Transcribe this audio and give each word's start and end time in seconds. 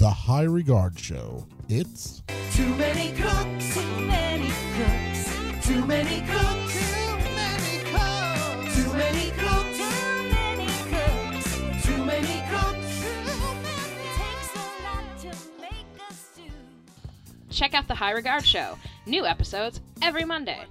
The 0.00 0.08
High 0.08 0.44
Regard 0.44 0.98
Show. 0.98 1.46
It's 1.68 2.22
Too 2.54 2.74
many 2.76 3.12
cooks. 3.12 3.74
Too 3.74 4.00
many 4.06 4.48
cooks. 4.78 5.66
Too 5.66 5.84
many 5.84 6.20
cooks. 6.22 6.74
Too 6.96 7.18
many 7.36 7.82
cooks. 7.92 8.74
Too 8.74 8.92
many 8.96 9.30
cooks. 9.36 9.76
Too 10.16 10.32
many 10.32 10.68
cooks. 10.88 11.84
Too 11.84 12.02
many 12.02 12.42
cooks. 12.48 13.04
Takes 14.16 14.54
a 14.54 14.82
lot 14.82 15.18
to 15.20 15.28
make 15.60 15.84
a 16.08 16.14
stew. 16.14 16.50
Check 17.50 17.74
out 17.74 17.86
the 17.86 17.94
High 17.94 18.12
Regard 18.12 18.46
Show. 18.46 18.78
New 19.04 19.26
episodes 19.26 19.82
every 20.00 20.24
Monday. 20.24 20.64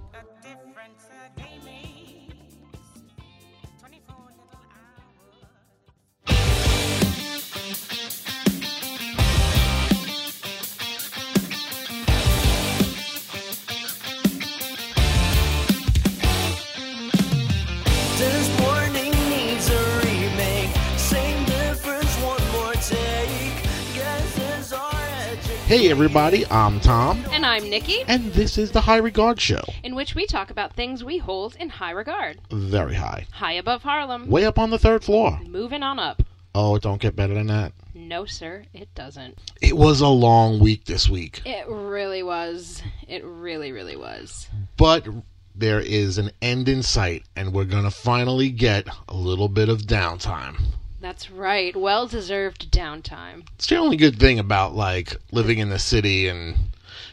Hey 25.70 25.88
everybody, 25.88 26.44
I'm 26.48 26.80
Tom, 26.80 27.24
And 27.30 27.46
I'm 27.46 27.70
Nikki, 27.70 28.02
and 28.08 28.32
this 28.32 28.58
is 28.58 28.72
the 28.72 28.80
High 28.80 28.96
Regard 28.96 29.40
Show. 29.40 29.62
in 29.84 29.94
which 29.94 30.16
we 30.16 30.26
talk 30.26 30.50
about 30.50 30.72
things 30.74 31.04
we 31.04 31.18
hold 31.18 31.54
in 31.54 31.68
high 31.68 31.92
regard. 31.92 32.40
Very 32.50 32.96
high. 32.96 33.28
High 33.30 33.52
above 33.52 33.84
Harlem. 33.84 34.28
Way 34.28 34.44
up 34.46 34.58
on 34.58 34.70
the 34.70 34.80
third 34.80 35.04
floor. 35.04 35.38
Moving 35.46 35.84
on 35.84 36.00
up. 36.00 36.24
Oh, 36.56 36.74
it 36.74 36.82
don't 36.82 37.00
get 37.00 37.14
better 37.14 37.34
than 37.34 37.46
that. 37.46 37.72
No, 37.94 38.24
sir, 38.24 38.64
it 38.74 38.92
doesn't. 38.96 39.38
It 39.62 39.76
was 39.76 40.00
a 40.00 40.08
long 40.08 40.58
week 40.58 40.86
this 40.86 41.08
week, 41.08 41.40
It 41.46 41.68
really 41.68 42.24
was. 42.24 42.82
It 43.06 43.22
really, 43.24 43.70
really 43.70 43.96
was. 43.96 44.48
but 44.76 45.06
there 45.54 45.78
is 45.78 46.18
an 46.18 46.32
end 46.42 46.68
in 46.68 46.82
sight, 46.82 47.22
and 47.36 47.52
we're 47.52 47.64
gonna 47.64 47.92
finally 47.92 48.50
get 48.50 48.88
a 49.08 49.14
little 49.14 49.48
bit 49.48 49.68
of 49.68 49.82
downtime. 49.82 50.56
That's 51.00 51.30
right. 51.30 51.74
Well 51.74 52.06
deserved 52.06 52.70
downtime. 52.70 53.46
It's 53.54 53.66
the 53.66 53.76
only 53.76 53.96
good 53.96 54.18
thing 54.18 54.38
about 54.38 54.74
like 54.74 55.16
living 55.32 55.58
in 55.58 55.70
the 55.70 55.78
city 55.78 56.28
and 56.28 56.56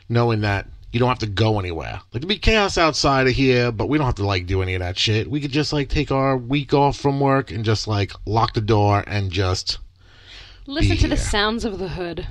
knowing 0.10 0.42
that 0.42 0.68
you 0.92 1.00
don't 1.00 1.10
have 1.10 1.20
to 1.20 1.28
go 1.28 1.60
anywhere. 1.60 2.02
Like 2.12 2.22
there'd 2.22 2.28
be 2.28 2.38
chaos 2.38 2.78
outside 2.78 3.28
of 3.28 3.34
here, 3.34 3.72
but 3.72 3.88
we 3.88 3.98
don't 3.98 4.06
have 4.06 4.16
to 4.16 4.26
like 4.26 4.46
do 4.46 4.62
any 4.62 4.74
of 4.76 4.80
that 4.82 4.98
shit. 4.98 5.30
We 5.30 5.40
could 5.40 5.52
just 5.52 5.72
like 5.74 5.90
take 5.90 6.12
our 6.12 6.38
week 6.38 6.74
off 6.74 6.98
from 6.98 7.20
work 7.20 7.52
and 7.52 7.64
just 7.64 7.88
like 7.88 8.12
lock 8.26 8.54
the 8.54 8.62
door 8.62 9.04
and 9.08 9.32
just 9.32 9.78
Listen 10.66 10.98
to 10.98 11.08
the 11.08 11.16
sounds 11.16 11.64
of 11.64 11.80
the 11.80 11.88
hood. 11.88 12.28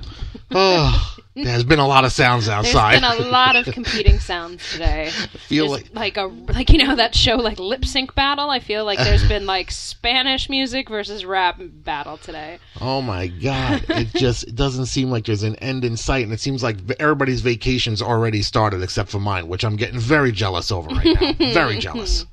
oh, 0.51 1.15
there's 1.43 1.63
been 1.63 1.79
a 1.79 1.87
lot 1.87 2.05
of 2.05 2.11
sounds 2.11 2.49
outside. 2.49 3.01
There's 3.01 3.17
been 3.17 3.27
a 3.27 3.29
lot 3.29 3.55
of 3.55 3.65
competing 3.65 4.19
sounds 4.19 4.71
today. 4.71 5.07
I 5.07 5.11
feel 5.37 5.69
There's 5.69 5.91
like 5.93 5.95
like 5.95 6.17
a 6.17 6.25
like 6.53 6.69
you 6.71 6.79
know 6.79 6.95
that 6.95 7.15
show 7.15 7.35
like 7.35 7.59
lip 7.59 7.85
sync 7.85 8.15
battle. 8.15 8.49
I 8.49 8.59
feel 8.59 8.85
like 8.85 8.99
there's 8.99 9.27
been 9.27 9.45
like 9.45 9.71
Spanish 9.71 10.49
music 10.49 10.89
versus 10.89 11.25
rap 11.25 11.59
battle 11.59 12.17
today. 12.17 12.59
oh 12.81 13.01
my 13.01 13.27
god, 13.27 13.85
it 13.89 14.07
just 14.15 14.47
it 14.47 14.55
doesn't 14.55 14.87
seem 14.87 15.09
like 15.09 15.25
there's 15.25 15.43
an 15.43 15.55
end 15.57 15.85
in 15.85 15.97
sight, 15.97 16.23
and 16.23 16.33
it 16.33 16.39
seems 16.39 16.63
like 16.63 16.77
everybody's 16.99 17.41
vacations 17.41 18.01
already 18.01 18.41
started 18.41 18.81
except 18.81 19.09
for 19.09 19.19
mine, 19.19 19.47
which 19.47 19.63
I'm 19.63 19.75
getting 19.75 19.99
very 19.99 20.31
jealous 20.31 20.71
over 20.71 20.89
right 20.89 21.17
now. 21.21 21.33
very 21.53 21.77
jealous. 21.79 22.25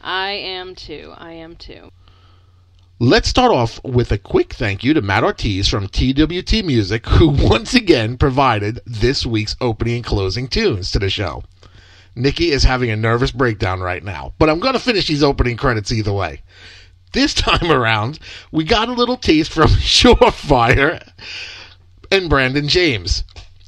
I 0.00 0.32
am 0.32 0.74
too. 0.74 1.12
I 1.16 1.32
am 1.32 1.56
too. 1.56 1.90
Let's 2.98 3.28
start 3.28 3.52
off 3.52 3.78
with 3.84 4.10
a 4.10 4.16
quick 4.16 4.54
thank 4.54 4.82
you 4.82 4.94
to 4.94 5.02
Matt 5.02 5.22
Ortiz 5.22 5.68
from 5.68 5.86
TWT 5.86 6.64
Music, 6.64 7.06
who 7.06 7.28
once 7.46 7.74
again 7.74 8.16
provided 8.16 8.80
this 8.86 9.26
week's 9.26 9.54
opening 9.60 9.96
and 9.96 10.04
closing 10.04 10.48
tunes 10.48 10.90
to 10.92 10.98
the 10.98 11.10
show. 11.10 11.44
Nikki 12.14 12.52
is 12.52 12.64
having 12.64 12.88
a 12.88 12.96
nervous 12.96 13.32
breakdown 13.32 13.80
right 13.80 14.02
now, 14.02 14.32
but 14.38 14.48
I'm 14.48 14.60
going 14.60 14.72
to 14.72 14.80
finish 14.80 15.08
these 15.08 15.22
opening 15.22 15.58
credits 15.58 15.92
either 15.92 16.14
way. 16.14 16.40
This 17.12 17.34
time 17.34 17.70
around, 17.70 18.18
we 18.50 18.64
got 18.64 18.88
a 18.88 18.94
little 18.94 19.18
taste 19.18 19.52
from 19.52 19.68
Surefire 19.72 21.06
and 22.10 22.30
Brandon 22.30 22.66
James. 22.66 23.24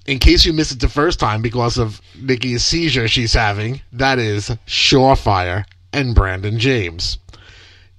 In 0.07 0.21
case 0.21 0.47
you 0.47 0.55
missed 0.55 0.73
it 0.73 0.81
the 0.81 0.89
first 0.89 1.21
time 1.21 1.43
because 1.43 1.77
of 1.77 2.01
Nikki's 2.19 2.65
seizure 2.65 3.09
she's 3.09 3.35
having, 3.35 3.83
that 3.93 4.19
is 4.19 4.49
Surefire 4.67 5.67
and 5.93 6.15
Brandon 6.15 6.59
James. 6.59 7.19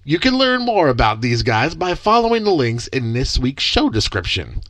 You 0.09 0.18
can 0.18 0.40
learn 0.40 0.66
more 0.66 0.88
about 0.88 1.22
these 1.22 1.44
guys 1.44 1.75
by 1.75 1.94
following 1.94 2.44
the 2.44 2.50
links 2.50 2.88
in 2.88 3.14
this 3.14 3.38
week's 3.38 3.62
show 3.62 3.92
description. 3.92 4.62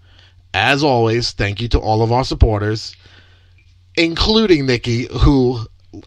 As 0.53 0.83
always, 0.83 1.31
thank 1.31 1.61
you 1.61 1.69
to 1.69 1.79
all 1.79 2.01
of 2.01 2.11
our 2.11 2.25
supporters, 2.25 2.93
including 3.95 4.65
Nikki, 4.65 5.07
who. 5.21 5.61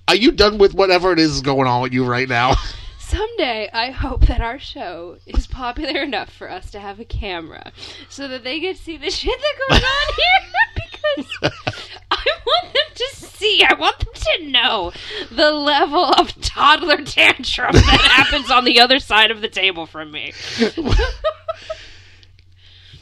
Are 0.07 0.15
you 0.15 0.33
done 0.33 0.59
with 0.59 0.75
whatever 0.75 1.13
it 1.13 1.19
is 1.19 1.41
going 1.41 1.67
on 1.67 1.81
with 1.81 1.95
you 1.95 2.05
right 2.05 2.29
now? 2.29 2.57
Someday, 2.99 3.71
I 3.73 3.91
hope 3.91 4.27
that 4.27 4.43
our 4.43 4.59
show 4.59 5.17
is 5.27 5.47
popular 5.47 6.03
enough 6.03 6.31
for 6.31 6.51
us 6.51 6.71
to 6.73 6.79
have 6.79 7.01
a 7.01 7.05
camera 7.07 7.73
so 8.11 8.29
that 8.29 8.45
they 8.45 8.61
can 8.61 8.75
see 8.75 8.99
the 8.99 9.11
shit 9.11 9.41
that 9.41 9.69
goes 9.71 9.83
on 9.83 10.15
here 10.15 11.25
because 11.25 11.91
I 12.27 12.39
want 12.47 12.73
them 12.73 12.95
to 12.95 13.09
see, 13.17 13.65
I 13.65 13.75
want 13.75 13.99
them 13.99 14.15
to 14.15 14.51
know 14.51 14.93
the 15.31 15.51
level 15.53 16.05
of 16.05 16.41
toddler 16.41 16.99
tantrum 16.99 17.73
that 17.73 17.83
happens 18.17 18.51
on 18.51 18.65
the 18.65 18.81
other 18.81 18.99
side 18.99 19.31
of 19.31 19.41
the 19.41 19.49
table 19.49 19.87
from 19.87 20.11
me. 20.11 20.33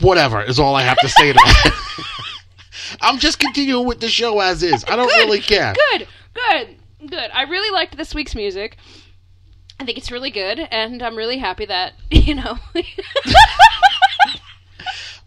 Whatever 0.01 0.43
is 0.43 0.59
all 0.59 0.75
I 0.75 0.83
have 0.83 0.99
to 0.99 1.09
say 1.09 1.33
to 1.33 1.39
that. 1.39 1.77
I'm 3.03 3.19
just 3.19 3.39
continuing 3.39 3.87
with 3.87 4.01
the 4.01 4.09
show 4.09 4.41
as 4.41 4.63
is. 4.63 4.85
I 4.89 4.97
don't 4.97 5.07
really 5.07 5.41
care. 5.41 5.75
Good, 5.93 6.09
good, 6.35 6.77
good. 7.07 7.31
I 7.33 7.43
really 7.43 7.71
liked 7.71 7.97
this 7.97 8.15
week's 8.15 8.35
music. 8.35 8.77
I 9.79 9.85
think 9.85 9.97
it's 9.99 10.11
really 10.11 10.31
good, 10.31 10.59
and 10.59 11.03
I'm 11.03 11.17
really 11.17 11.39
happy 11.39 11.67
that, 11.67 11.95
you 12.11 12.35
know. 12.35 12.59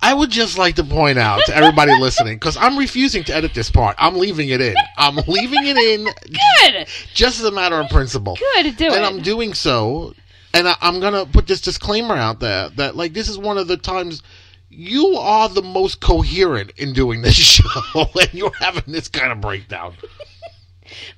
I 0.04 0.14
would 0.14 0.30
just 0.30 0.58
like 0.58 0.76
to 0.76 0.84
point 0.84 1.18
out 1.18 1.40
to 1.46 1.56
everybody 1.56 1.94
listening, 1.98 2.36
because 2.36 2.58
I'm 2.58 2.78
refusing 2.78 3.24
to 3.24 3.34
edit 3.34 3.54
this 3.54 3.72
part. 3.72 3.96
I'm 3.98 4.18
leaving 4.18 4.50
it 4.50 4.60
in. 4.60 4.76
I'm 4.98 5.16
leaving 5.16 5.66
it 5.66 5.78
in 5.78 6.04
good! 6.04 6.88
just 7.14 7.40
as 7.40 7.46
a 7.46 7.52
matter 7.52 7.80
of 7.80 7.90
principle. 7.90 8.36
Good, 8.36 8.76
do 8.76 8.88
and 8.88 8.96
it. 8.96 8.98
And 8.98 9.06
I'm 9.06 9.22
doing 9.22 9.54
so, 9.54 10.14
and 10.54 10.68
I, 10.68 10.76
I'm 10.82 11.00
gonna 11.00 11.26
put 11.26 11.48
this 11.48 11.62
disclaimer 11.62 12.16
out 12.16 12.42
there 12.42 12.70
that 12.72 12.98
like 12.98 13.14
this 13.14 13.30
is 13.30 13.38
one 13.38 13.58
of 13.58 13.68
the 13.70 13.78
times 13.78 14.22
you 14.70 15.16
are 15.16 15.48
the 15.48 15.62
most 15.62 16.02
coherent 16.02 16.72
in 16.78 16.92
doing 16.92 17.22
this 17.22 17.36
show, 17.36 18.06
and 18.20 18.34
you're 18.34 18.54
having 18.60 18.92
this 18.92 19.08
kind 19.08 19.32
of 19.32 19.40
breakdown. 19.40 19.94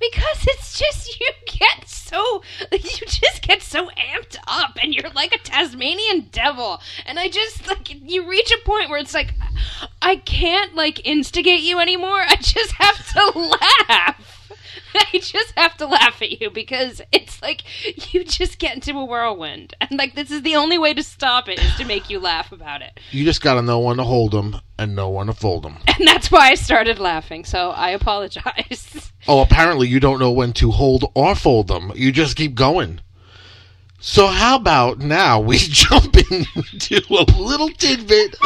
Because 0.00 0.46
it's 0.46 0.78
just 0.78 1.20
you 1.20 1.30
get 1.46 1.88
so 1.88 2.42
you 2.72 2.78
just 3.06 3.42
get 3.42 3.62
so 3.62 3.88
amped 3.90 4.36
up 4.46 4.78
and 4.82 4.94
you're 4.94 5.10
like 5.10 5.34
a 5.34 5.38
Tasmanian 5.38 6.28
devil 6.30 6.80
and 7.04 7.18
I 7.18 7.28
just 7.28 7.66
like 7.66 7.88
you 7.90 8.28
reach 8.28 8.50
a 8.52 8.58
point 8.64 8.90
where 8.90 8.98
it's 8.98 9.14
like 9.14 9.34
I 10.02 10.16
can't 10.16 10.74
like 10.74 11.06
instigate 11.06 11.60
you 11.60 11.78
anymore. 11.80 12.20
I 12.28 12.36
just 12.36 12.72
have 12.72 13.12
to 13.12 13.38
laugh. 13.88 14.35
I 15.12 15.18
just 15.18 15.52
have 15.56 15.76
to 15.78 15.86
laugh 15.86 16.20
at 16.22 16.40
you 16.40 16.50
because 16.50 17.00
it's 17.12 17.42
like 17.42 17.62
you 18.14 18.24
just 18.24 18.58
get 18.58 18.74
into 18.74 18.98
a 18.98 19.04
whirlwind 19.04 19.74
and 19.80 19.98
like 19.98 20.14
this 20.14 20.30
is 20.30 20.42
the 20.42 20.56
only 20.56 20.78
way 20.78 20.94
to 20.94 21.02
stop 21.02 21.48
it 21.48 21.58
is 21.58 21.74
to 21.76 21.84
make 21.84 22.10
you 22.10 22.18
laugh 22.18 22.52
about 22.52 22.82
it. 22.82 22.98
You 23.10 23.24
just 23.24 23.42
gotta 23.42 23.62
know 23.62 23.80
when 23.80 23.96
to 23.98 24.04
hold 24.04 24.32
them 24.32 24.56
and 24.78 24.94
know 24.94 25.10
when 25.10 25.26
to 25.28 25.32
fold 25.32 25.62
them. 25.62 25.78
And 25.98 26.06
that's 26.06 26.30
why 26.30 26.50
I 26.50 26.56
started 26.56 26.98
laughing. 26.98 27.46
So 27.46 27.70
I 27.70 27.90
apologize. 27.90 29.12
Oh, 29.28 29.40
apparently 29.40 29.88
you 29.88 29.98
don't 29.98 30.20
know 30.20 30.30
when 30.30 30.52
to 30.52 30.70
hold 30.70 31.10
or 31.14 31.34
fold 31.34 31.66
them. 31.66 31.90
You 31.96 32.12
just 32.12 32.36
keep 32.36 32.54
going. 32.54 33.00
So 33.98 34.28
how 34.28 34.54
about 34.54 35.00
now 35.00 35.40
we 35.40 35.56
jump 35.58 36.16
into 36.16 37.02
a 37.10 37.24
little 37.36 37.70
tidbit 37.70 38.36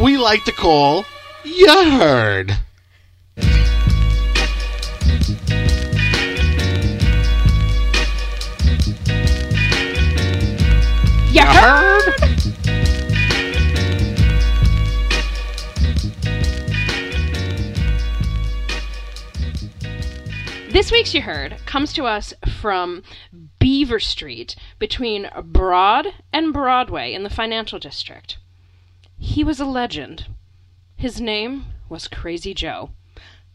we 0.00 0.16
like 0.16 0.44
to 0.44 0.52
call 0.52 1.04
You 1.44 1.90
Heard. 1.98 2.58
You 5.26 5.36
heard? 11.40 12.14
This 20.70 20.92
week's 20.92 21.14
You 21.14 21.22
Heard 21.22 21.56
comes 21.64 21.94
to 21.94 22.04
us 22.04 22.34
from 22.60 23.02
Beaver 23.58 24.00
Street 24.00 24.56
between 24.78 25.30
Broad 25.42 26.08
and 26.34 26.52
Broadway 26.52 27.14
in 27.14 27.22
the 27.22 27.30
financial 27.30 27.78
district. 27.78 28.36
He 29.16 29.42
was 29.42 29.58
a 29.58 29.64
legend. 29.64 30.26
His 30.96 31.18
name 31.18 31.64
was 31.88 32.08
Crazy 32.08 32.52
Joe. 32.52 32.90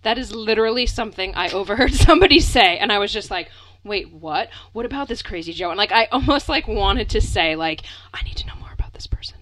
That 0.03 0.17
is 0.17 0.33
literally 0.33 0.85
something 0.85 1.33
I 1.35 1.49
overheard 1.49 1.93
somebody 2.07 2.39
say, 2.39 2.77
and 2.77 2.91
I 2.91 2.99
was 2.99 3.11
just 3.11 3.31
like, 3.31 3.49
wait, 3.83 4.11
what? 4.11 4.49
What 4.73 4.85
about 4.85 5.07
this 5.07 5.21
Crazy 5.21 5.53
Joe? 5.53 5.69
And 5.69 5.77
like, 5.77 5.91
I 5.91 6.05
almost 6.11 6.49
like 6.49 6.67
wanted 6.67 7.09
to 7.09 7.21
say, 7.21 7.55
like, 7.55 7.81
I 8.13 8.23
need 8.23 8.37
to 8.37 8.47
know 8.47 8.55
more 8.59 8.73
about 8.73 8.93
this 8.93 9.07
person. 9.07 9.37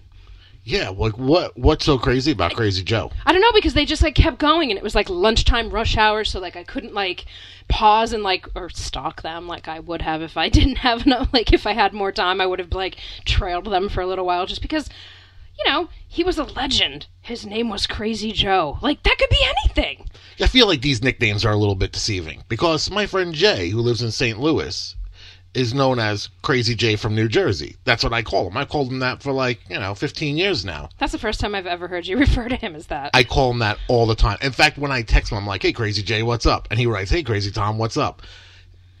Yeah, 0.64 0.90
like 0.90 1.16
what? 1.16 1.56
What's 1.56 1.86
so 1.86 1.96
crazy 1.96 2.32
about 2.32 2.54
Crazy 2.54 2.84
Joe? 2.84 3.10
I 3.24 3.32
don't 3.32 3.40
know 3.40 3.52
because 3.54 3.72
they 3.72 3.86
just 3.86 4.02
like 4.02 4.14
kept 4.14 4.38
going 4.38 4.70
and 4.70 4.76
it 4.76 4.84
was 4.84 4.94
like 4.94 5.08
lunchtime 5.08 5.70
rush 5.70 5.96
hour, 5.96 6.24
so 6.24 6.40
like 6.40 6.56
I 6.56 6.64
couldn't 6.64 6.92
like 6.92 7.24
pause 7.68 8.12
and 8.12 8.22
like 8.22 8.46
or 8.54 8.68
stalk 8.68 9.22
them 9.22 9.46
like 9.46 9.66
I 9.66 9.80
would 9.80 10.02
have 10.02 10.20
if 10.20 10.36
I 10.36 10.48
didn't 10.50 10.76
have 10.76 11.06
enough. 11.06 11.30
Like 11.32 11.54
if 11.54 11.66
I 11.66 11.72
had 11.72 11.94
more 11.94 12.12
time, 12.12 12.38
I 12.38 12.46
would 12.46 12.58
have 12.58 12.74
like 12.74 12.96
trailed 13.24 13.64
them 13.64 13.88
for 13.88 14.02
a 14.02 14.06
little 14.06 14.26
while 14.26 14.44
just 14.44 14.60
because, 14.60 14.90
you 15.58 15.70
know, 15.70 15.88
he 16.06 16.24
was 16.24 16.38
a 16.38 16.44
legend. 16.44 17.06
His 17.20 17.44
name 17.44 17.68
was 17.68 17.86
Crazy 17.86 18.32
Joe. 18.32 18.78
Like 18.80 19.02
that 19.02 19.18
could 19.18 19.30
be 19.30 19.44
anything. 19.44 20.08
I 20.40 20.46
feel 20.46 20.66
like 20.66 20.82
these 20.82 21.02
nicknames 21.02 21.44
are 21.44 21.52
a 21.52 21.56
little 21.56 21.74
bit 21.74 21.92
deceiving 21.92 22.44
because 22.48 22.90
my 22.90 23.06
friend 23.06 23.34
Jay, 23.34 23.70
who 23.70 23.80
lives 23.80 24.02
in 24.02 24.10
St. 24.10 24.38
Louis, 24.38 24.94
is 25.54 25.74
known 25.74 25.98
as 25.98 26.28
Crazy 26.42 26.74
Jay 26.74 26.94
from 26.96 27.14
New 27.14 27.28
Jersey. 27.28 27.76
That's 27.84 28.04
what 28.04 28.12
I 28.12 28.22
call 28.22 28.46
him. 28.46 28.56
I've 28.56 28.68
called 28.68 28.92
him 28.92 29.00
that 29.00 29.22
for 29.22 29.32
like, 29.32 29.60
you 29.68 29.78
know, 29.78 29.94
15 29.94 30.36
years 30.36 30.64
now. 30.64 30.88
That's 30.98 31.12
the 31.12 31.18
first 31.18 31.40
time 31.40 31.54
I've 31.54 31.66
ever 31.66 31.88
heard 31.88 32.06
you 32.06 32.16
refer 32.18 32.48
to 32.48 32.56
him 32.56 32.76
as 32.76 32.86
that. 32.86 33.10
I 33.14 33.24
call 33.24 33.50
him 33.50 33.58
that 33.58 33.78
all 33.88 34.06
the 34.06 34.14
time. 34.14 34.38
In 34.42 34.52
fact, 34.52 34.78
when 34.78 34.92
I 34.92 35.02
text 35.02 35.32
him, 35.32 35.38
I'm 35.38 35.46
like, 35.46 35.62
hey, 35.62 35.72
Crazy 35.72 36.02
Jay, 36.02 36.22
what's 36.22 36.46
up? 36.46 36.68
And 36.70 36.78
he 36.78 36.86
writes, 36.86 37.10
hey, 37.10 37.22
Crazy 37.22 37.50
Tom, 37.50 37.78
what's 37.78 37.96
up? 37.96 38.22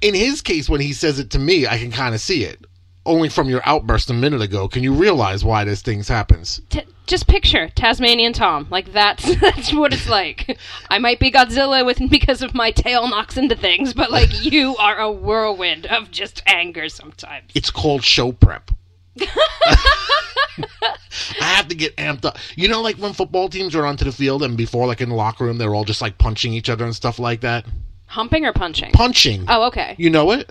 In 0.00 0.14
his 0.14 0.42
case, 0.42 0.68
when 0.68 0.80
he 0.80 0.92
says 0.92 1.18
it 1.18 1.30
to 1.30 1.38
me, 1.38 1.66
I 1.66 1.78
can 1.78 1.90
kind 1.92 2.14
of 2.14 2.20
see 2.20 2.44
it. 2.44 2.64
Only 3.08 3.30
from 3.30 3.48
your 3.48 3.62
outburst 3.64 4.10
a 4.10 4.12
minute 4.12 4.42
ago, 4.42 4.68
can 4.68 4.82
you 4.82 4.92
realize 4.92 5.42
why 5.42 5.64
this 5.64 5.80
thing 5.80 6.04
happens? 6.04 6.60
T- 6.68 6.82
just 7.06 7.26
picture 7.26 7.70
Tasmanian 7.70 8.34
Tom. 8.34 8.66
Like 8.70 8.92
that's 8.92 9.34
that's 9.40 9.72
what 9.72 9.94
it's 9.94 10.10
like. 10.10 10.58
I 10.90 10.98
might 10.98 11.18
be 11.18 11.30
Godzilla 11.30 11.86
with 11.86 11.98
because 12.10 12.42
of 12.42 12.54
my 12.54 12.70
tail 12.70 13.08
knocks 13.08 13.38
into 13.38 13.56
things, 13.56 13.94
but 13.94 14.10
like 14.10 14.28
you 14.44 14.76
are 14.76 14.98
a 14.98 15.10
whirlwind 15.10 15.86
of 15.86 16.10
just 16.10 16.42
anger 16.44 16.90
sometimes. 16.90 17.50
It's 17.54 17.70
called 17.70 18.04
show 18.04 18.30
prep. 18.32 18.70
I 19.20 19.26
have 21.40 21.68
to 21.68 21.74
get 21.74 21.96
amped 21.96 22.26
up. 22.26 22.36
You 22.56 22.68
know, 22.68 22.82
like 22.82 22.96
when 22.96 23.14
football 23.14 23.48
teams 23.48 23.74
are 23.74 23.86
onto 23.86 24.04
the 24.04 24.12
field 24.12 24.42
and 24.42 24.54
before, 24.54 24.86
like 24.86 25.00
in 25.00 25.08
the 25.08 25.14
locker 25.14 25.46
room, 25.46 25.56
they're 25.56 25.74
all 25.74 25.84
just 25.84 26.02
like 26.02 26.18
punching 26.18 26.52
each 26.52 26.68
other 26.68 26.84
and 26.84 26.94
stuff 26.94 27.18
like 27.18 27.40
that. 27.40 27.64
Humping 28.04 28.44
or 28.44 28.52
punching? 28.52 28.92
Punching. 28.92 29.46
Oh, 29.48 29.66
okay. 29.68 29.94
You 29.96 30.10
know 30.10 30.30
it? 30.32 30.50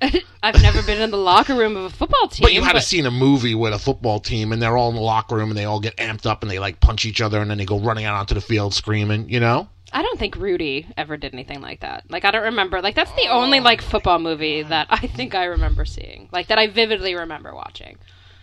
I've 0.42 0.62
never 0.62 0.82
been 0.82 1.00
in 1.00 1.10
the 1.10 1.16
locker 1.16 1.54
room 1.54 1.76
of 1.76 1.84
a 1.84 1.90
football 1.90 2.28
team. 2.28 2.44
But 2.44 2.52
you 2.52 2.62
had 2.62 2.74
to 2.74 2.80
seen 2.80 3.06
a 3.06 3.10
movie 3.10 3.54
with 3.54 3.72
a 3.72 3.78
football 3.78 4.20
team 4.20 4.52
and 4.52 4.60
they're 4.60 4.76
all 4.76 4.90
in 4.90 4.94
the 4.94 5.00
locker 5.00 5.36
room 5.36 5.50
and 5.50 5.58
they 5.58 5.64
all 5.64 5.80
get 5.80 5.96
amped 5.96 6.26
up 6.26 6.42
and 6.42 6.50
they 6.50 6.58
like 6.58 6.80
punch 6.80 7.04
each 7.04 7.20
other 7.20 7.40
and 7.40 7.50
then 7.50 7.58
they 7.58 7.64
go 7.64 7.78
running 7.78 8.04
out 8.04 8.16
onto 8.16 8.34
the 8.34 8.40
field 8.40 8.74
screaming, 8.74 9.28
you 9.28 9.40
know? 9.40 9.68
I 9.92 10.02
don't 10.02 10.18
think 10.18 10.36
Rudy 10.36 10.86
ever 10.96 11.16
did 11.16 11.32
anything 11.32 11.60
like 11.60 11.80
that. 11.80 12.04
Like 12.10 12.24
I 12.24 12.30
don't 12.30 12.42
remember. 12.42 12.82
Like 12.82 12.94
that's 12.94 13.12
the 13.12 13.28
only 13.28 13.60
oh, 13.60 13.62
like 13.62 13.80
football 13.80 14.18
movie 14.18 14.62
that 14.62 14.88
I 14.90 15.06
think 15.06 15.34
I 15.34 15.44
remember 15.44 15.84
seeing. 15.84 16.28
Like 16.32 16.48
that 16.48 16.58
I 16.58 16.66
vividly 16.66 17.14
remember 17.14 17.54
watching. 17.54 17.96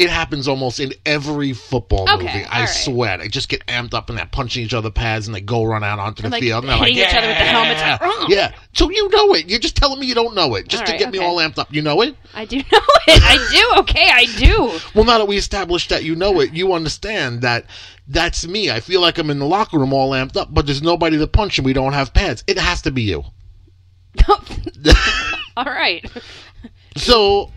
It 0.04 0.10
happens 0.10 0.48
almost 0.48 0.80
in 0.80 0.94
every 1.06 1.54
football 1.54 2.10
Okay, 2.10 2.26
movie. 2.26 2.46
I 2.46 2.62
right. 2.62 2.66
swear. 2.66 3.18
They 3.18 3.30
just 3.30 3.48
get 3.48 3.66
amped 3.68 3.94
up 3.94 4.10
and 4.10 4.18
they're 4.18 4.26
punching 4.26 4.64
each 4.64 4.74
other 4.74 4.92
pads 4.92 5.28
and 5.28 5.34
they 5.36 5.42
go 5.42 5.64
run 5.64 5.84
out 5.84 5.98
onto 6.00 6.24
the 6.24 6.30
like, 6.30 6.42
field 6.42 6.64
and 6.64 6.72
they're 6.72 6.78
like, 6.78 6.94
hitting 6.94 7.10
each 7.10 7.16
other 7.16 7.28
with 7.28 7.38
the 7.38 7.44
helmets, 7.46 7.82
like, 7.82 8.00
"Yeah." 8.02 8.08
"Oh." 8.10 8.26
Yeah. 8.30 8.52
So 8.74 8.90
you 8.90 9.10
know 9.10 9.34
it. 9.34 9.50
You're 9.50 9.60
just 9.60 9.78
telling 9.78 10.00
me 10.00 10.06
you 10.08 10.16
don't 10.16 10.36
know 10.36 10.56
it 10.56 10.68
just 10.68 10.82
All 10.82 10.88
to 10.88 10.92
right, 10.94 11.00
get 11.00 11.12
me 11.12 11.20
all 11.20 11.38
amped 11.38 11.58
up. 11.58 11.74
You 11.74 11.82
know 11.82 12.02
it? 12.02 12.16
I 12.34 12.46
do 12.46 12.58
know 12.72 12.80
it. 13.08 13.22
I 13.24 13.48
do. 13.52 13.80
Okay, 13.82 14.10
I 14.12 14.26
do. 14.38 14.78
Well, 14.94 15.06
now 15.06 15.18
that 15.20 15.28
we 15.28 15.38
established 15.38 15.90
that 15.90 16.04
you 16.04 16.16
know 16.16 16.40
it, 16.42 16.54
you 16.54 16.74
understand 16.74 17.42
that 17.42 17.66
that's 18.08 18.46
me. 18.46 18.70
I 18.70 18.82
feel 18.82 19.00
like 19.00 19.18
I'm 19.18 19.30
in 19.30 19.40
the 19.40 19.46
locker 19.46 19.78
room 19.80 19.94
all 19.94 20.12
amped 20.12 20.36
up, 20.36 20.54
but 20.54 20.66
there's 20.66 20.82
nobody 20.82 21.18
to 21.18 21.28
punch 21.28 21.58
and 21.58 21.66
we 21.66 21.74
don't 21.74 21.94
have 21.94 22.14
pads. 22.14 22.44
It 22.48 22.58
has 22.58 22.82
to 22.82 22.92
be 22.92 23.04
you. 23.04 23.24
All 25.58 25.66
right. 25.66 26.06
So 26.98 27.52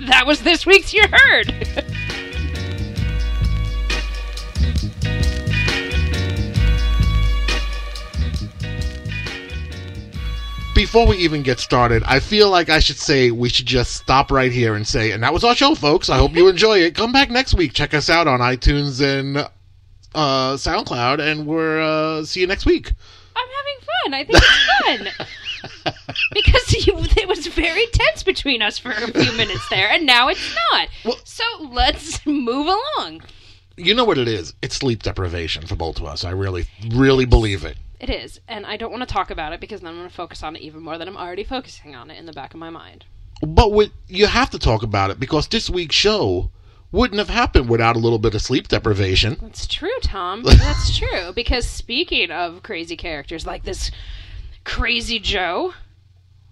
That 0.00 0.26
was 0.26 0.42
this 0.42 0.66
week's 0.66 0.92
You 0.92 1.04
Heard. 1.10 1.84
before 10.74 11.06
we 11.06 11.16
even 11.16 11.42
get 11.42 11.60
started, 11.60 12.02
I 12.04 12.20
feel 12.20 12.50
like 12.50 12.68
I 12.68 12.78
should 12.78 12.98
say 12.98 13.30
we 13.30 13.48
should 13.48 13.66
just 13.66 13.96
stop 13.96 14.30
right 14.30 14.52
here 14.52 14.74
and 14.74 14.86
say, 14.86 15.12
and 15.12 15.22
that 15.22 15.32
was 15.32 15.44
our 15.44 15.54
show, 15.54 15.74
folks. 15.74 16.10
I 16.10 16.18
hope 16.18 16.34
you 16.34 16.48
enjoy 16.48 16.78
it. 16.80 16.94
Come 16.94 17.12
back 17.12 17.30
next 17.30 17.54
week. 17.54 17.72
Check 17.72 17.94
us 17.94 18.10
out 18.10 18.26
on 18.26 18.40
iTunes 18.40 19.00
and 19.00 19.38
uh, 19.38 20.54
SoundCloud, 20.54 21.20
and 21.20 21.46
we're 21.46 21.80
uh, 21.80 22.24
see 22.24 22.40
you 22.40 22.46
next 22.46 22.66
week. 22.66 22.92
I'm 23.34 23.48
having 23.56 23.80
fun. 23.80 24.14
I 24.14 24.24
think 24.24 24.38
it's 24.38 25.16
fun. 25.16 25.26
because 26.32 26.86
you, 26.86 26.94
it 27.16 27.28
was 27.28 27.46
very 27.46 27.86
tense 27.86 28.22
between 28.22 28.62
us 28.62 28.78
for 28.78 28.90
a 28.90 29.12
few 29.12 29.32
minutes 29.36 29.68
there, 29.68 29.88
and 29.90 30.06
now 30.06 30.28
it's 30.28 30.54
not. 30.72 30.88
Well- 31.04 31.18
so 31.24 31.44
let's 31.70 32.24
move 32.26 32.66
along. 32.66 33.22
You 33.76 33.94
know 33.94 34.04
what 34.04 34.18
it 34.18 34.28
is? 34.28 34.54
It's 34.62 34.76
sleep 34.76 35.02
deprivation 35.02 35.66
for 35.66 35.74
both 35.74 35.98
of 35.98 36.06
us. 36.06 36.24
I 36.24 36.30
really, 36.30 36.66
really 36.90 37.24
believe 37.24 37.64
it. 37.64 37.76
It 37.98 38.10
is, 38.10 38.40
and 38.46 38.66
I 38.66 38.76
don't 38.76 38.90
want 38.90 39.02
to 39.02 39.12
talk 39.12 39.30
about 39.30 39.52
it 39.52 39.60
because 39.60 39.80
then 39.80 39.90
I'm 39.90 39.96
going 39.96 40.08
to 40.08 40.14
focus 40.14 40.42
on 40.42 40.56
it 40.56 40.62
even 40.62 40.82
more 40.82 40.98
than 40.98 41.08
I'm 41.08 41.16
already 41.16 41.44
focusing 41.44 41.94
on 41.94 42.10
it 42.10 42.18
in 42.18 42.26
the 42.26 42.32
back 42.32 42.54
of 42.54 42.60
my 42.60 42.70
mind. 42.70 43.04
But 43.40 43.72
what, 43.72 43.90
you 44.06 44.26
have 44.26 44.50
to 44.50 44.58
talk 44.58 44.82
about 44.82 45.10
it 45.10 45.18
because 45.18 45.48
this 45.48 45.68
week's 45.68 45.94
show 45.94 46.50
wouldn't 46.92 47.18
have 47.18 47.28
happened 47.28 47.68
without 47.68 47.96
a 47.96 47.98
little 47.98 48.20
bit 48.20 48.34
of 48.34 48.42
sleep 48.42 48.68
deprivation. 48.68 49.36
That's 49.40 49.66
true, 49.66 49.98
Tom. 50.02 50.42
That's 50.44 50.96
true. 50.96 51.32
Because 51.34 51.66
speaking 51.66 52.30
of 52.30 52.62
crazy 52.62 52.96
characters 52.96 53.44
like 53.46 53.64
this 53.64 53.90
crazy 54.64 55.18
Joe, 55.18 55.74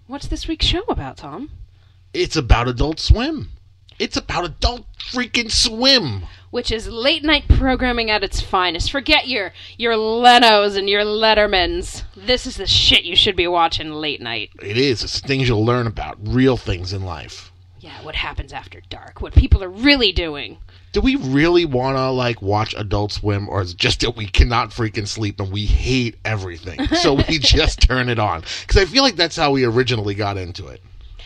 what's 0.07 0.27
this 0.27 0.47
week's 0.47 0.65
show 0.65 0.83
about, 0.87 1.17
Tom? 1.17 1.49
It's 2.13 2.35
about 2.35 2.67
Adult 2.67 2.99
Swim. 2.99 3.49
It's 3.99 4.17
about 4.17 4.45
Adult 4.45 4.85
freaking 4.97 5.51
Swim. 5.51 6.23
Which 6.51 6.71
is 6.71 6.87
late 6.87 7.23
night 7.23 7.47
programming 7.47 8.11
at 8.11 8.23
its 8.23 8.39
finest. 8.39 8.91
Forget 8.91 9.27
your 9.27 9.53
your 9.77 9.93
Lenos 9.93 10.77
and 10.77 10.87
your 10.87 11.03
Lettermans. 11.03 12.03
This 12.15 12.45
is 12.45 12.57
the 12.57 12.67
shit 12.67 13.03
you 13.03 13.15
should 13.15 13.35
be 13.35 13.47
watching 13.47 13.91
late 13.91 14.21
night. 14.21 14.51
It 14.61 14.77
is. 14.77 15.03
It's 15.03 15.19
things 15.19 15.47
you'll 15.47 15.65
learn 15.65 15.87
about, 15.87 16.17
real 16.21 16.57
things 16.57 16.93
in 16.93 17.03
life. 17.03 17.51
Yeah, 17.79 18.01
what 18.03 18.15
happens 18.15 18.53
after 18.53 18.81
dark? 18.89 19.19
What 19.19 19.33
people 19.33 19.63
are 19.63 19.69
really 19.69 20.11
doing? 20.11 20.57
Do 20.93 21.01
we 21.01 21.15
really 21.15 21.65
want 21.65 21.97
to 21.97 22.09
like 22.11 22.41
watch 22.41 22.73
Adult 22.77 23.11
Swim, 23.11 23.49
or 23.49 23.61
is 23.61 23.71
it 23.71 23.77
just 23.77 23.99
that 24.01 24.15
we 24.15 24.27
cannot 24.27 24.69
freaking 24.69 25.07
sleep 25.07 25.39
and 25.39 25.51
we 25.51 25.65
hate 25.65 26.15
everything, 26.23 26.87
so 26.87 27.15
we 27.15 27.23
just 27.39 27.81
turn 27.81 28.09
it 28.09 28.19
on? 28.19 28.41
Because 28.61 28.77
I 28.77 28.85
feel 28.85 29.03
like 29.03 29.15
that's 29.15 29.35
how 29.35 29.51
we 29.51 29.65
originally 29.65 30.15
got 30.15 30.37
into 30.37 30.67
it. 30.67 30.81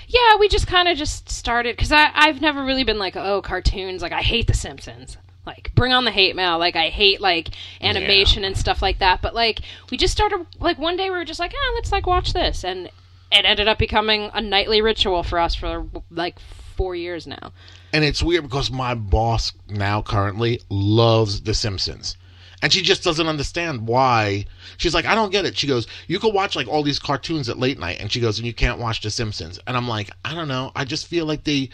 Yeah, 0.08 0.38
we 0.40 0.48
just 0.48 0.68
kind 0.68 0.88
of 0.88 0.98
just 0.98 1.30
started 1.30 1.76
because 1.76 1.92
I've 1.92 2.40
never 2.42 2.64
really 2.64 2.86
been 2.86 2.98
like, 2.98 3.18
oh, 3.18 3.42
cartoons. 3.42 4.02
Like, 4.02 4.14
I 4.14 4.22
hate 4.22 4.48
The 4.48 4.54
Simpsons. 4.54 5.18
Like, 5.46 5.74
bring 5.76 5.92
on 5.92 6.06
the 6.06 6.12
hate 6.12 6.36
mail. 6.36 6.58
Like, 6.58 6.78
I 6.78 6.88
hate 6.88 7.20
like 7.20 7.50
animation 7.82 8.44
and 8.46 8.58
stuff 8.58 8.82
like 8.82 9.00
that. 9.00 9.22
But 9.22 9.36
like, 9.36 9.60
we 9.92 9.98
just 9.98 10.14
started 10.14 10.46
like 10.60 10.78
one 10.78 10.96
day 10.96 11.10
we 11.10 11.18
were 11.18 11.26
just 11.26 11.40
like, 11.40 11.54
ah, 11.54 11.72
let's 11.76 11.92
like 11.92 12.08
watch 12.08 12.34
this, 12.34 12.64
and 12.64 12.88
it 13.32 13.46
ended 13.46 13.68
up 13.68 13.78
becoming 13.78 14.30
a 14.34 14.42
nightly 14.42 14.82
ritual 14.82 15.24
for 15.24 15.40
us 15.40 15.56
for 15.56 15.86
like 16.10 16.40
four 16.78 16.96
years 16.96 17.28
now. 17.28 17.52
And 17.94 18.04
it's 18.04 18.22
weird 18.22 18.44
because 18.44 18.70
my 18.70 18.94
boss 18.96 19.54
now 19.70 20.02
currently 20.02 20.62
loves 20.70 21.42
The 21.42 21.54
Simpsons. 21.54 22.18
And 22.62 22.74
she 22.74 22.82
just 22.82 23.04
doesn't 23.04 23.28
understand 23.28 23.88
why. 23.88 24.46
She's 24.78 24.94
like, 24.94 25.06
I 25.06 25.16
don't 25.16 25.32
get 25.32 25.46
it. 25.46 25.56
She 25.58 25.68
goes, 25.68 25.88
You 26.08 26.20
could 26.20 26.34
watch 26.34 26.56
like 26.56 26.68
all 26.68 26.84
these 26.84 27.00
cartoons 27.00 27.50
at 27.50 27.60
late 27.60 27.80
night. 27.80 28.00
And 28.00 28.12
she 28.12 28.20
goes, 28.20 28.40
And 28.40 28.48
you 28.48 28.54
can't 28.54 28.80
watch 28.80 29.02
The 29.02 29.12
Simpsons. 29.12 29.60
And 29.68 29.78
I'm 29.78 29.88
like, 29.88 30.10
I 30.26 30.34
don't 30.34 30.48
know. 30.48 30.72
I 30.76 30.84
just 30.84 31.08
feel 31.08 31.26
like 31.26 31.44
they 31.44 31.70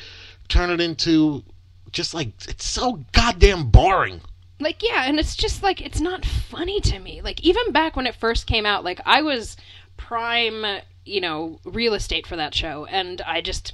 turn 0.50 0.70
it 0.70 0.82
into 0.82 1.43
just 1.91 2.13
like, 2.13 2.29
it's 2.48 2.67
so 2.67 3.03
goddamn 3.13 3.70
boring. 3.70 4.22
Like, 4.60 4.84
yeah, 4.84 5.03
and 5.05 5.20
it's 5.20 5.36
just 5.36 5.63
like 5.63 5.82
it's 5.82 6.00
not 6.00 6.25
funny 6.25 6.79
to 6.82 7.00
me. 7.00 7.22
Like, 7.22 7.41
even 7.41 7.72
back 7.72 7.96
when 7.96 8.08
it 8.08 8.15
first 8.15 8.48
came 8.48 8.65
out, 8.65 8.84
like 8.84 9.01
I 9.05 9.22
was 9.22 9.58
prime, 9.98 10.65
you 11.05 11.22
know, 11.22 11.60
real 11.65 11.93
estate 11.93 12.27
for 12.27 12.36
that 12.36 12.53
show, 12.53 12.86
and 12.86 13.22
I 13.22 13.41
just 13.41 13.74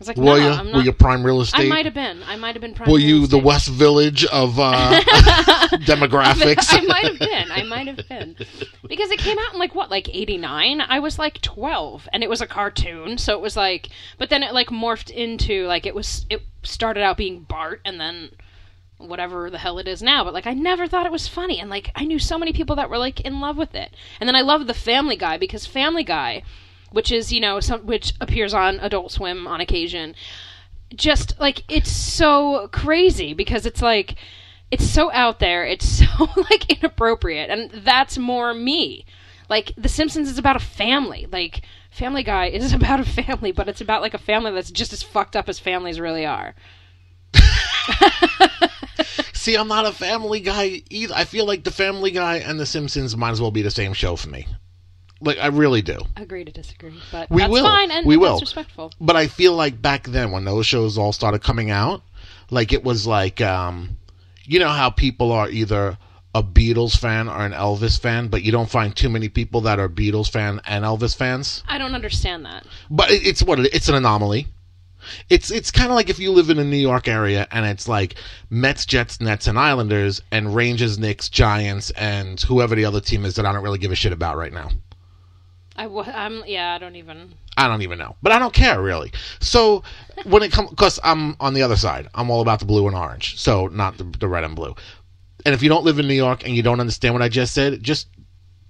was 0.00 0.08
like, 0.08 0.16
Were 0.16 0.24
no, 0.24 0.34
you? 0.36 0.48
I'm 0.48 0.66
not. 0.66 0.76
Were 0.76 0.82
you 0.82 0.92
prime 0.92 1.24
real 1.24 1.40
estate? 1.40 1.66
I 1.66 1.68
might 1.68 1.84
have 1.84 1.94
been. 1.94 2.22
I 2.24 2.36
might 2.36 2.54
have 2.54 2.62
been 2.62 2.74
prime. 2.74 2.90
Were 2.90 2.98
you 2.98 3.26
the. 3.26 3.38
West 3.38 3.68
Village 3.68 4.24
of 4.26 4.58
uh, 4.58 5.00
demographics? 5.84 6.66
I 6.70 6.80
might 6.80 7.04
have 7.04 7.18
been. 7.18 7.50
I 7.50 7.62
might 7.62 7.86
have 7.86 8.08
been. 8.08 8.36
Because 8.88 9.10
it 9.10 9.18
came 9.18 9.38
out 9.38 9.52
in 9.52 9.58
like 9.58 9.74
what, 9.74 9.90
like 9.90 10.08
89? 10.08 10.80
I 10.80 10.98
was 10.98 11.18
like 11.18 11.40
12 11.40 12.08
and 12.12 12.22
it 12.22 12.30
was 12.30 12.40
a 12.40 12.46
cartoon, 12.46 13.18
so 13.18 13.34
it 13.34 13.40
was 13.40 13.56
like 13.56 13.88
but 14.18 14.30
then 14.30 14.42
it 14.42 14.52
like 14.52 14.68
morphed 14.68 15.10
into 15.10 15.66
like 15.66 15.86
it 15.86 15.94
was 15.94 16.26
it 16.30 16.42
started 16.62 17.02
out 17.02 17.16
being 17.16 17.40
Bart 17.40 17.80
and 17.84 18.00
then 18.00 18.30
whatever 18.98 19.50
the 19.50 19.58
hell 19.58 19.78
it 19.78 19.88
is 19.88 20.02
now, 20.02 20.24
but 20.24 20.34
like 20.34 20.46
I 20.46 20.54
never 20.54 20.86
thought 20.86 21.06
it 21.06 21.12
was 21.12 21.28
funny 21.28 21.58
and 21.58 21.70
like 21.70 21.90
I 21.94 22.04
knew 22.04 22.18
so 22.18 22.38
many 22.38 22.52
people 22.52 22.76
that 22.76 22.90
were 22.90 22.98
like 22.98 23.20
in 23.20 23.40
love 23.40 23.56
with 23.56 23.74
it. 23.74 23.94
And 24.18 24.28
then 24.28 24.36
I 24.36 24.42
loved 24.42 24.66
the 24.66 24.74
Family 24.74 25.16
Guy 25.16 25.38
because 25.38 25.66
Family 25.66 26.04
Guy, 26.04 26.42
which 26.90 27.12
is, 27.12 27.32
you 27.32 27.40
know, 27.40 27.60
some 27.60 27.86
which 27.86 28.12
appears 28.20 28.54
on 28.54 28.80
Adult 28.80 29.12
Swim 29.12 29.46
on 29.46 29.60
occasion, 29.60 30.14
just 30.94 31.38
like 31.38 31.62
it's 31.68 31.90
so 31.90 32.68
crazy 32.72 33.34
because 33.34 33.66
it's 33.66 33.82
like 33.82 34.16
it's 34.70 34.88
so 34.88 35.10
out 35.12 35.38
there. 35.40 35.64
It's 35.64 35.86
so 35.98 36.28
like 36.50 36.70
inappropriate. 36.70 37.50
And 37.50 37.70
that's 37.84 38.18
more 38.18 38.54
me. 38.54 39.04
Like 39.48 39.72
the 39.76 39.88
simpsons 39.88 40.30
is 40.30 40.38
about 40.38 40.56
a 40.56 40.60
family. 40.60 41.26
Like 41.30 41.62
family 41.90 42.22
guy 42.22 42.46
is 42.50 42.72
about 42.72 43.00
a 43.00 43.04
family 43.04 43.52
but 43.52 43.68
it's 43.68 43.80
about 43.80 44.00
like 44.02 44.14
a 44.14 44.18
family 44.18 44.52
that's 44.52 44.70
just 44.70 44.92
as 44.92 45.02
fucked 45.02 45.36
up 45.36 45.48
as 45.48 45.58
families 45.58 46.00
really 46.00 46.24
are. 46.26 46.54
See, 49.40 49.56
I'm 49.56 49.68
not 49.68 49.86
a 49.86 49.92
Family 49.92 50.40
Guy 50.40 50.82
either. 50.90 51.14
I 51.14 51.24
feel 51.24 51.46
like 51.46 51.64
the 51.64 51.70
Family 51.70 52.10
Guy 52.10 52.36
and 52.36 52.60
the 52.60 52.66
Simpsons 52.66 53.16
might 53.16 53.30
as 53.30 53.40
well 53.40 53.50
be 53.50 53.62
the 53.62 53.70
same 53.70 53.94
show 53.94 54.14
for 54.14 54.28
me. 54.28 54.46
Like 55.20 55.38
I 55.38 55.48
really 55.48 55.82
do. 55.82 55.98
Agree 56.16 56.44
to 56.44 56.52
disagree, 56.52 56.98
but 57.12 57.30
We 57.30 57.42
that's 57.42 57.52
will. 57.52 57.64
fine 57.64 57.90
and 57.90 58.06
We 58.06 58.16
that's 58.16 58.20
will. 58.22 58.40
respectful. 58.40 58.92
But 59.00 59.16
I 59.16 59.26
feel 59.26 59.54
like 59.54 59.80
back 59.82 60.04
then 60.06 60.30
when 60.30 60.44
those 60.44 60.66
shows 60.66 60.96
all 60.98 61.12
started 61.12 61.42
coming 61.42 61.70
out, 61.70 62.02
like 62.50 62.72
it 62.72 62.82
was 62.84 63.06
like 63.06 63.40
um 63.40 63.96
you 64.44 64.58
know 64.58 64.68
how 64.70 64.90
people 64.90 65.30
are 65.32 65.48
either 65.48 65.98
a 66.34 66.42
Beatles 66.42 66.96
fan 66.96 67.28
or 67.28 67.44
an 67.44 67.52
Elvis 67.52 67.98
fan, 68.00 68.28
but 68.28 68.42
you 68.42 68.52
don't 68.52 68.70
find 68.70 68.94
too 68.94 69.08
many 69.08 69.28
people 69.28 69.60
that 69.62 69.78
are 69.80 69.88
Beatles 69.88 70.30
fan 70.30 70.60
and 70.64 70.84
Elvis 70.84 71.14
fans. 71.16 71.64
I 71.68 71.76
don't 71.76 71.94
understand 71.94 72.44
that. 72.46 72.64
But 72.88 73.10
it, 73.10 73.26
it's 73.26 73.42
what 73.42 73.58
it, 73.58 73.74
it's 73.74 73.88
an 73.88 73.96
anomaly. 73.96 74.46
It's 75.28 75.50
it's 75.50 75.70
kind 75.70 75.88
of 75.90 75.94
like 75.96 76.08
if 76.10 76.18
you 76.18 76.30
live 76.30 76.50
in 76.50 76.58
a 76.58 76.64
New 76.64 76.76
York 76.76 77.08
area 77.08 77.48
and 77.50 77.64
it's 77.66 77.88
like 77.88 78.14
Mets, 78.48 78.84
Jets, 78.86 79.20
Nets, 79.20 79.46
and 79.48 79.58
Islanders, 79.58 80.20
and 80.30 80.54
Rangers, 80.54 80.98
Knicks, 80.98 81.28
Giants, 81.28 81.90
and 81.92 82.40
whoever 82.42 82.74
the 82.74 82.84
other 82.84 83.00
team 83.00 83.24
is 83.24 83.34
that 83.36 83.46
I 83.46 83.52
don't 83.52 83.62
really 83.62 83.78
give 83.78 83.92
a 83.92 83.96
shit 83.96 84.12
about 84.12 84.36
right 84.36 84.52
now. 84.52 84.70
I 85.80 85.84
w- 85.84 86.10
I'm 86.12 86.42
yeah. 86.46 86.74
I 86.74 86.78
don't 86.78 86.96
even. 86.96 87.32
I 87.56 87.68
don't 87.68 87.82
even 87.82 87.98
know, 87.98 88.16
but 88.22 88.32
I 88.32 88.38
don't 88.38 88.54
care 88.54 88.80
really. 88.82 89.12
So 89.40 89.82
when 90.24 90.42
it 90.42 90.52
comes, 90.52 90.70
because 90.70 90.98
I'm 91.02 91.36
on 91.40 91.52
the 91.54 91.62
other 91.62 91.76
side, 91.76 92.08
I'm 92.14 92.30
all 92.30 92.40
about 92.40 92.58
the 92.60 92.64
blue 92.66 92.86
and 92.86 92.96
orange, 92.96 93.38
so 93.38 93.66
not 93.66 93.98
the, 93.98 94.04
the 94.04 94.28
red 94.28 94.44
and 94.44 94.54
blue. 94.56 94.74
And 95.44 95.54
if 95.54 95.62
you 95.62 95.68
don't 95.68 95.84
live 95.84 95.98
in 95.98 96.06
New 96.08 96.14
York 96.14 96.44
and 96.46 96.54
you 96.54 96.62
don't 96.62 96.80
understand 96.80 97.14
what 97.14 97.22
I 97.22 97.28
just 97.28 97.52
said, 97.54 97.82
just 97.82 98.08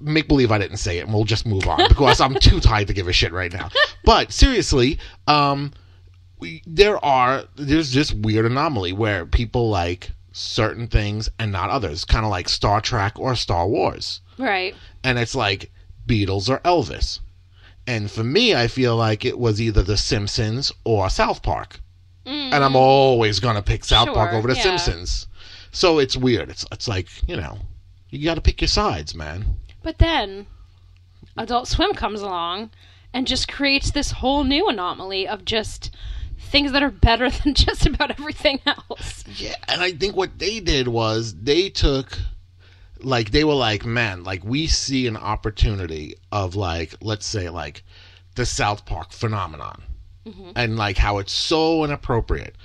make 0.01 0.29
believe 0.29 0.51
I 0.51 0.59
didn't 0.59 0.79
say 0.79 0.99
it, 0.99 1.05
and 1.05 1.13
we'll 1.15 1.25
just 1.25 1.47
move 1.47 1.67
on 1.69 1.81
because 1.89 2.21
I'm 2.21 2.35
too 2.37 2.59
tired 2.61 2.87
to 2.89 2.95
give 2.95 3.07
a 3.09 3.13
shit 3.13 3.33
right 3.33 3.53
now. 3.53 3.69
But 4.05 4.33
seriously, 4.33 4.99
um, 5.27 5.73
we, 6.39 6.63
there 6.67 7.05
are 7.05 7.45
there's 7.57 7.93
this 7.93 8.13
weird 8.13 8.47
anomaly 8.47 8.93
where 8.93 9.27
people 9.27 9.69
like 9.69 10.11
certain 10.33 10.87
things 10.87 11.29
and 11.39 11.53
not 11.53 11.71
others, 11.71 12.05
kind 12.05 12.25
of 12.25 12.31
like 12.31 12.49
Star 12.49 12.81
Trek 12.81 13.19
or 13.19 13.35
Star 13.37 13.67
Wars 13.69 14.21
Right. 14.39 14.75
and 15.05 15.19
it's 15.19 15.35
like 15.35 15.71
Beatles 16.11 16.49
or 16.49 16.59
Elvis. 16.59 17.21
And 17.87 18.11
for 18.11 18.25
me, 18.25 18.55
I 18.55 18.67
feel 18.67 18.97
like 18.97 19.25
it 19.25 19.39
was 19.39 19.61
either 19.61 19.83
The 19.83 19.97
Simpsons 19.97 20.73
or 20.85 21.09
South 21.09 21.43
Park. 21.43 21.81
And 22.27 22.55
I'm 22.65 22.73
mm. 22.73 22.77
always 22.77 23.41
going 23.41 23.57
to 23.57 23.63
pick 23.63 23.85
South 23.85 24.13
Park 24.13 24.33
over 24.33 24.49
The 24.49 24.55
yeah. 24.55 24.63
Simpsons. 24.63 25.27
So 25.73 25.99
it's 25.99 26.17
weird. 26.17 26.51
It's 26.51 26.67
it's 26.71 26.87
like, 26.87 27.09
you 27.29 27.37
know, 27.37 27.59
you 28.11 28.25
got 28.25 28.35
to 28.35 28.41
pick 28.41 28.61
your 28.61 28.69
sides, 28.69 29.15
man. 29.15 29.57
But 29.83 29.99
then 29.99 30.47
Adult 31.37 31.69
Swim 31.69 31.93
comes 31.95 32.21
along 32.21 32.71
and 33.13 33.27
just 33.27 33.49
creates 33.49 33.91
this 33.91 34.13
whole 34.13 34.45
new 34.45 34.69
anomaly 34.69 35.27
of 35.27 35.45
just 35.45 35.95
things 36.39 36.73
that 36.73 36.83
are 36.83 36.91
better 36.91 37.31
than 37.45 37.55
just 37.55 37.87
about 37.87 38.11
everything 38.11 38.61
else. 38.67 39.25
Yeah, 39.37 39.57
and 39.69 39.81
I 39.81 39.93
think 39.93 40.17
what 40.17 40.39
they 40.39 40.61
did 40.61 40.89
was 40.89 41.35
they 41.35 41.69
took 41.69 42.19
like 43.03 43.31
they 43.31 43.45
were 43.45 43.55
like, 43.55 43.85
man, 43.85 44.25
like 44.25 44.45
we 44.45 44.67
see 44.67 45.07
an 45.07 45.17
opportunity 45.17 46.15
of 46.33 46.55
like 46.55 46.95
let's 47.01 47.27
say 47.27 47.49
like 47.49 47.83
the 48.35 48.47
South 48.47 48.87
Park 48.87 49.13
phenomenon. 49.13 49.83
Mm-hmm. 50.27 50.51
And 50.55 50.77
like 50.77 50.99
how 50.99 51.19
it's 51.19 51.33
so 51.33 51.85
inappropriate. 51.85 52.57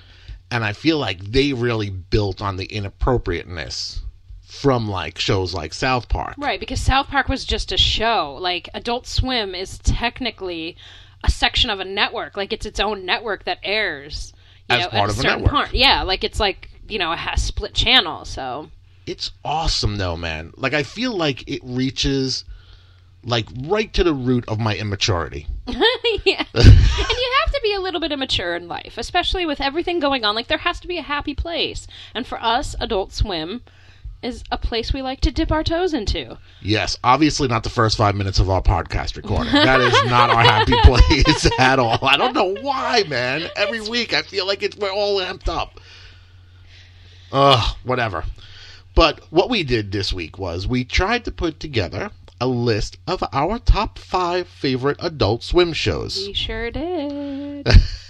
And 0.50 0.62
I 0.62 0.72
feel 0.72 0.98
like 0.98 1.20
they 1.20 1.52
really 1.52 1.90
built 1.90 2.40
on 2.40 2.56
the 2.56 2.66
inappropriateness 2.66 4.02
from 4.42 4.88
like 4.88 5.18
shows 5.18 5.54
like 5.54 5.74
South 5.74 6.08
Park. 6.08 6.34
Right, 6.38 6.60
because 6.60 6.80
South 6.80 7.08
Park 7.08 7.28
was 7.28 7.44
just 7.44 7.72
a 7.72 7.76
show. 7.76 8.36
Like 8.40 8.68
Adult 8.74 9.06
Swim 9.06 9.54
is 9.54 9.78
technically 9.78 10.76
a 11.24 11.30
section 11.30 11.70
of 11.70 11.80
a 11.80 11.84
network. 11.84 12.36
Like 12.36 12.52
it's 12.52 12.66
its 12.66 12.78
own 12.78 13.04
network 13.04 13.44
that 13.44 13.58
airs. 13.62 14.32
You 14.70 14.76
As 14.76 14.84
know, 14.84 14.90
part 14.90 15.10
of 15.10 15.18
a 15.18 15.22
network. 15.22 15.50
Part. 15.50 15.74
Yeah, 15.74 16.02
like 16.02 16.24
it's 16.24 16.40
like 16.40 16.70
you 16.88 16.98
know, 16.98 17.12
a 17.12 17.16
has 17.16 17.42
split 17.42 17.74
channel, 17.74 18.24
so 18.24 18.70
It's 19.06 19.30
awesome 19.44 19.96
though, 19.98 20.16
man. 20.16 20.52
Like 20.56 20.74
I 20.74 20.82
feel 20.82 21.16
like 21.16 21.48
it 21.48 21.60
reaches 21.64 22.44
like 23.24 23.46
right 23.64 23.92
to 23.94 24.04
the 24.04 24.14
root 24.14 24.44
of 24.48 24.58
my 24.58 24.76
immaturity. 24.76 25.46
yeah. 26.24 26.44
and 26.54 26.64
you 26.64 27.32
have 27.44 27.52
to 27.52 27.60
be 27.62 27.74
a 27.74 27.80
little 27.80 28.00
bit 28.00 28.12
immature 28.12 28.54
in 28.54 28.68
life, 28.68 28.94
especially 28.96 29.46
with 29.46 29.60
everything 29.60 30.00
going 30.00 30.24
on. 30.24 30.34
Like 30.34 30.48
there 30.48 30.58
has 30.58 30.80
to 30.80 30.88
be 30.88 30.98
a 30.98 31.02
happy 31.02 31.34
place. 31.34 31.86
And 32.14 32.26
for 32.26 32.42
us, 32.42 32.74
Adult 32.80 33.12
Swim 33.12 33.62
is 34.22 34.42
a 34.50 34.58
place 34.58 34.92
we 34.92 35.02
like 35.02 35.20
to 35.20 35.30
dip 35.30 35.52
our 35.52 35.62
toes 35.62 35.92
into. 35.92 36.38
Yes, 36.60 36.98
obviously 37.04 37.48
not 37.48 37.62
the 37.62 37.70
first 37.70 37.96
five 37.96 38.14
minutes 38.14 38.38
of 38.38 38.50
our 38.50 38.62
podcast 38.62 39.16
recording. 39.16 39.52
That 39.66 39.80
is 39.80 39.92
not 40.04 40.30
our 40.30 40.42
happy 40.42 40.74
place 40.82 41.50
at 41.58 41.78
all. 41.78 41.98
I 42.02 42.16
don't 42.16 42.34
know 42.34 42.56
why, 42.60 43.04
man. 43.08 43.48
Every 43.56 43.80
week 43.80 44.14
I 44.14 44.22
feel 44.22 44.46
like 44.46 44.62
it's 44.62 44.76
we're 44.76 44.90
all 44.90 45.18
amped 45.20 45.48
up. 45.48 45.80
Ugh, 47.32 47.76
whatever. 47.84 48.24
But 48.96 49.20
what 49.30 49.50
we 49.50 49.62
did 49.62 49.92
this 49.92 50.10
week 50.10 50.38
was 50.38 50.66
we 50.66 50.82
tried 50.82 51.26
to 51.26 51.30
put 51.30 51.60
together 51.60 52.10
a 52.40 52.46
list 52.46 52.96
of 53.06 53.22
our 53.30 53.58
top 53.58 53.98
five 53.98 54.48
favorite 54.48 54.96
adult 55.00 55.42
swim 55.42 55.74
shows. 55.74 56.24
We 56.26 56.32
sure 56.32 56.70
did. 56.70 57.68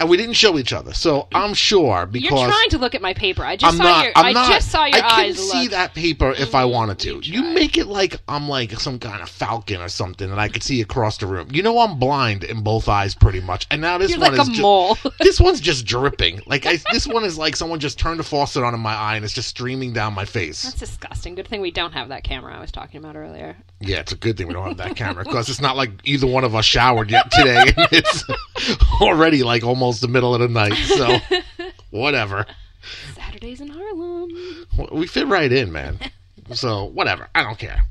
And 0.00 0.08
we 0.08 0.16
didn't 0.16 0.34
show 0.34 0.58
each 0.58 0.72
other. 0.72 0.94
So 0.94 1.26
I'm 1.34 1.54
sure 1.54 2.06
because 2.06 2.30
You're 2.30 2.48
trying 2.48 2.70
to 2.70 2.78
look 2.78 2.94
at 2.94 3.02
my 3.02 3.14
paper. 3.14 3.44
I 3.44 3.56
just 3.56 3.72
I'm 3.72 3.78
saw 3.78 3.82
not. 3.82 4.04
your 4.04 4.12
I'm 4.16 4.26
I 4.26 4.32
not. 4.32 4.52
just 4.52 4.70
saw 4.70 4.84
your 4.84 4.96
I 5.04 5.24
can 5.26 5.34
see 5.34 5.68
that 5.68 5.94
paper 5.94 6.30
if 6.32 6.54
I 6.54 6.62
mm, 6.64 6.72
wanted 6.72 6.98
to. 7.00 7.20
you 7.20 7.42
You 7.42 7.54
make 7.54 7.76
it 7.76 7.86
like 7.86 8.16
I'm 8.28 8.48
like 8.48 8.72
some 8.72 8.98
kind 8.98 9.20
of 9.22 9.28
falcon 9.28 9.80
or 9.80 9.88
something, 9.88 10.30
and 10.30 10.40
I 10.40 10.48
could 10.48 10.62
see 10.62 10.80
across 10.80 11.18
the 11.18 11.26
room. 11.26 11.48
You 11.50 11.62
know, 11.62 11.78
I'm 11.80 11.98
blind 11.98 12.44
in 12.44 12.62
both 12.62 12.88
eyes 12.88 13.14
pretty 13.14 13.40
much, 13.40 13.66
and 13.70 13.80
now 13.80 13.98
this 13.98 14.10
You're 14.12 14.20
one 14.20 14.36
like 14.36 14.48
is 14.48 14.58
a 14.58 14.62
mole. 14.62 14.96
this 15.20 15.40
one's 15.40 15.60
just 15.60 15.84
dripping. 15.86 16.42
Like 16.46 16.66
I, 16.66 16.78
this 16.92 17.06
one 17.06 17.24
is 17.24 17.36
like 17.36 17.56
someone 17.56 17.80
just 17.80 17.98
turned 17.98 18.20
a 18.20 18.22
faucet 18.22 18.62
on 18.62 18.74
in 18.74 18.80
my 18.80 18.94
eye, 18.94 19.16
and 19.16 19.24
it's 19.24 19.34
just 19.34 19.48
streaming 19.48 19.92
down 19.92 20.14
my 20.14 20.24
face. 20.24 20.62
That's 20.62 20.78
disgusting. 20.78 21.34
Good 21.34 21.48
thing 21.48 21.60
we 21.60 21.70
don't 21.70 21.92
have 21.92 22.08
that 22.10 22.22
camera 22.24 22.56
I 22.56 22.60
was 22.60 22.70
talking 22.70 22.98
about 22.98 23.16
earlier. 23.16 23.56
Yeah, 23.80 23.98
it's 24.00 24.12
a 24.12 24.16
good 24.16 24.36
thing 24.36 24.46
we 24.48 24.54
don't 24.54 24.66
have 24.68 24.76
that 24.78 24.96
camera 24.96 25.24
because 25.24 25.48
it's 25.48 25.60
not 25.60 25.76
like 25.76 25.90
either 26.04 26.26
one 26.26 26.44
of 26.44 26.54
us 26.54 26.64
showered 26.64 27.10
yet 27.10 27.30
today. 27.30 27.64
already 29.00 29.42
like 29.42 29.64
almost 29.64 30.00
the 30.00 30.08
middle 30.08 30.34
of 30.34 30.40
the 30.40 30.48
night. 30.48 30.74
So 30.74 31.18
whatever. 31.90 32.46
Saturdays 33.14 33.60
in 33.60 33.68
Harlem. 33.68 34.30
We 34.92 35.06
fit 35.06 35.26
right 35.26 35.50
in, 35.50 35.72
man. 35.72 35.98
So 36.52 36.84
whatever. 36.84 37.28
I 37.34 37.42
don't 37.42 37.58
care. 37.58 37.82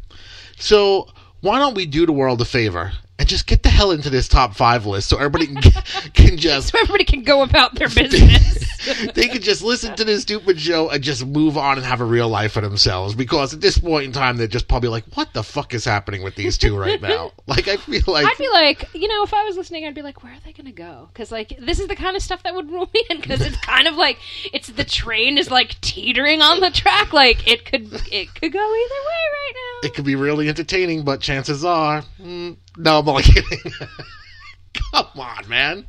So 0.57 1.09
why 1.41 1.59
don't 1.59 1.75
we 1.75 1.85
do 1.85 2.05
the 2.05 2.11
world 2.11 2.41
a 2.41 2.45
favor 2.45 2.91
and 3.19 3.27
just 3.27 3.47
get 3.47 3.63
the 3.63 3.69
hell 3.69 3.91
into 3.91 4.09
this 4.09 4.27
top 4.27 4.55
five 4.55 4.85
list 4.85 5.09
so 5.09 5.17
everybody 5.17 5.47
can, 5.47 5.61
can 6.13 6.37
just 6.37 6.69
So 6.69 6.79
everybody 6.79 7.03
can 7.03 7.23
go 7.23 7.41
about 7.43 7.75
their 7.75 7.89
business. 7.89 8.65
they 9.15 9.27
can 9.27 9.41
just 9.41 9.61
listen 9.63 9.95
to 9.95 10.05
this 10.05 10.21
stupid 10.21 10.59
show 10.59 10.89
and 10.89 11.03
just 11.03 11.25
move 11.25 11.57
on 11.57 11.77
and 11.77 11.85
have 11.85 11.99
a 11.99 12.05
real 12.05 12.29
life 12.29 12.53
for 12.53 12.61
themselves. 12.61 13.15
Because 13.15 13.53
at 13.53 13.61
this 13.61 13.77
point 13.77 14.05
in 14.05 14.11
time, 14.11 14.37
they're 14.37 14.47
just 14.47 14.67
probably 14.67 14.89
like, 14.89 15.03
"What 15.15 15.33
the 15.33 15.43
fuck 15.43 15.73
is 15.73 15.83
happening 15.83 16.23
with 16.23 16.35
these 16.35 16.57
two 16.57 16.77
right 16.77 17.01
now?" 17.01 17.31
Like 17.47 17.69
I 17.69 17.77
feel 17.77 18.01
like 18.07 18.25
I'd 18.25 18.37
be 18.37 18.49
like, 18.49 18.93
you 18.93 19.07
know, 19.07 19.23
if 19.23 19.33
I 19.33 19.43
was 19.45 19.55
listening, 19.55 19.85
I'd 19.85 19.95
be 19.95 20.01
like, 20.01 20.21
where 20.21 20.33
are 20.33 20.39
they 20.45 20.51
going 20.51 20.65
to 20.65 20.71
go? 20.73 21.07
Because 21.13 21.31
like 21.31 21.57
this 21.59 21.79
is 21.79 21.87
the 21.87 21.95
kind 21.95 22.15
of 22.17 22.21
stuff 22.21 22.43
that 22.43 22.53
would 22.53 22.69
rule 22.69 22.89
me 22.93 23.05
in. 23.09 23.21
Because 23.21 23.39
it's 23.41 23.55
kind 23.57 23.87
of 23.87 23.95
like 23.95 24.17
it's 24.53 24.67
the 24.67 24.83
train 24.83 25.37
is 25.37 25.49
like 25.49 25.79
teetering 25.81 26.41
on 26.41 26.59
the 26.59 26.69
track. 26.69 27.13
Like 27.13 27.47
it 27.47 27.63
could 27.65 27.85
it 28.11 28.35
could 28.35 28.51
go 28.51 28.59
either 28.59 29.01
way 29.05 29.23
right 29.33 29.53
now. 29.55 29.87
it 29.87 29.93
could 29.95 30.03
be 30.05 30.15
really 30.15 30.49
entertaining, 30.49 31.03
but 31.03 31.21
chances 31.21 31.63
are, 31.63 32.03
mm, 32.21 32.57
no, 32.77 32.99
I'm 32.99 33.09
only 33.09 33.23
kidding. 33.23 33.71
Come 34.91 35.07
on, 35.19 35.47
man. 35.49 35.85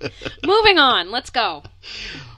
Moving 0.44 0.78
on, 0.78 1.10
let's 1.10 1.30
go. 1.30 1.62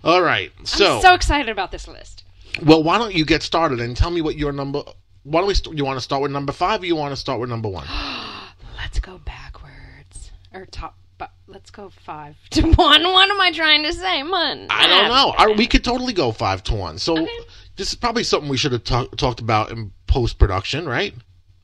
All 0.05 0.23
right, 0.23 0.53
so, 0.65 0.97
I'm 0.97 1.03
so 1.03 1.15
excited 1.15 1.49
about 1.49 1.71
this 1.71 1.87
list. 1.87 2.25
well, 2.65 2.83
why 2.83 2.99
don't 2.99 3.15
you 3.15 3.25
get 3.25 3.43
started 3.43 3.81
and 3.81 3.97
tell 3.97 4.11
me 4.11 4.21
what 4.21 4.37
your 4.37 4.53
number? 4.53 4.83
Why 5.23 5.41
don't 5.41 5.49
we? 5.49 5.55
St- 5.55 5.77
you 5.77 5.85
want 5.85 5.97
to 5.97 6.01
start 6.01 6.23
with 6.23 6.33
number 6.33 6.53
five, 6.53 6.83
or 6.83 6.87
you 6.87 6.97
want 6.97 7.13
to 7.13 7.17
start 7.17 7.41
with 7.41 7.49
number 7.51 7.69
one? 7.69 7.87
Let's 8.77 8.99
go 8.99 9.19
backwards 9.19 10.33
or 10.53 10.67
top. 10.67 10.97
But 11.19 11.31
let's 11.47 11.71
go 11.71 11.89
five 11.89 12.35
to 12.51 12.63
one. 12.73 13.03
What 13.05 13.31
am 13.31 13.41
I 13.41 13.53
trying 13.53 13.85
to 13.85 13.93
say, 13.93 14.25
man? 14.25 14.67
I 14.71 14.89
don't 14.89 15.09
know. 15.09 15.33
I, 15.39 15.55
we 15.57 15.69
could 15.69 15.85
totally 15.85 16.13
go 16.13 16.33
five 16.33 16.65
to 16.65 16.75
one. 16.75 16.99
So 16.99 17.13
Okay. 17.17 17.29
this 17.77 17.91
is 17.91 17.95
probably 17.95 18.25
something 18.25 18.49
we 18.51 18.57
should 18.57 18.73
have 18.73 18.83
ta- 18.83 19.07
talked 19.17 19.39
about 19.39 19.71
in 19.71 19.93
post 20.09 20.37
production, 20.41 20.85
right? 20.89 21.15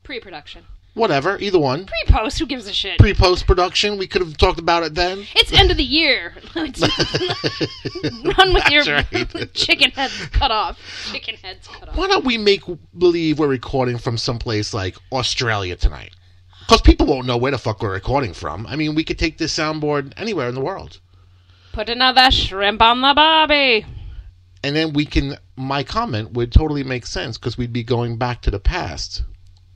Pre-production, 0.05 0.63
Whatever, 0.99 1.39
either 1.39 1.61
one. 1.61 1.87
pre-post. 1.87 2.41
Who 2.41 2.47
gives 2.47 2.67
a 2.67 2.73
shit? 2.73 2.99
Pre 2.99 3.15
post 3.15 3.47
production, 3.47 3.99
we 3.99 4.09
could 4.09 4.21
have 4.21 4.37
talked 4.37 4.59
about 4.59 4.83
it 4.83 4.97
then. 4.97 5.25
It's 5.37 5.53
end 5.53 5.71
of 5.71 5.77
the 5.77 5.85
year. 5.85 6.35
Run 6.57 8.53
with 8.53 8.69
your 8.69 8.85
right. 9.13 9.49
chicken 9.55 9.93
heads 9.93 10.27
cut 10.33 10.51
off. 10.51 10.77
Chicken 11.13 11.37
heads 11.37 11.69
cut 11.69 11.91
off. 11.91 11.97
Why 11.97 12.09
don't 12.09 12.25
we 12.25 12.37
make 12.37 12.63
believe 12.99 13.39
we're 13.39 13.47
recording 13.47 13.97
from 13.97 14.19
someplace 14.19 14.75
like 14.75 14.97
Australia 15.13 15.77
tonight? 15.77 16.17
Because 16.61 16.83
people 16.83 17.07
won't 17.07 17.29
know 17.29 17.37
where 17.37 17.53
the 17.53 17.59
fuck 17.59 17.81
we're 17.81 17.93
recording 17.93 18.35
from. 18.35 18.67
I 18.67 18.75
mean, 18.75 18.97
we 18.97 19.05
could 19.05 19.21
take 19.21 19.39
this 19.39 19.57
soundboard 19.57 20.13
anywhere 20.17 20.49
in 20.49 20.57
the 20.57 20.61
world. 20.61 20.99
Put 21.73 21.89
another 21.89 22.31
shrimp 22.33 22.83
on 22.83 23.03
the 23.03 23.15
barbie. 23.15 23.87
And 24.65 24.75
then 24.75 24.93
we 24.93 25.07
can, 25.07 25.37
my 25.57 25.85
comment 25.85 26.33
would 26.33 26.51
totally 26.53 26.83
make 26.83 27.07
sense 27.07 27.39
because 27.39 27.57
we'd 27.57 27.73
be 27.73 27.85
going 27.85 28.19
back 28.19 28.43
to 28.43 28.51
the 28.51 28.59
past 28.59 29.23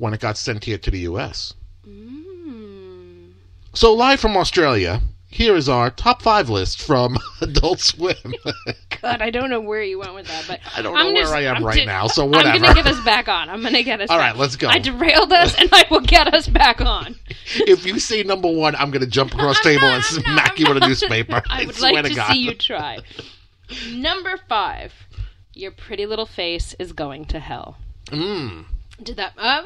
when 0.03 0.13
it 0.13 0.19
got 0.19 0.37
sent 0.37 0.65
here 0.65 0.77
to 0.77 0.91
the 0.91 0.99
U.S. 1.01 1.55
Mm. 1.89 3.31
So, 3.73 3.93
live 3.95 4.19
from 4.19 4.37
Australia, 4.37 5.01
here 5.29 5.55
is 5.55 5.69
our 5.69 5.91
top 5.91 6.23
five 6.23 6.51
list 6.51 6.83
from 6.83 7.17
Adult 7.41 7.79
Swim. 7.79 8.17
God, 9.01 9.23
I 9.23 9.31
don't 9.31 9.49
know 9.49 9.61
where 9.61 9.81
you 9.85 10.01
went 10.01 10.15
with 10.15 10.27
that, 10.27 10.45
but 10.49 10.59
I 10.77 10.83
don't 10.83 10.93
know 10.95 10.99
I'm 11.01 11.15
where 11.15 11.23
just- 11.23 11.33
I 11.33 11.43
am 11.43 11.59
I'm 11.59 11.65
right 11.65 11.77
di- 11.77 11.85
now, 11.87 12.09
so 12.09 12.25
whatever. 12.27 12.49
I'm 12.49 12.61
gonna 12.63 12.75
get 12.75 12.87
us 12.89 13.05
back 13.05 13.29
on. 13.29 13.49
I'm 13.49 13.63
gonna 13.63 13.85
get 13.85 14.01
us. 14.01 14.11
All 14.11 14.19
back. 14.19 14.33
right, 14.33 14.41
let's 14.41 14.57
go. 14.57 14.67
I 14.69 14.81
derailed 14.81 15.33
us, 15.33 15.55
and 15.55 15.69
I 15.73 15.85
will 15.89 16.01
get 16.01 16.35
us 16.35 16.49
back 16.49 16.81
on. 16.81 17.15
if 17.55 17.87
you 17.87 18.01
say 18.01 18.25
number 18.25 18.51
one, 18.51 18.75
I'm 18.75 18.91
going 18.91 19.03
to 19.05 19.11
jump 19.11 19.35
across 19.35 19.61
table 19.61 19.83
not- 19.83 19.95
and 19.95 20.05
smack 20.05 20.25
not- 20.27 20.59
you 20.59 20.67
with 20.75 20.83
a 20.83 20.87
newspaper. 20.89 21.43
I 21.49 21.65
would 21.67 21.77
swear 21.77 21.93
like 21.93 22.03
to 22.05 22.09
to 22.11 22.15
God. 22.17 22.33
see 22.33 22.41
you 22.41 22.55
try. 22.55 22.99
Number 23.93 24.37
five, 24.49 24.93
your 25.55 25.71
pretty 25.71 26.07
little 26.07 26.27
face 26.27 26.75
is 26.81 26.93
going 26.93 27.25
to 27.27 27.39
hell. 27.39 27.77
Mm, 28.07 28.65
Did 29.03 29.17
that? 29.17 29.33
Uh, 29.37 29.63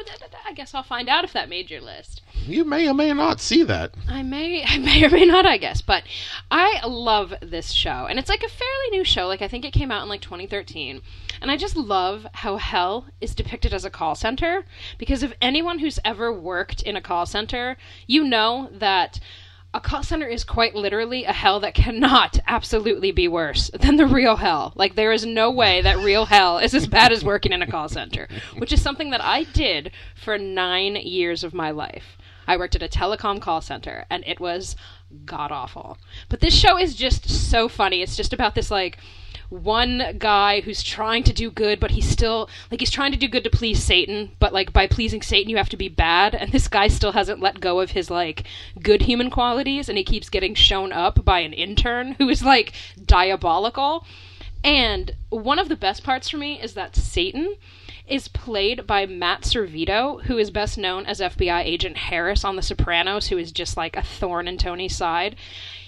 I 0.47 0.53
guess 0.55 0.75
I'll 0.75 0.83
find 0.83 1.09
out 1.09 1.25
if 1.25 1.33
that 1.33 1.49
made 1.49 1.71
your 1.71 1.81
list. 1.81 2.23
you 2.47 2.65
may 2.65 2.89
or 2.89 2.95
may 2.95 3.13
not 3.13 3.41
see 3.41 3.63
that. 3.65 3.93
I 4.09 4.23
may, 4.23 4.65
I 4.67 4.79
may 4.79 5.05
or 5.05 5.11
may 5.11 5.25
not, 5.25 5.45
I 5.45 5.59
guess, 5.59 5.83
but 5.83 6.05
I 6.51 6.81
love 6.87 7.35
this 7.43 7.73
show, 7.73 8.07
and 8.09 8.19
it's 8.19 8.29
like 8.29 8.43
a 8.43 8.49
fairly 8.49 8.91
new 8.91 9.05
show. 9.05 9.27
Like 9.27 9.43
I 9.43 9.49
think 9.49 9.65
it 9.65 9.73
came 9.73 9.91
out 9.91 10.03
in 10.03 10.09
like 10.09 10.21
2013, 10.23 11.03
and 11.41 11.51
I 11.51 11.57
just 11.57 11.77
love 11.77 12.27
how 12.33 12.57
hell 12.57 13.07
is 13.21 13.35
depicted 13.35 13.75
as 13.75 13.85
a 13.85 13.91
call 13.91 14.15
center. 14.15 14.65
Because 14.97 15.23
if 15.23 15.33
anyone 15.43 15.81
who's 15.81 15.99
ever 16.05 16.33
worked 16.33 16.83
in 16.83 16.97
a 16.97 17.03
call 17.03 17.27
center, 17.27 17.77
you 18.07 18.25
know 18.25 18.71
that. 18.73 19.21
A 19.75 19.81
call 19.81 20.03
center 20.03 20.27
is 20.27 20.43
quite 20.43 20.75
literally 20.75 21.25
a 21.25 21.33
hell 21.33 21.61
that 21.61 21.75
cannot 21.75 22.39
absolutely 22.47 23.11
be 23.11 23.29
worse 23.29 23.71
than 23.75 23.97
the 23.97 24.07
real 24.07 24.37
hell. 24.37 24.73
Like, 24.75 24.95
there 24.95 25.13
is 25.13 25.27
no 25.27 25.51
way 25.51 25.83
that 25.83 25.99
real 25.99 26.25
hell 26.27 26.59
is 26.59 26.75
as 26.75 26.87
bad 26.87 27.13
as 27.13 27.25
working 27.25 27.53
in 27.53 27.61
a 27.61 27.67
call 27.67 27.89
center, 27.89 28.27
which 28.57 28.73
is 28.73 28.81
something 28.81 29.11
that 29.11 29.23
I 29.23 29.45
did 29.45 29.93
for 30.15 30.39
nine 30.39 30.97
years 30.97 31.45
of 31.45 31.53
my 31.53 31.71
life. 31.71 32.17
I 32.47 32.57
worked 32.57 32.77
at 32.77 32.83
a 32.83 32.89
telecom 32.89 33.41
call 33.41 33.61
center, 33.61 34.07
and 34.09 34.25
it 34.27 34.41
was 34.41 34.77
god 35.25 35.53
awful. 35.53 35.99
But 36.29 36.41
this 36.41 36.55
show 36.55 36.79
is 36.79 36.95
just 36.95 37.29
so 37.29 37.69
funny. 37.69 38.03
It's 38.03 38.17
just 38.17 38.33
about 38.33 38.55
this 38.55 38.71
like 38.71 38.99
one 39.49 40.17
guy 40.19 40.61
who's 40.61 40.83
trying 40.83 41.23
to 41.25 41.33
do 41.33 41.51
good, 41.51 41.79
but 41.81 41.93
he's 41.93 42.09
still 42.09 42.49
like 42.71 42.81
he's 42.81 42.91
trying 42.91 43.13
to 43.13 43.19
do 43.19 43.29
good 43.29 43.45
to 43.45 43.51
please 43.51 43.83
Satan, 43.83 44.33
but 44.39 44.53
like 44.53 44.73
by 44.73 44.87
pleasing 44.87 45.23
Satan 45.23 45.51
you 45.51 45.57
have 45.57 45.69
to 45.69 45.77
be 45.77 45.89
bad, 45.89 46.35
and 46.35 46.53
this 46.53 46.69
guy 46.69 46.89
still 46.89 47.13
hasn't 47.13 47.41
let 47.41 47.61
go 47.61 47.81
of 47.81 47.93
his 47.93 48.11
like 48.11 48.45
good 48.83 49.03
human 49.03 49.31
qualities, 49.31 49.89
and 49.89 49.99
he 49.99 50.05
keeps 50.05 50.29
getting 50.29 50.55
shown 50.55 50.93
up 50.93 51.25
by 51.25 51.41
an 51.41 51.53
intern 51.53 52.13
who 52.19 52.29
is 52.29 52.43
like 52.43 52.73
diabolical. 53.05 54.05
And 54.65 55.15
one 55.29 55.59
of 55.59 55.69
the 55.69 55.77
best 55.77 56.03
parts 56.03 56.29
for 56.29 56.39
me 56.39 56.61
is 56.61 56.75
that 56.75 56.97
Satan 56.97 57.55
is 58.09 58.29
played 58.29 58.87
by 58.87 59.07
Matt 59.07 59.43
Servitto, 59.43 60.23
who 60.25 60.39
is 60.39 60.51
best 60.51 60.79
known 60.79 61.07
as 61.07 61.21
FBI 61.21 61.63
agent 61.65 61.97
Harris 61.97 62.45
on 62.45 62.57
The 62.57 62.63
Sopranos, 62.63 63.29
who 63.29 63.39
is 63.39 63.53
just 63.53 63.77
like 63.77 63.97
a 63.97 64.03
thorn 64.03 64.49
in 64.49 64.59
Tony's 64.59 64.97
side. 64.97 65.37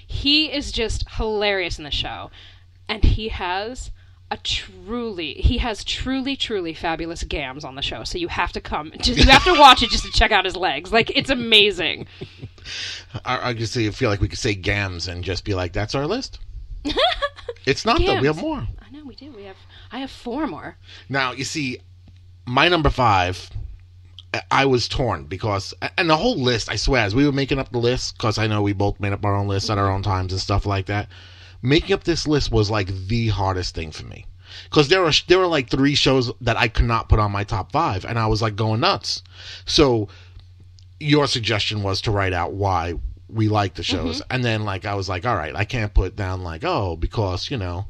He 0.06 0.52
is 0.52 0.72
just 0.72 1.08
hilarious 1.10 1.78
in 1.78 1.84
the 1.84 1.90
show. 1.90 2.30
And 2.88 3.04
he 3.04 3.28
has 3.28 3.90
a 4.30 4.36
truly 4.36 5.34
he 5.34 5.56
has 5.58 5.82
truly 5.82 6.36
truly 6.36 6.74
fabulous 6.74 7.22
gams 7.24 7.64
on 7.64 7.76
the 7.76 7.80
show 7.82 8.04
so 8.04 8.18
you 8.18 8.28
have 8.28 8.52
to 8.52 8.60
come 8.60 8.92
just 9.00 9.18
you 9.18 9.24
have 9.24 9.42
to 9.44 9.54
watch 9.58 9.82
it 9.82 9.88
just 9.88 10.04
to 10.04 10.10
check 10.12 10.30
out 10.30 10.44
his 10.44 10.54
legs 10.54 10.92
like 10.92 11.10
it's 11.16 11.30
amazing 11.30 12.06
I, 13.24 13.48
I 13.48 13.52
just 13.54 13.72
feel 13.96 14.10
like 14.10 14.20
we 14.20 14.28
could 14.28 14.38
say 14.38 14.54
gams 14.54 15.08
and 15.08 15.24
just 15.24 15.46
be 15.46 15.54
like, 15.54 15.72
that's 15.72 15.94
our 15.94 16.06
list. 16.06 16.38
It's 17.66 17.84
not 17.86 17.98
though. 18.04 18.20
We 18.20 18.26
have 18.26 18.40
more. 18.40 18.66
i 18.80 18.90
know 18.90 19.04
we 19.04 19.14
do 19.14 19.30
we 19.32 19.44
have 19.44 19.56
i 19.92 19.98
have 19.98 20.10
four 20.10 20.46
more 20.46 20.76
Now 21.08 21.32
you 21.32 21.44
see, 21.44 21.80
my 22.46 22.68
number 22.68 22.90
five. 22.90 23.50
I- 24.34 24.42
I 24.50 24.66
was 24.66 24.88
torn 24.88 25.24
because, 25.24 25.72
and 25.96 26.08
the 26.10 26.16
whole 26.18 26.36
list. 26.38 26.68
I 26.70 26.76
swear, 26.76 27.02
as 27.02 27.14
we 27.14 27.24
were 27.24 27.32
making 27.32 27.58
up 27.58 27.72
the 27.72 27.78
list, 27.78 28.18
because 28.18 28.36
I 28.36 28.46
know 28.46 28.60
we 28.60 28.74
both 28.74 29.00
made 29.00 29.14
up 29.14 29.24
our 29.24 29.34
own 29.34 29.48
lists 29.48 29.70
at 29.70 29.78
our 29.78 29.90
own 29.90 30.02
times 30.02 30.32
and 30.34 30.40
stuff 30.40 30.66
like 30.66 30.84
that. 30.86 31.08
Making 31.62 31.94
up 31.94 32.04
this 32.04 32.26
list 32.26 32.52
was 32.52 32.70
like 32.70 32.88
the 33.08 33.28
hardest 33.28 33.74
thing 33.74 33.90
for 33.90 34.04
me, 34.04 34.26
because 34.64 34.88
there 34.88 35.02
were 35.02 35.12
there 35.26 35.38
were 35.38 35.46
like 35.46 35.68
three 35.68 35.94
shows 35.94 36.30
that 36.40 36.56
I 36.56 36.68
could 36.68 36.86
not 36.86 37.08
put 37.08 37.18
on 37.18 37.32
my 37.32 37.44
top 37.44 37.72
five, 37.72 38.04
and 38.04 38.18
I 38.18 38.26
was 38.26 38.40
like 38.42 38.56
going 38.56 38.80
nuts. 38.80 39.22
So, 39.64 40.08
your 41.00 41.26
suggestion 41.26 41.82
was 41.82 42.00
to 42.02 42.10
write 42.10 42.32
out 42.32 42.52
why 42.52 42.94
we 43.28 43.48
like 43.48 43.74
the 43.74 43.82
shows, 43.82 44.20
mm-hmm. 44.20 44.34
and 44.34 44.44
then 44.44 44.64
like 44.64 44.86
I 44.86 44.94
was 44.94 45.08
like, 45.08 45.26
all 45.26 45.36
right, 45.36 45.54
I 45.54 45.64
can't 45.64 45.92
put 45.92 46.16
down 46.16 46.42
like 46.42 46.64
oh 46.64 46.96
because 46.96 47.50
you 47.50 47.56
know 47.56 47.86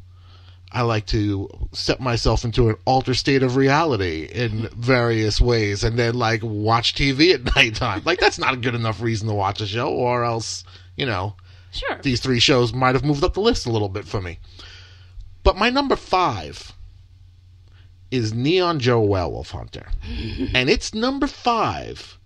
I 0.71 0.83
like 0.83 1.07
to 1.07 1.49
set 1.73 1.99
myself 2.01 2.45
into 2.45 2.69
an 2.69 2.77
altered 2.85 3.17
state 3.17 3.43
of 3.43 3.57
reality 3.57 4.29
in 4.31 4.51
mm-hmm. 4.51 4.81
various 4.81 5.41
ways 5.41 5.83
and 5.83 5.99
then 5.99 6.15
like 6.15 6.43
watch 6.43 6.95
TV 6.95 7.33
at 7.33 7.45
nighttime. 7.57 8.03
Like 8.05 8.21
that's 8.21 8.39
not 8.39 8.55
a 8.55 8.59
good 8.59 8.75
enough 8.75 9.01
reason 9.01 9.29
to 9.29 9.35
watch 9.35 9.61
a 9.61 9.67
show 9.67 9.89
or 9.89 10.25
else, 10.25 10.65
you 10.97 11.07
know, 11.07 11.35
sure 11.71 11.99
these 12.03 12.21
three 12.21 12.41
shows 12.41 12.73
might 12.73 12.95
have 12.95 13.05
moved 13.05 13.25
up 13.25 13.35
the 13.35 13.41
list 13.41 13.67
a 13.67 13.71
little 13.71 13.89
bit 13.89 14.07
for 14.07 14.21
me. 14.21 14.39
But 15.43 15.57
my 15.57 15.71
number 15.71 15.97
5 15.97 16.73
is 18.11 18.35
Neon 18.35 18.81
Joe 18.81 19.01
Werewolf 19.01 19.51
Hunter. 19.51 19.87
and 20.55 20.69
it's 20.69 20.95
number 20.95 21.27
5 21.27 22.19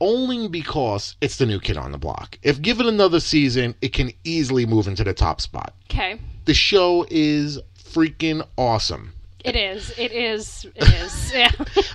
only 0.00 0.48
because 0.48 1.14
it's 1.20 1.36
the 1.36 1.46
new 1.46 1.60
kid 1.60 1.76
on 1.76 1.92
the 1.92 1.98
block. 1.98 2.36
If 2.42 2.60
given 2.60 2.86
another 2.86 3.20
season, 3.20 3.76
it 3.80 3.92
can 3.92 4.10
easily 4.24 4.66
move 4.66 4.88
into 4.88 5.04
the 5.04 5.14
top 5.14 5.40
spot 5.40 5.74
okay 5.92 6.18
the 6.44 6.54
show 6.54 7.06
is 7.10 7.58
freaking 7.78 8.46
awesome. 8.56 9.12
It 9.44 9.56
is. 9.56 9.90
It 9.98 10.12
is. 10.12 10.66
It 10.74 10.88
is. 10.94 11.22
Yeah. 11.32 11.50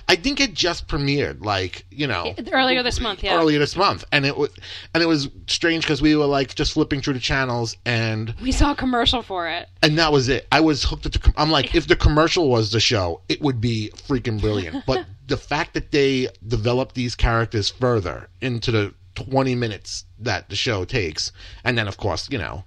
I 0.08 0.16
think 0.16 0.40
it 0.40 0.52
just 0.52 0.88
premiered, 0.88 1.44
like 1.44 1.86
you 1.90 2.08
know, 2.08 2.34
earlier 2.52 2.82
this 2.82 2.98
month 2.98 3.22
yeah. 3.22 3.36
Earlier 3.36 3.60
this 3.60 3.76
month, 3.76 4.04
and 4.10 4.26
it 4.26 4.36
was 4.36 4.50
and 4.92 5.02
it 5.02 5.06
was 5.06 5.28
strange 5.46 5.84
because 5.84 6.02
we 6.02 6.16
were 6.16 6.26
like 6.26 6.56
just 6.56 6.72
flipping 6.72 7.00
through 7.00 7.14
the 7.14 7.20
channels, 7.20 7.76
and 7.86 8.34
we 8.42 8.50
saw 8.50 8.72
a 8.72 8.74
commercial 8.74 9.22
for 9.22 9.46
it. 9.48 9.68
And 9.80 9.96
that 9.98 10.10
was 10.10 10.28
it. 10.28 10.48
I 10.50 10.60
was 10.60 10.82
hooked 10.82 11.06
at 11.06 11.12
the. 11.12 11.20
com- 11.20 11.34
I'm 11.36 11.52
like, 11.52 11.74
if 11.76 11.86
the 11.86 11.94
commercial 11.94 12.48
was 12.48 12.72
the 12.72 12.80
show, 12.80 13.20
it 13.28 13.40
would 13.40 13.60
be 13.60 13.92
freaking 13.94 14.40
brilliant. 14.40 14.84
But 14.86 15.06
the 15.26 15.36
fact 15.36 15.74
that 15.74 15.92
they 15.92 16.28
developed 16.46 16.94
these 16.94 17.14
characters 17.14 17.68
further 17.70 18.28
into 18.40 18.70
the 18.72 18.94
20 19.14 19.54
minutes 19.54 20.04
that 20.18 20.48
the 20.48 20.56
show 20.56 20.84
takes, 20.84 21.30
and 21.62 21.78
then 21.78 21.86
of 21.86 21.96
course, 21.96 22.28
you 22.30 22.38
know, 22.38 22.64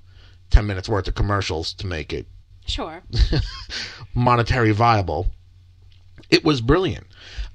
10 0.51 0.65
minutes 0.67 0.87
worth 0.87 1.07
of 1.07 1.15
commercials 1.15 1.73
to 1.73 1.87
make 1.87 2.13
it 2.13 2.27
sure 2.65 3.01
monetary 4.13 4.71
viable. 4.71 5.27
It 6.29 6.43
was 6.43 6.61
brilliant. 6.61 7.07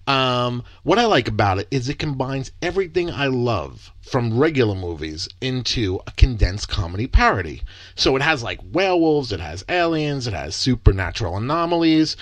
Um, 0.07 0.62
what 0.85 0.99
I 0.99 1.07
like 1.07 1.27
about 1.27 1.59
it 1.59 1.66
is 1.71 1.88
it 1.88 1.99
combines 1.99 2.53
everything 2.62 3.11
I 3.11 3.27
love 3.27 3.92
from 4.03 4.38
regular 4.38 4.77
movies 4.77 5.29
into 5.40 5.99
a 6.07 6.12
condensed 6.12 6.69
comedy 6.69 7.09
parody. 7.09 7.62
So 7.97 8.14
it 8.14 8.23
has 8.23 8.42
like 8.42 8.61
werewolves, 8.73 9.33
it 9.33 9.40
has 9.40 9.64
aliens, 9.69 10.29
it 10.29 10.35
has 10.35 10.55
supernatural 10.55 11.37
anomalies, 11.37 12.16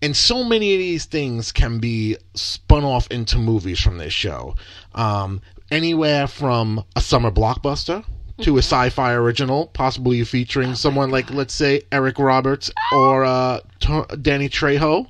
and 0.00 0.16
so 0.16 0.44
many 0.44 0.74
of 0.74 0.78
these 0.78 1.04
things 1.04 1.52
can 1.52 1.78
be 1.78 2.16
spun 2.34 2.84
off 2.84 3.06
into 3.10 3.38
movies 3.38 3.80
from 3.80 3.98
this 3.98 4.12
show. 4.14 4.54
Um, 4.94 5.42
anywhere 5.70 6.26
from 6.26 6.84
a 6.94 7.00
summer 7.00 7.30
blockbuster 7.30 8.04
to 8.42 8.56
a 8.56 8.58
sci-fi 8.58 9.12
original, 9.14 9.66
possibly 9.68 10.22
featuring 10.24 10.74
someone 10.74 11.10
like, 11.10 11.30
let's 11.30 11.54
say, 11.54 11.82
Eric 11.90 12.18
Roberts 12.18 12.70
or 12.92 13.24
uh, 13.24 13.60
T- 13.80 14.02
Danny 14.20 14.48
Trejo. 14.48 15.06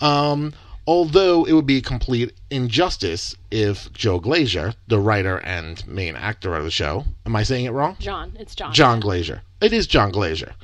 Um, 0.00 0.54
although 0.86 1.44
it 1.44 1.52
would 1.52 1.66
be 1.66 1.78
a 1.78 1.82
complete 1.82 2.32
injustice 2.50 3.34
if 3.50 3.92
Joe 3.92 4.18
Glaser, 4.20 4.74
the 4.86 4.98
writer 4.98 5.38
and 5.38 5.86
main 5.86 6.16
actor 6.16 6.54
of 6.54 6.64
the 6.64 6.70
show, 6.70 7.04
am 7.26 7.36
I 7.36 7.42
saying 7.42 7.66
it 7.66 7.70
wrong? 7.72 7.96
john 7.98 8.34
it's 8.38 8.54
john 8.54 8.72
Jon 8.72 9.00
Glaser. 9.00 9.42
It 9.60 9.72
is 9.72 9.86
Jon 9.86 10.10
Glaser. 10.12 10.54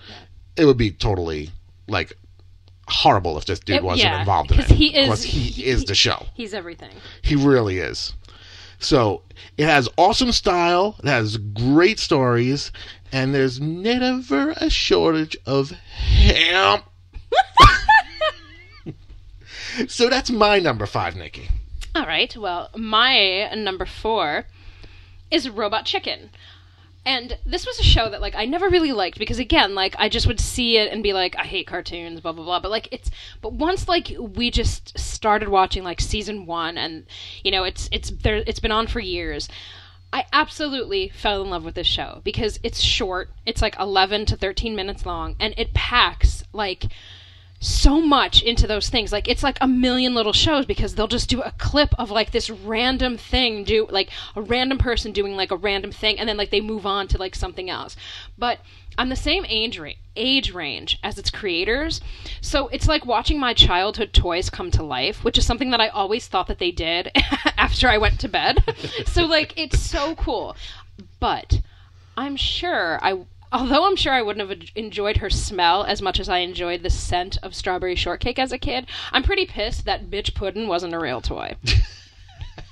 It 0.57 0.65
would 0.67 0.79
be 0.79 0.91
totally 0.93 1.51
like 1.89 2.13
horrible 2.87 3.37
if 3.39 3.45
this 3.47 3.59
dude 3.59 3.77
It- 3.77 3.83
wasn't 3.85 4.11
yeah, 4.11 4.21
involved 4.21 4.53
in 4.53 4.61
it 4.61 4.71
he 4.71 4.97
is- 4.97 5.07
because 5.07 5.25
he 5.25 5.65
is 5.65 5.85
the 5.85 5.95
show. 5.95 6.27
he's 6.35 6.55
everything 6.55 6.91
He 7.23 7.35
really 7.35 7.79
is. 7.79 8.15
So 8.85 9.23
it 9.57 9.65
has 9.65 9.89
awesome 9.97 10.31
style, 10.31 10.97
it 11.03 11.09
has 11.09 11.39
great 11.39 11.99
stories, 11.99 12.71
and 13.11 13.35
there's 13.35 13.59
never 13.59 14.51
a 14.59 14.69
shortage 14.69 15.37
of 15.47 15.71
ham. 15.71 16.83
so 19.89 20.11
that's 20.11 20.31
my 20.31 20.59
number 20.59 20.85
five, 20.85 21.17
Nikki. 21.17 21.49
All 21.95 22.07
right. 22.07 22.37
Well, 22.37 22.69
my 22.77 23.55
number 23.55 23.87
four 23.87 24.45
is 25.31 25.49
Robot 25.49 25.87
Chicken. 25.87 26.31
And 27.07 27.39
this 27.45 27.67
was 27.67 27.79
a 27.79 27.83
show 27.83 28.09
that 28.09 28.21
like 28.23 28.35
I 28.35 28.47
never 28.47 28.69
really 28.69 28.93
liked 28.93 29.19
because 29.19 29.39
again, 29.39 29.75
like 29.75 29.95
I 29.99 30.09
just 30.09 30.27
would 30.27 30.41
see 30.41 30.79
it 30.79 30.91
and 30.91 31.03
be 31.03 31.13
like, 31.13 31.37
I 31.39 31.45
hate 31.45 31.67
cartoons, 31.67 32.21
blah 32.21 32.33
blah 32.33 32.45
blah. 32.45 32.61
But 32.61 32.71
like 32.71 32.89
it's 32.91 33.11
but 33.43 33.53
once 33.53 33.89
like 33.89 34.13
we 34.19 34.51
just 34.51 34.99
started 34.99 35.49
watching 35.49 35.85
like 35.85 36.01
season 36.01 36.47
one 36.47 36.79
and 36.79 37.07
you 37.43 37.51
know, 37.51 37.65
it's 37.65 37.89
it's 37.93 38.11
there 38.11 38.37
it's 38.47 38.61
been 38.61 38.73
on 38.73 38.87
for 38.87 39.01
years. 39.01 39.49
I 40.13 40.27
absolutely 40.33 41.09
fell 41.09 41.43
in 41.43 41.51
love 41.51 41.65
with 41.65 41.75
this 41.75 41.89
show 41.89 42.21
because 42.25 42.61
it's 42.63 42.81
short. 42.81 43.31
It's 43.45 43.61
like 43.61 43.77
11 43.81 44.27
to 44.27 44.37
13 44.37 44.77
minutes 44.77 45.05
long 45.05 45.35
and 45.41 45.55
it 45.59 45.75
packs 45.75 46.45
like 46.53 46.85
so 47.65 48.01
much 48.01 48.43
into 48.43 48.67
those 48.67 48.89
things. 48.89 49.11
Like 49.11 49.27
it's 49.27 49.43
like 49.43 49.57
a 49.61 49.67
million 49.67 50.15
little 50.15 50.33
shows 50.33 50.67
because 50.67 50.95
they'll 50.95 51.09
just 51.09 51.31
do 51.31 51.41
a 51.41 51.53
clip 51.53 51.95
of 51.99 52.11
like 52.11 52.31
this 52.31 52.51
random 52.51 53.17
thing, 53.17 53.65
do 53.65 53.87
like 53.91 54.11
a 54.37 54.43
random 54.43 54.79
person 54.79 55.13
doing 55.13 55.35
like 55.35 55.51
a 55.51 55.57
random 55.57 55.91
thing, 55.91 56.19
and 56.19 56.29
then 56.29 56.37
like 56.37 56.51
they 56.51 56.61
move 56.61 56.85
on 56.85 57.09
to 57.09 57.19
like 57.19 57.35
something 57.35 57.71
else. 57.71 57.97
But 58.37 58.61
I'm 58.99 59.09
the 59.09 59.17
same 59.17 59.45
age 59.49 59.79
ra- 59.79 59.93
age 60.15 60.53
range 60.53 60.99
as 61.03 61.19
its 61.19 61.31
creators, 61.31 62.01
so 62.41 62.69
it's 62.69 62.87
like 62.87 63.07
watching 63.07 63.41
my 63.41 63.55
childhood 63.55 64.13
toys 64.13 64.51
come 64.51 64.71
to 64.73 64.83
life, 64.83 65.25
which 65.25 65.39
is 65.39 65.47
something 65.47 65.71
that 65.71 65.81
I 65.81 65.89
always 65.89 66.29
thought 66.29 66.47
that 66.49 66.59
they 66.59 66.71
did 66.71 67.11
after 67.57 67.89
I 67.89 67.99
went 67.99 68.21
to 68.21 68.29
bed. 68.29 68.63
so 69.07 69.25
like 69.25 69.55
it's 69.57 69.81
so 69.81 70.15
cool, 70.17 70.55
but 71.19 71.61
I'm 72.17 72.37
sure 72.37 72.99
I. 73.03 73.25
Although 73.55 73.87
I'm 73.87 73.95
sure 73.95 74.13
I 74.13 74.21
wouldn't 74.21 74.51
have 74.51 74.71
enjoyed 74.75 75.19
her 75.19 75.31
smell 75.31 75.85
as 75.85 76.03
much 76.03 76.19
as 76.19 76.29
I 76.29 76.39
enjoyed 76.39 76.83
the 76.83 76.91
scent 76.91 77.39
of 77.41 77.55
strawberry 77.55 77.95
shortcake 77.95 78.37
as 78.37 78.51
a 78.51 78.59
kid, 78.59 78.89
I'm 79.13 79.23
pretty 79.23 79.47
pissed 79.47 79.85
that 79.85 80.11
bitch 80.11 80.35
puddin' 80.35 80.67
wasn't 80.67 80.93
a 80.93 80.99
real 80.99 81.21
toy. 81.21 81.55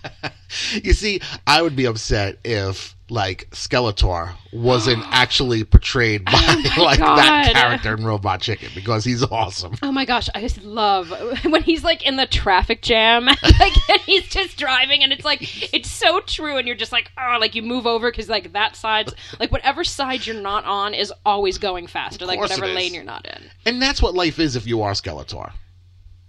You 0.83 0.93
see, 0.93 1.21
I 1.47 1.63
would 1.63 1.75
be 1.77 1.87
upset 1.87 2.39
if 2.45 2.95
like 3.09 3.49
Skeletor 3.51 4.33
wasn't 4.53 5.03
actually 5.11 5.65
portrayed 5.65 6.25
by 6.25 6.33
oh 6.35 6.75
like 6.83 6.99
that 6.99 7.53
character 7.55 7.95
in 7.95 8.05
Robot 8.05 8.41
Chicken 8.41 8.69
because 8.75 9.05
he's 9.05 9.23
awesome. 9.23 9.75
Oh 9.83 9.93
my 9.93 10.05
gosh, 10.05 10.29
I 10.35 10.41
just 10.41 10.63
love 10.63 11.11
when 11.45 11.63
he's 11.63 11.85
like 11.85 12.07
in 12.07 12.17
the 12.17 12.27
traffic 12.27 12.83
jam, 12.83 13.27
like 13.27 13.89
and 13.89 14.01
he's 14.03 14.29
just 14.29 14.59
driving, 14.59 15.03
and 15.03 15.13
it's 15.13 15.25
like 15.25 15.73
it's 15.73 15.91
so 15.91 16.21
true, 16.21 16.57
and 16.59 16.67
you're 16.67 16.77
just 16.77 16.93
like, 16.93 17.11
oh, 17.19 17.39
like 17.41 17.55
you 17.55 17.63
move 17.63 17.87
over 17.87 18.11
because 18.11 18.29
like 18.29 18.53
that 18.53 18.77
side's 18.77 19.15
like 19.41 19.53
whatever 19.53 19.85
side 19.85 20.27
you're 20.27 20.41
not 20.41 20.65
on 20.65 20.95
is 20.95 21.13
always 21.25 21.59
going 21.59 21.87
faster, 21.87 22.27
like 22.27 22.39
whatever 22.39 22.67
lane 22.67 22.95
you're 22.95 23.05
not 23.05 23.27
in. 23.27 23.43
And 23.65 23.81
that's 23.81 24.03
what 24.03 24.15
life 24.15 24.39
is 24.39 24.57
if 24.57 24.67
you 24.67 24.83
are 24.83 24.93
Skeletor. 24.93 25.53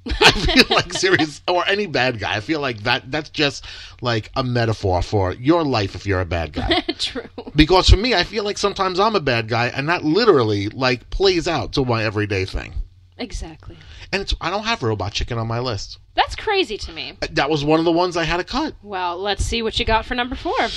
I 0.05 0.31
feel 0.31 0.65
like 0.69 0.93
serious 0.93 1.41
or 1.47 1.65
any 1.67 1.85
bad 1.87 2.19
guy. 2.19 2.35
I 2.35 2.39
feel 2.41 2.59
like 2.59 2.83
that 2.83 3.09
that's 3.09 3.29
just 3.29 3.65
like 4.01 4.29
a 4.35 4.43
metaphor 4.43 5.01
for 5.01 5.33
your 5.33 5.63
life 5.63 5.95
if 5.95 6.05
you're 6.05 6.21
a 6.21 6.25
bad 6.25 6.53
guy. 6.53 6.81
True. 6.99 7.29
Because 7.55 7.89
for 7.89 7.97
me, 7.97 8.13
I 8.13 8.23
feel 8.23 8.43
like 8.43 8.57
sometimes 8.57 8.99
I'm 8.99 9.15
a 9.15 9.21
bad 9.21 9.47
guy, 9.47 9.67
and 9.67 9.87
that 9.89 10.03
literally 10.03 10.69
like 10.69 11.09
plays 11.09 11.47
out 11.47 11.73
to 11.73 11.85
my 11.85 12.03
everyday 12.03 12.45
thing. 12.45 12.73
Exactly. 13.17 13.77
And 14.11 14.21
it's 14.21 14.33
I 14.41 14.49
don't 14.49 14.63
have 14.63 14.83
Robot 14.83 15.13
Chicken 15.13 15.37
on 15.37 15.47
my 15.47 15.59
list. 15.59 15.99
That's 16.15 16.35
crazy 16.35 16.77
to 16.77 16.91
me. 16.91 17.17
Uh, 17.21 17.27
that 17.31 17.49
was 17.49 17.63
one 17.63 17.79
of 17.79 17.85
the 17.85 17.91
ones 17.91 18.17
I 18.17 18.23
had 18.23 18.37
to 18.37 18.43
cut. 18.43 18.75
Well, 18.83 19.17
let's 19.17 19.45
see 19.45 19.61
what 19.61 19.79
you 19.79 19.85
got 19.85 20.05
for 20.05 20.15
number 20.15 20.35
four. 20.35 20.55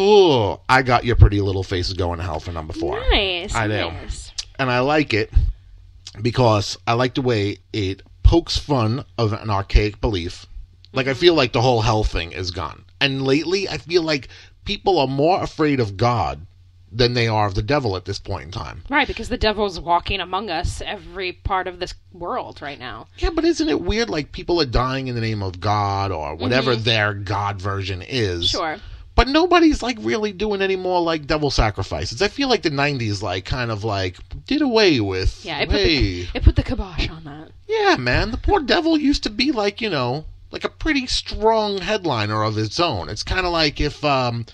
Oh, 0.00 0.60
I 0.68 0.82
got 0.82 1.04
your 1.04 1.16
pretty 1.16 1.40
little 1.40 1.64
faces 1.64 1.94
going 1.94 2.18
to 2.18 2.22
hell 2.24 2.38
for 2.38 2.52
number 2.52 2.72
four. 2.72 3.00
Nice. 3.10 3.52
I 3.52 3.66
know. 3.66 3.90
nice. 3.90 4.30
and 4.56 4.70
I 4.70 4.78
like 4.78 5.12
it 5.12 5.28
because 6.22 6.78
I 6.86 6.92
like 6.92 7.14
the 7.14 7.22
way 7.22 7.58
it 7.72 8.02
pokes 8.28 8.58
fun 8.58 9.02
of 9.16 9.32
an 9.32 9.48
archaic 9.48 10.02
belief. 10.02 10.44
Like 10.92 11.06
I 11.06 11.14
feel 11.14 11.32
like 11.32 11.52
the 11.52 11.62
whole 11.62 11.80
hell 11.80 12.04
thing 12.04 12.32
is 12.32 12.50
gone. 12.50 12.84
And 13.00 13.22
lately 13.22 13.66
I 13.70 13.78
feel 13.78 14.02
like 14.02 14.28
people 14.66 14.98
are 14.98 15.06
more 15.06 15.42
afraid 15.42 15.80
of 15.80 15.96
God 15.96 16.46
than 16.92 17.14
they 17.14 17.26
are 17.26 17.46
of 17.46 17.54
the 17.54 17.62
devil 17.62 17.96
at 17.96 18.04
this 18.04 18.18
point 18.18 18.44
in 18.44 18.50
time. 18.50 18.82
Right, 18.90 19.06
because 19.06 19.30
the 19.30 19.38
devil's 19.38 19.80
walking 19.80 20.20
among 20.20 20.50
us 20.50 20.82
every 20.84 21.32
part 21.32 21.66
of 21.66 21.80
this 21.80 21.94
world 22.12 22.60
right 22.60 22.78
now. 22.78 23.06
Yeah, 23.16 23.30
but 23.30 23.46
isn't 23.46 23.68
it 23.68 23.80
weird 23.80 24.10
like 24.10 24.30
people 24.30 24.60
are 24.60 24.66
dying 24.66 25.08
in 25.08 25.14
the 25.14 25.22
name 25.22 25.42
of 25.42 25.58
God 25.58 26.12
or 26.12 26.34
whatever 26.34 26.74
mm-hmm. 26.74 26.82
their 26.82 27.14
God 27.14 27.62
version 27.62 28.02
is? 28.06 28.50
Sure. 28.50 28.76
But 29.18 29.26
nobody's 29.26 29.82
like 29.82 29.98
really 30.00 30.30
doing 30.30 30.62
any 30.62 30.76
more 30.76 31.02
like 31.02 31.26
devil 31.26 31.50
sacrifices. 31.50 32.22
I 32.22 32.28
feel 32.28 32.48
like 32.48 32.62
the 32.62 32.70
'90s 32.70 33.20
like 33.20 33.44
kind 33.44 33.72
of 33.72 33.82
like 33.82 34.16
did 34.46 34.62
away 34.62 35.00
with. 35.00 35.44
Yeah, 35.44 35.58
it 35.58 35.68
put, 35.68 35.76
hey, 35.76 36.22
the, 36.22 36.28
it 36.34 36.44
put 36.44 36.54
the 36.54 36.62
kibosh 36.62 37.08
on 37.08 37.24
that. 37.24 37.50
Yeah, 37.66 37.96
man, 37.96 38.30
the 38.30 38.36
poor 38.36 38.60
devil 38.60 38.96
used 38.96 39.24
to 39.24 39.30
be 39.30 39.50
like, 39.50 39.80
you 39.80 39.90
know, 39.90 40.26
like 40.52 40.62
a 40.62 40.68
pretty 40.68 41.08
strong 41.08 41.78
headliner 41.78 42.44
of 42.44 42.56
its 42.58 42.78
own. 42.78 43.08
It's 43.08 43.24
kind 43.24 43.44
of 43.44 43.50
like 43.50 43.80
if, 43.80 44.04
um, 44.04 44.46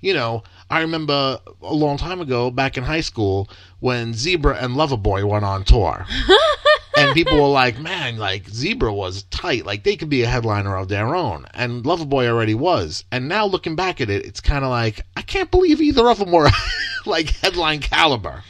you 0.00 0.14
know, 0.14 0.44
I 0.70 0.80
remember 0.80 1.38
a 1.60 1.74
long 1.74 1.98
time 1.98 2.22
ago, 2.22 2.50
back 2.50 2.78
in 2.78 2.84
high 2.84 3.02
school, 3.02 3.50
when 3.80 4.14
Zebra 4.14 4.56
and 4.56 4.76
Loverboy 4.76 5.28
went 5.28 5.44
on 5.44 5.62
tour. 5.62 6.06
and 6.96 7.14
people 7.14 7.36
were 7.40 7.48
like, 7.48 7.78
man, 7.78 8.16
like, 8.16 8.48
Zebra 8.48 8.92
was 8.92 9.24
tight. 9.24 9.66
Like, 9.66 9.82
they 9.84 9.96
could 9.96 10.08
be 10.08 10.22
a 10.22 10.26
headliner 10.26 10.76
of 10.76 10.88
their 10.88 11.14
own. 11.14 11.46
And 11.54 11.84
Loverboy 11.84 12.26
already 12.28 12.54
was. 12.54 13.04
And 13.12 13.28
now 13.28 13.46
looking 13.46 13.76
back 13.76 14.00
at 14.00 14.10
it, 14.10 14.24
it's 14.26 14.40
kind 14.40 14.64
of 14.64 14.70
like, 14.70 15.02
I 15.16 15.22
can't 15.22 15.50
believe 15.50 15.80
either 15.80 16.08
of 16.08 16.18
them 16.18 16.32
were, 16.32 16.48
like, 17.06 17.30
headline 17.36 17.80
caliber. 17.80 18.42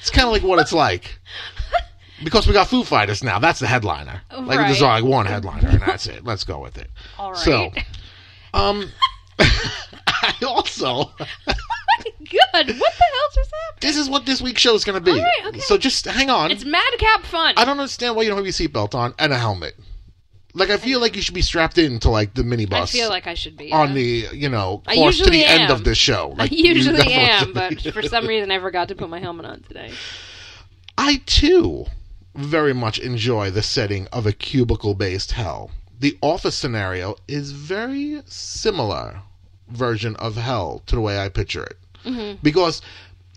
It's 0.00 0.10
kind 0.10 0.26
of 0.26 0.32
like 0.32 0.42
what 0.42 0.58
it's 0.60 0.72
like. 0.72 1.18
Because 2.24 2.46
we 2.46 2.52
got 2.54 2.68
Foo 2.68 2.82
Fighters 2.84 3.22
now. 3.22 3.38
That's 3.38 3.58
the 3.60 3.66
headliner. 3.66 4.22
Like 4.32 4.58
there's 4.58 4.80
Right. 4.80 5.00
only 5.00 5.10
one 5.10 5.26
headliner, 5.26 5.68
and 5.68 5.82
that's 5.82 6.06
it. 6.06 6.24
Let's 6.24 6.44
go 6.44 6.60
with 6.60 6.78
it. 6.78 6.90
All 7.18 7.32
right. 7.32 7.38
So, 7.38 7.72
um, 8.54 8.90
I 9.38 10.32
also 10.46 11.10
Good. 12.18 12.38
What 12.52 12.64
the 12.64 13.04
hell 13.04 13.28
just 13.34 13.50
happened? 13.50 13.80
this 13.80 13.96
is 13.96 14.08
what 14.08 14.26
this 14.26 14.40
week's 14.40 14.60
show 14.60 14.74
is 14.74 14.84
going 14.84 14.94
to 14.94 15.00
be. 15.00 15.12
All 15.12 15.18
right, 15.18 15.46
okay. 15.46 15.60
So 15.60 15.76
just 15.76 16.04
hang 16.04 16.30
on. 16.30 16.50
It's 16.50 16.64
madcap 16.64 17.22
fun. 17.22 17.54
I 17.56 17.64
don't 17.64 17.78
understand 17.78 18.16
why 18.16 18.22
you 18.22 18.28
don't 18.28 18.38
have 18.38 18.46
your 18.46 18.52
seatbelt 18.52 18.94
on 18.94 19.14
and 19.18 19.32
a 19.32 19.38
helmet. 19.38 19.74
Like 20.54 20.70
I 20.70 20.78
feel 20.78 21.00
like 21.00 21.14
you 21.16 21.22
should 21.22 21.34
be 21.34 21.42
strapped 21.42 21.76
into 21.76 22.08
like 22.08 22.32
the 22.32 22.42
minibus. 22.42 22.72
I 22.80 22.86
feel 22.86 23.10
like 23.10 23.26
I 23.26 23.34
should 23.34 23.58
be. 23.58 23.72
on 23.72 23.88
yeah. 23.88 23.94
the 23.94 24.36
you 24.36 24.48
know 24.48 24.82
I 24.86 24.94
course 24.94 25.18
to 25.18 25.24
the 25.24 25.36
usually 25.36 25.44
end 25.44 25.70
of 25.70 25.84
this 25.84 25.98
show. 25.98 26.32
I 26.32 26.44
Like, 26.44 26.52
you 26.52 26.72
usually 26.72 27.12
am, 27.12 27.52
but 27.54 27.80
for 27.82 28.02
some 28.02 28.26
reason 28.26 28.50
I 28.50 28.58
forgot 28.58 28.88
to 28.88 28.94
put 28.94 29.10
my 29.10 29.20
helmet 29.20 29.44
on 29.44 29.62
today. 29.62 29.92
I 30.96 31.20
too 31.26 31.84
very 32.34 32.72
much 32.72 32.98
enjoy 32.98 33.50
the 33.50 33.62
setting 33.62 34.08
of 34.08 34.26
a 34.26 34.32
cubicle 34.32 34.94
based 34.94 35.32
hell. 35.32 35.72
The 35.98 36.16
office 36.22 36.56
scenario 36.56 37.16
is 37.28 37.52
very 37.52 38.22
similar 38.26 39.22
version 39.68 40.16
of 40.16 40.36
hell 40.36 40.82
to 40.86 40.94
the 40.94 41.00
way 41.00 41.18
I 41.18 41.28
picture 41.28 41.64
it. 41.64 41.76
Mm-hmm. 42.06 42.38
Because 42.42 42.82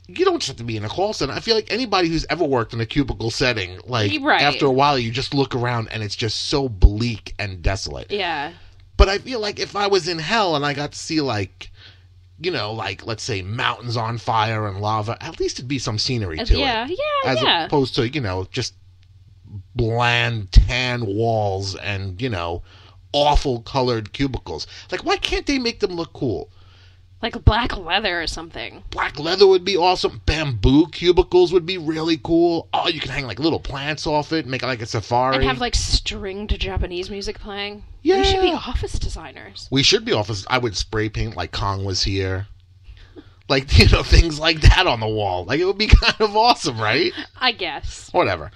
you 0.07 0.25
don't 0.25 0.39
just 0.39 0.47
have 0.47 0.57
to 0.57 0.63
be 0.63 0.77
in 0.77 0.83
a 0.85 0.89
call 0.89 1.13
center. 1.13 1.33
I 1.33 1.39
feel 1.39 1.55
like 1.55 1.71
anybody 1.71 2.07
who's 2.07 2.25
ever 2.29 2.43
worked 2.43 2.73
in 2.73 2.81
a 2.81 2.85
cubicle 2.85 3.29
setting, 3.29 3.79
like 3.85 4.11
Right. 4.21 4.41
after 4.41 4.65
a 4.65 4.71
while, 4.71 4.97
you 4.97 5.11
just 5.11 5.33
look 5.33 5.53
around 5.53 5.89
and 5.91 6.01
it's 6.01 6.15
just 6.15 6.47
so 6.47 6.67
bleak 6.67 7.35
and 7.37 7.61
desolate. 7.61 8.11
Yeah. 8.11 8.53
But 8.97 9.07
I 9.07 9.19
feel 9.19 9.39
like 9.39 9.59
if 9.59 9.75
I 9.75 9.87
was 9.87 10.07
in 10.07 10.19
hell 10.19 10.55
and 10.55 10.65
I 10.65 10.73
got 10.73 10.93
to 10.93 10.97
see 10.99 11.21
like, 11.21 11.71
you 12.41 12.51
know, 12.51 12.73
like 12.73 13.05
let's 13.05 13.23
say 13.23 13.41
mountains 13.41 13.97
on 13.97 14.17
fire 14.17 14.67
and 14.67 14.81
lava, 14.81 15.17
at 15.21 15.39
least 15.39 15.57
it'd 15.59 15.67
be 15.67 15.79
some 15.79 15.99
scenery 15.99 16.37
to 16.37 16.57
yeah, 16.57 16.85
it, 16.85 16.91
yeah, 16.91 17.31
as 17.31 17.41
yeah. 17.43 17.65
opposed 17.65 17.95
to 17.95 18.09
you 18.09 18.21
know 18.21 18.47
just 18.51 18.73
bland 19.75 20.51
tan 20.51 21.05
walls 21.05 21.75
and 21.75 22.21
you 22.21 22.29
know 22.29 22.61
awful 23.13 23.61
colored 23.61 24.13
cubicles. 24.13 24.67
Like, 24.91 25.03
why 25.03 25.17
can't 25.17 25.45
they 25.45 25.59
make 25.59 25.79
them 25.79 25.91
look 25.91 26.13
cool? 26.13 26.49
Like 27.21 27.43
black 27.43 27.75
leather 27.77 28.21
or 28.21 28.27
something. 28.27 28.83
Black 28.91 29.19
leather 29.19 29.45
would 29.45 29.65
be 29.65 29.75
awesome. 29.75 30.21
Bamboo 30.25 30.87
cubicles 30.87 31.51
would 31.51 31.65
be 31.65 31.77
really 31.77 32.17
cool. 32.23 32.69
Oh, 32.73 32.87
you 32.87 32.99
can 32.99 33.11
hang 33.11 33.25
like 33.25 33.39
little 33.39 33.59
plants 33.59 34.07
off 34.07 34.31
it, 34.31 34.45
make 34.45 34.63
it 34.63 34.67
like 34.67 34.81
a 34.81 34.85
safari. 34.85 35.35
And 35.35 35.43
have 35.43 35.59
like 35.59 35.75
stringed 35.75 36.57
Japanese 36.59 37.09
music 37.09 37.39
playing. 37.39 37.83
Yeah. 38.01 38.19
We 38.19 38.23
should 38.23 38.41
be 38.41 38.53
office 38.53 38.97
designers. 38.97 39.67
We 39.71 39.83
should 39.83 40.05
be 40.05 40.13
office. 40.13 40.45
I 40.49 40.57
would 40.57 40.77
spray 40.77 41.09
paint 41.09 41.35
like 41.35 41.51
Kong 41.51 41.83
was 41.83 42.03
here. 42.03 42.47
Like, 43.49 43.77
you 43.77 43.89
know, 43.89 44.03
things 44.03 44.39
like 44.39 44.61
that 44.61 44.87
on 44.87 44.99
the 44.99 45.07
wall. 45.07 45.43
Like, 45.43 45.59
it 45.59 45.65
would 45.65 45.77
be 45.77 45.87
kind 45.87 46.21
of 46.21 46.35
awesome, 46.37 46.79
right? 46.79 47.11
I 47.39 47.51
guess. 47.51 48.09
Whatever. 48.13 48.51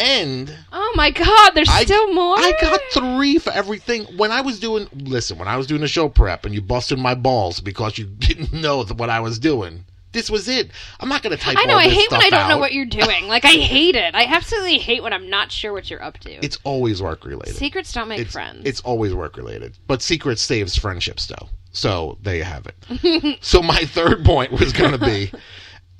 And 0.00 0.56
Oh 0.72 0.92
my 0.96 1.10
god, 1.10 1.50
there's 1.50 1.68
I, 1.68 1.84
still 1.84 2.12
more? 2.12 2.36
I 2.38 2.52
got 2.60 2.80
three 2.92 3.38
for 3.38 3.52
everything. 3.52 4.04
When 4.16 4.32
I 4.32 4.40
was 4.40 4.58
doing, 4.58 4.88
listen, 4.94 5.38
when 5.38 5.48
I 5.48 5.56
was 5.56 5.66
doing 5.66 5.82
the 5.82 5.88
show 5.88 6.08
prep 6.08 6.44
and 6.44 6.54
you 6.54 6.62
busted 6.62 6.98
my 6.98 7.14
balls 7.14 7.60
because 7.60 7.98
you 7.98 8.06
didn't 8.06 8.52
know 8.60 8.82
what 8.84 9.10
I 9.10 9.20
was 9.20 9.38
doing, 9.38 9.84
this 10.12 10.30
was 10.30 10.48
it. 10.48 10.70
I'm 10.98 11.08
not 11.08 11.22
going 11.22 11.36
to 11.36 11.42
type 11.42 11.56
I 11.58 11.64
know, 11.66 11.76
I 11.76 11.88
hate 11.88 12.10
when 12.10 12.22
I 12.22 12.30
don't 12.30 12.48
know 12.48 12.58
what 12.58 12.72
you're 12.72 12.86
doing. 12.86 13.28
Like 13.28 13.44
I 13.44 13.48
hate 13.48 13.94
it. 13.94 14.14
I 14.14 14.24
absolutely 14.24 14.78
hate 14.78 15.02
when 15.02 15.12
I'm 15.12 15.30
not 15.30 15.52
sure 15.52 15.72
what 15.72 15.90
you're 15.90 16.02
up 16.02 16.18
to. 16.20 16.44
It's 16.44 16.58
always 16.64 17.02
work 17.02 17.24
related. 17.24 17.54
Secrets 17.54 17.92
don't 17.92 18.08
make 18.08 18.20
it's, 18.20 18.32
friends. 18.32 18.62
It's 18.64 18.80
always 18.80 19.14
work 19.14 19.36
related. 19.36 19.78
But 19.86 20.02
secrets 20.02 20.42
saves 20.42 20.76
friendships, 20.76 21.26
though. 21.26 21.48
So 21.72 22.18
there 22.22 22.34
you 22.34 22.42
have 22.42 22.66
it. 22.66 23.38
so 23.44 23.62
my 23.62 23.84
third 23.84 24.24
point 24.24 24.52
was 24.52 24.72
going 24.72 24.92
to 24.92 24.98
be 24.98 25.30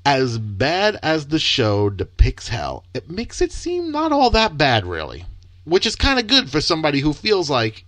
as 0.04 0.38
bad 0.38 0.98
as 1.02 1.26
the 1.26 1.38
show 1.38 1.90
depicts 1.90 2.48
hell, 2.48 2.84
it 2.94 3.10
makes 3.10 3.40
it 3.40 3.52
seem 3.52 3.90
not 3.90 4.12
all 4.12 4.30
that 4.30 4.56
bad, 4.56 4.86
really. 4.86 5.24
Which 5.64 5.86
is 5.86 5.96
kind 5.96 6.18
of 6.18 6.26
good 6.26 6.50
for 6.50 6.60
somebody 6.60 7.00
who 7.00 7.12
feels 7.12 7.50
like 7.50 7.84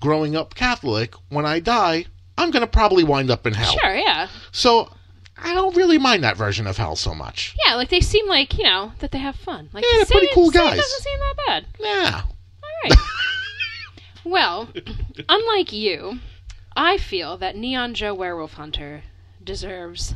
growing 0.00 0.36
up 0.36 0.54
Catholic, 0.54 1.14
when 1.30 1.46
I 1.46 1.60
die, 1.60 2.06
I'm 2.36 2.50
going 2.50 2.60
to 2.60 2.66
probably 2.66 3.02
wind 3.04 3.30
up 3.30 3.46
in 3.46 3.54
hell. 3.54 3.72
Sure, 3.72 3.94
yeah. 3.94 4.28
So 4.52 4.90
I 5.36 5.54
don't 5.54 5.76
really 5.76 5.98
mind 5.98 6.24
that 6.24 6.36
version 6.36 6.66
of 6.66 6.76
hell 6.76 6.96
so 6.96 7.14
much. 7.14 7.56
Yeah, 7.66 7.74
like 7.74 7.88
they 7.88 8.00
seem 8.00 8.28
like, 8.28 8.56
you 8.58 8.64
know, 8.64 8.92
that 9.00 9.10
they 9.10 9.18
have 9.18 9.36
fun. 9.36 9.68
Like 9.72 9.84
Yeah, 9.84 9.98
they're 9.98 10.06
pretty 10.06 10.28
cool 10.34 10.50
guys. 10.50 10.78
doesn't 10.78 11.02
seem 11.02 11.18
that 11.18 11.34
bad. 11.46 11.66
Yeah. 11.80 12.22
All 12.62 12.70
right. 12.84 12.98
well, 14.24 14.68
unlike 15.28 15.72
you, 15.72 16.20
I 16.76 16.98
feel 16.98 17.36
that 17.38 17.56
Neon 17.56 17.94
Joe 17.94 18.14
Werewolf 18.14 18.54
Hunter 18.54 19.02
deserves 19.42 20.14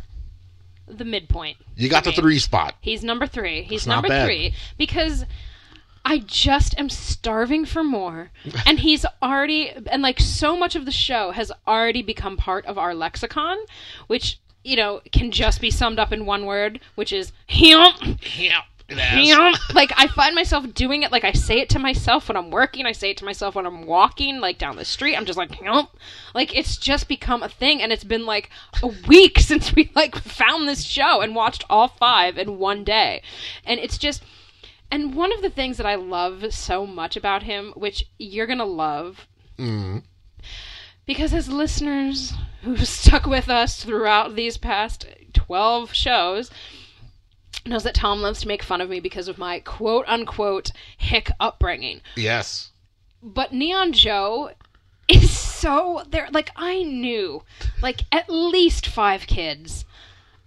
the 0.86 1.04
midpoint. 1.04 1.58
You 1.76 1.88
got 1.88 2.04
the 2.04 2.10
me. 2.10 2.16
three 2.16 2.38
spot. 2.38 2.74
He's 2.80 3.02
number 3.04 3.26
three. 3.26 3.62
He's 3.62 3.84
That's 3.84 3.86
number 3.86 4.24
three 4.24 4.54
because 4.76 5.24
I 6.04 6.18
just 6.18 6.78
am 6.78 6.90
starving 6.90 7.64
for 7.64 7.84
more. 7.84 8.30
and 8.66 8.80
he's 8.80 9.06
already, 9.22 9.70
and 9.86 10.02
like 10.02 10.20
so 10.20 10.56
much 10.56 10.74
of 10.74 10.84
the 10.84 10.92
show 10.92 11.30
has 11.30 11.52
already 11.66 12.02
become 12.02 12.36
part 12.36 12.66
of 12.66 12.78
our 12.78 12.94
lexicon, 12.94 13.58
which, 14.06 14.40
you 14.64 14.76
know, 14.76 15.00
can 15.12 15.30
just 15.30 15.60
be 15.60 15.70
summed 15.70 15.98
up 15.98 16.12
in 16.12 16.26
one 16.26 16.46
word, 16.46 16.80
which 16.94 17.12
is 17.12 17.32
him. 17.46 18.18
Yeah. 18.36 18.62
Like 19.74 19.92
I 19.96 20.06
find 20.08 20.34
myself 20.34 20.72
doing 20.74 21.02
it. 21.02 21.12
Like 21.12 21.24
I 21.24 21.32
say 21.32 21.60
it 21.60 21.68
to 21.70 21.78
myself 21.78 22.28
when 22.28 22.36
I'm 22.36 22.50
working. 22.50 22.86
I 22.86 22.92
say 22.92 23.10
it 23.10 23.16
to 23.18 23.24
myself 23.24 23.54
when 23.54 23.66
I'm 23.66 23.86
walking, 23.86 24.40
like 24.40 24.58
down 24.58 24.76
the 24.76 24.84
street. 24.84 25.16
I'm 25.16 25.24
just 25.24 25.38
like, 25.38 25.52
him. 25.54 25.86
Like 26.34 26.56
it's 26.56 26.76
just 26.76 27.08
become 27.08 27.42
a 27.42 27.48
thing, 27.48 27.82
and 27.82 27.92
it's 27.92 28.04
been 28.04 28.26
like 28.26 28.50
a 28.82 28.88
week 29.08 29.38
since 29.40 29.74
we 29.74 29.90
like 29.94 30.16
found 30.16 30.68
this 30.68 30.84
show 30.84 31.20
and 31.20 31.34
watched 31.34 31.64
all 31.68 31.88
five 31.88 32.38
in 32.38 32.58
one 32.58 32.84
day, 32.84 33.22
and 33.64 33.80
it's 33.80 33.98
just. 33.98 34.22
And 34.90 35.14
one 35.14 35.32
of 35.32 35.40
the 35.40 35.48
things 35.48 35.78
that 35.78 35.86
I 35.86 35.94
love 35.94 36.52
so 36.52 36.86
much 36.86 37.16
about 37.16 37.44
him, 37.44 37.72
which 37.74 38.10
you're 38.18 38.46
gonna 38.46 38.66
love, 38.66 39.26
mm-hmm. 39.58 40.00
because 41.06 41.32
as 41.32 41.48
listeners 41.48 42.34
who've 42.62 42.86
stuck 42.88 43.24
with 43.24 43.48
us 43.48 43.82
throughout 43.82 44.36
these 44.36 44.58
past 44.58 45.06
12 45.32 45.94
shows 45.94 46.50
knows 47.66 47.84
that 47.84 47.94
Tom 47.94 48.20
loves 48.22 48.40
to 48.40 48.48
make 48.48 48.62
fun 48.62 48.80
of 48.80 48.88
me 48.88 49.00
because 49.00 49.28
of 49.28 49.38
my 49.38 49.60
quote 49.60 50.04
unquote 50.08 50.72
hick 50.96 51.30
upbringing. 51.38 52.00
Yes. 52.16 52.70
But 53.22 53.52
Neon 53.52 53.92
Joe 53.92 54.50
is 55.08 55.30
so 55.30 56.02
there 56.08 56.28
like 56.32 56.50
I 56.56 56.82
knew 56.82 57.42
like 57.80 58.02
at 58.10 58.28
least 58.28 58.86
5 58.86 59.26
kids 59.26 59.84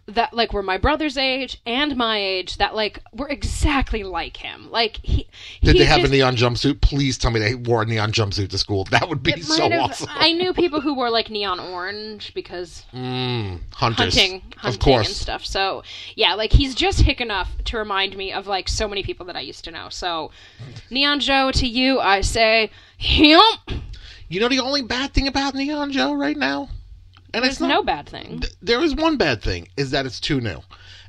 that 0.07 0.33
like 0.35 0.53
were 0.53 0.61
my 0.61 0.77
brother's 0.77 1.17
age 1.17 1.59
and 1.65 1.95
my 1.97 2.19
age 2.19 2.57
that 2.57 2.75
like 2.75 2.99
were 3.11 3.27
exactly 3.27 4.03
like 4.03 4.37
him. 4.37 4.69
Like 4.69 4.97
he 5.03 5.27
Did 5.63 5.73
he 5.73 5.79
they 5.79 5.85
have 5.85 6.01
just, 6.01 6.11
a 6.11 6.15
neon 6.15 6.35
jumpsuit? 6.35 6.79
Please 6.81 7.17
tell 7.17 7.31
me 7.31 7.39
they 7.39 7.55
wore 7.55 7.81
a 7.81 7.85
neon 7.87 8.11
jumpsuit 8.11 8.49
to 8.49 8.57
school. 8.59 8.83
That 8.91 9.09
would 9.09 9.23
be 9.23 9.41
so 9.41 9.67
have- 9.69 9.81
awesome. 9.81 10.09
I 10.11 10.31
knew 10.33 10.53
people 10.53 10.79
who 10.79 10.93
wore 10.93 11.09
like 11.09 11.31
neon 11.31 11.59
orange 11.59 12.33
because 12.35 12.85
Mm, 12.93 13.61
hunters. 13.73 14.15
hunting, 14.15 14.41
hunting 14.57 14.69
of 14.73 14.79
course. 14.79 15.07
and 15.07 15.15
stuff. 15.15 15.43
So 15.45 15.81
yeah, 16.15 16.35
like 16.35 16.51
he's 16.51 16.75
just 16.75 17.01
hick 17.01 17.19
enough 17.19 17.49
to 17.65 17.77
remind 17.77 18.15
me 18.15 18.31
of 18.31 18.45
like 18.45 18.69
so 18.69 18.87
many 18.87 19.01
people 19.01 19.25
that 19.25 19.35
I 19.35 19.41
used 19.41 19.63
to 19.65 19.71
know. 19.71 19.89
So 19.89 20.29
Neon 20.91 21.19
Joe, 21.19 21.49
to 21.51 21.67
you, 21.67 21.99
I 21.99 22.21
say 22.21 22.69
him. 22.97 23.39
You 24.27 24.39
know 24.39 24.49
the 24.49 24.59
only 24.59 24.81
bad 24.83 25.13
thing 25.13 25.27
about 25.27 25.55
Neon 25.55 25.91
Joe 25.91 26.13
right 26.13 26.37
now? 26.37 26.69
And 27.35 27.43
There's 27.43 27.59
not, 27.59 27.67
no 27.67 27.83
bad 27.83 28.07
thing. 28.07 28.39
th- 28.39 28.53
there 28.61 28.81
is 28.81 28.95
one 28.95 29.17
bad 29.17 29.41
thing 29.43 29.67
is 29.77 29.91
that 29.91 30.05
it's 30.05 30.19
too 30.19 30.39
new 30.41 30.61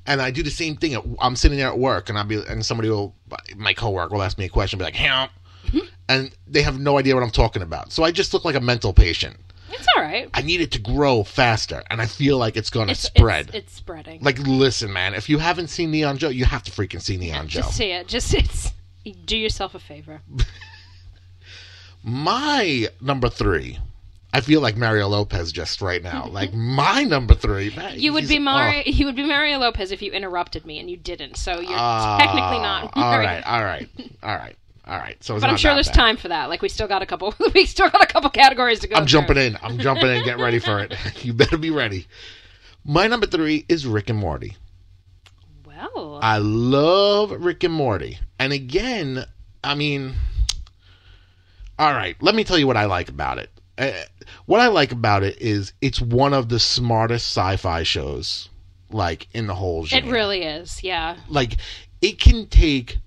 and 0.08 0.20
i 0.20 0.30
do 0.30 0.42
the 0.42 0.50
same 0.50 0.76
thing 0.76 0.94
at, 0.94 1.02
i'm 1.20 1.34
sitting 1.36 1.56
there 1.58 1.68
at 1.68 1.78
work 1.78 2.08
and 2.08 2.18
i'll 2.18 2.24
be 2.24 2.36
and 2.48 2.64
somebody 2.66 2.88
will 2.88 3.14
my 3.56 3.72
coworker 3.74 4.14
will 4.14 4.22
ask 4.22 4.36
me 4.38 4.44
a 4.44 4.48
question 4.48 4.78
be 4.78 4.84
like 4.84 4.94
"Huh?" 4.96 5.28
Mm-hmm. 5.66 5.86
and 6.08 6.30
they 6.46 6.62
have 6.62 6.78
no 6.78 6.98
idea 6.98 7.14
what 7.14 7.24
i'm 7.24 7.30
talking 7.30 7.62
about 7.62 7.92
so 7.92 8.04
i 8.04 8.10
just 8.12 8.32
look 8.34 8.44
like 8.44 8.54
a 8.56 8.60
mental 8.60 8.92
patient 8.92 9.36
It's 9.70 9.86
all 9.96 10.02
right. 10.02 10.28
i 10.34 10.42
need 10.42 10.60
it 10.60 10.70
to 10.72 10.78
grow 10.80 11.24
faster 11.24 11.82
and 11.90 12.00
i 12.00 12.06
feel 12.06 12.38
like 12.38 12.56
it's 12.56 12.70
gonna 12.70 12.94
spread 12.94 13.46
It's, 13.48 13.56
it's 13.56 13.72
spreading. 13.74 14.20
like 14.22 14.38
listen 14.40 14.92
man 14.92 15.14
if 15.14 15.28
you 15.28 15.38
haven't 15.38 15.68
seen 15.68 15.90
neon 15.90 16.18
joe 16.18 16.28
you 16.28 16.44
have 16.44 16.62
to 16.64 16.70
freaking 16.70 17.00
see 17.02 17.16
neon 17.16 17.48
joe 17.48 17.60
just 17.62 17.76
see 17.76 17.90
it. 17.92 18.06
Just 18.08 18.32
it's. 18.40 18.72
Do 19.24 19.36
yourself 19.36 19.74
a 19.76 19.78
favor. 19.80 20.20
my 22.02 22.88
number 23.00 23.28
three 23.28 23.78
I 24.32 24.40
feel 24.42 24.60
like 24.60 24.76
Mario 24.76 25.08
Lopez 25.08 25.50
just 25.52 25.80
right 25.80 26.02
now. 26.02 26.26
Like 26.30 26.52
my 26.52 27.04
number 27.04 27.34
three. 27.34 27.74
man, 27.74 27.98
You 27.98 28.12
would 28.12 28.28
be 28.28 28.38
Mario. 28.38 28.82
oh. 28.86 28.90
You 28.90 29.06
would 29.06 29.16
be 29.16 29.24
Mario 29.24 29.58
Lopez 29.58 29.90
if 29.92 30.02
you 30.02 30.12
interrupted 30.12 30.66
me 30.66 30.78
and 30.78 30.90
you 30.90 30.96
didn't. 30.98 31.36
So 31.36 31.60
you're 31.60 31.70
Ah, 31.72 32.18
technically 32.18 32.58
not. 32.58 32.92
All 32.94 33.02
Mario. 33.02 33.26
right, 33.28 33.46
all 33.46 33.62
right, 33.64 33.88
all 34.22 34.34
right, 34.36 34.56
all 34.86 34.98
right. 34.98 35.22
So, 35.24 35.36
it's 35.36 35.40
But 35.42 35.50
I'm 35.50 35.56
sure 35.56 35.72
there's 35.74 35.88
bad. 35.88 35.94
time 35.94 36.16
for 36.18 36.28
that. 36.28 36.48
Like 36.50 36.60
we 36.60 36.68
still 36.68 36.88
got 36.88 37.00
a 37.02 37.06
couple. 37.06 37.34
we 37.54 37.64
still 37.64 37.88
got 37.88 38.02
a 38.02 38.06
couple 38.06 38.28
categories 38.30 38.80
to 38.80 38.88
go. 38.88 38.96
I'm 38.96 39.02
through. 39.04 39.20
jumping 39.20 39.36
in. 39.38 39.56
I'm 39.62 39.78
jumping 39.78 40.08
in. 40.10 40.24
Get 40.24 40.38
ready 40.38 40.58
for 40.58 40.80
it. 40.80 40.94
You 41.24 41.32
better 41.32 41.56
be 41.56 41.70
ready. 41.70 42.06
My 42.84 43.06
number 43.06 43.26
three 43.26 43.64
is 43.68 43.86
Rick 43.86 44.10
and 44.10 44.18
Morty. 44.18 44.56
Well, 45.66 46.20
I 46.22 46.38
love 46.38 47.30
Rick 47.32 47.64
and 47.64 47.74
Morty. 47.74 48.18
And 48.38 48.52
again, 48.52 49.24
I 49.64 49.74
mean, 49.74 50.14
all 51.78 51.92
right, 51.92 52.16
let 52.22 52.34
me 52.34 52.44
tell 52.44 52.58
you 52.58 52.66
what 52.66 52.76
I 52.76 52.84
like 52.84 53.08
about 53.08 53.38
it. 53.38 53.50
Uh, 53.78 53.92
what 54.46 54.60
I 54.60 54.68
like 54.68 54.92
about 54.92 55.22
it 55.22 55.40
is 55.40 55.72
it's 55.80 56.00
one 56.00 56.32
of 56.32 56.48
the 56.48 56.58
smartest 56.58 57.26
sci-fi 57.36 57.82
shows 57.82 58.48
like 58.90 59.28
in 59.34 59.46
the 59.46 59.54
whole 59.54 59.84
genre. 59.84 60.06
it 60.08 60.10
really 60.10 60.42
is. 60.42 60.82
Yeah. 60.82 61.16
like 61.28 61.56
it 62.00 62.18
can 62.20 62.46
take 62.46 62.98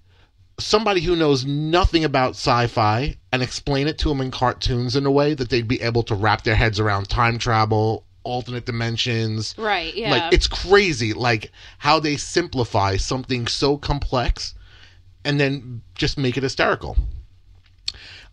somebody 0.59 0.99
who 1.01 1.15
knows 1.15 1.45
nothing 1.45 2.03
about 2.03 2.31
sci-fi 2.31 3.15
and 3.31 3.41
explain 3.41 3.87
it 3.87 3.97
to 3.99 4.09
them 4.09 4.19
in 4.21 4.29
cartoons 4.29 4.95
in 4.95 5.05
a 5.05 5.11
way 5.11 5.33
that 5.33 5.49
they'd 5.49 5.67
be 5.69 5.81
able 5.81 6.03
to 6.03 6.15
wrap 6.15 6.43
their 6.43 6.55
heads 6.55 6.79
around 6.79 7.07
time 7.09 7.37
travel 7.39 8.03
alternate 8.23 8.65
dimensions 8.65 9.55
Right. 9.57 9.95
Yeah. 9.95 10.11
like 10.11 10.33
it's 10.33 10.47
crazy 10.47 11.13
like 11.13 11.51
how 11.77 11.99
they 11.99 12.17
simplify 12.17 12.97
something 12.97 13.47
so 13.47 13.77
complex 13.77 14.53
and 15.23 15.39
then 15.39 15.81
just 15.95 16.17
make 16.17 16.35
it 16.37 16.43
hysterical 16.43 16.97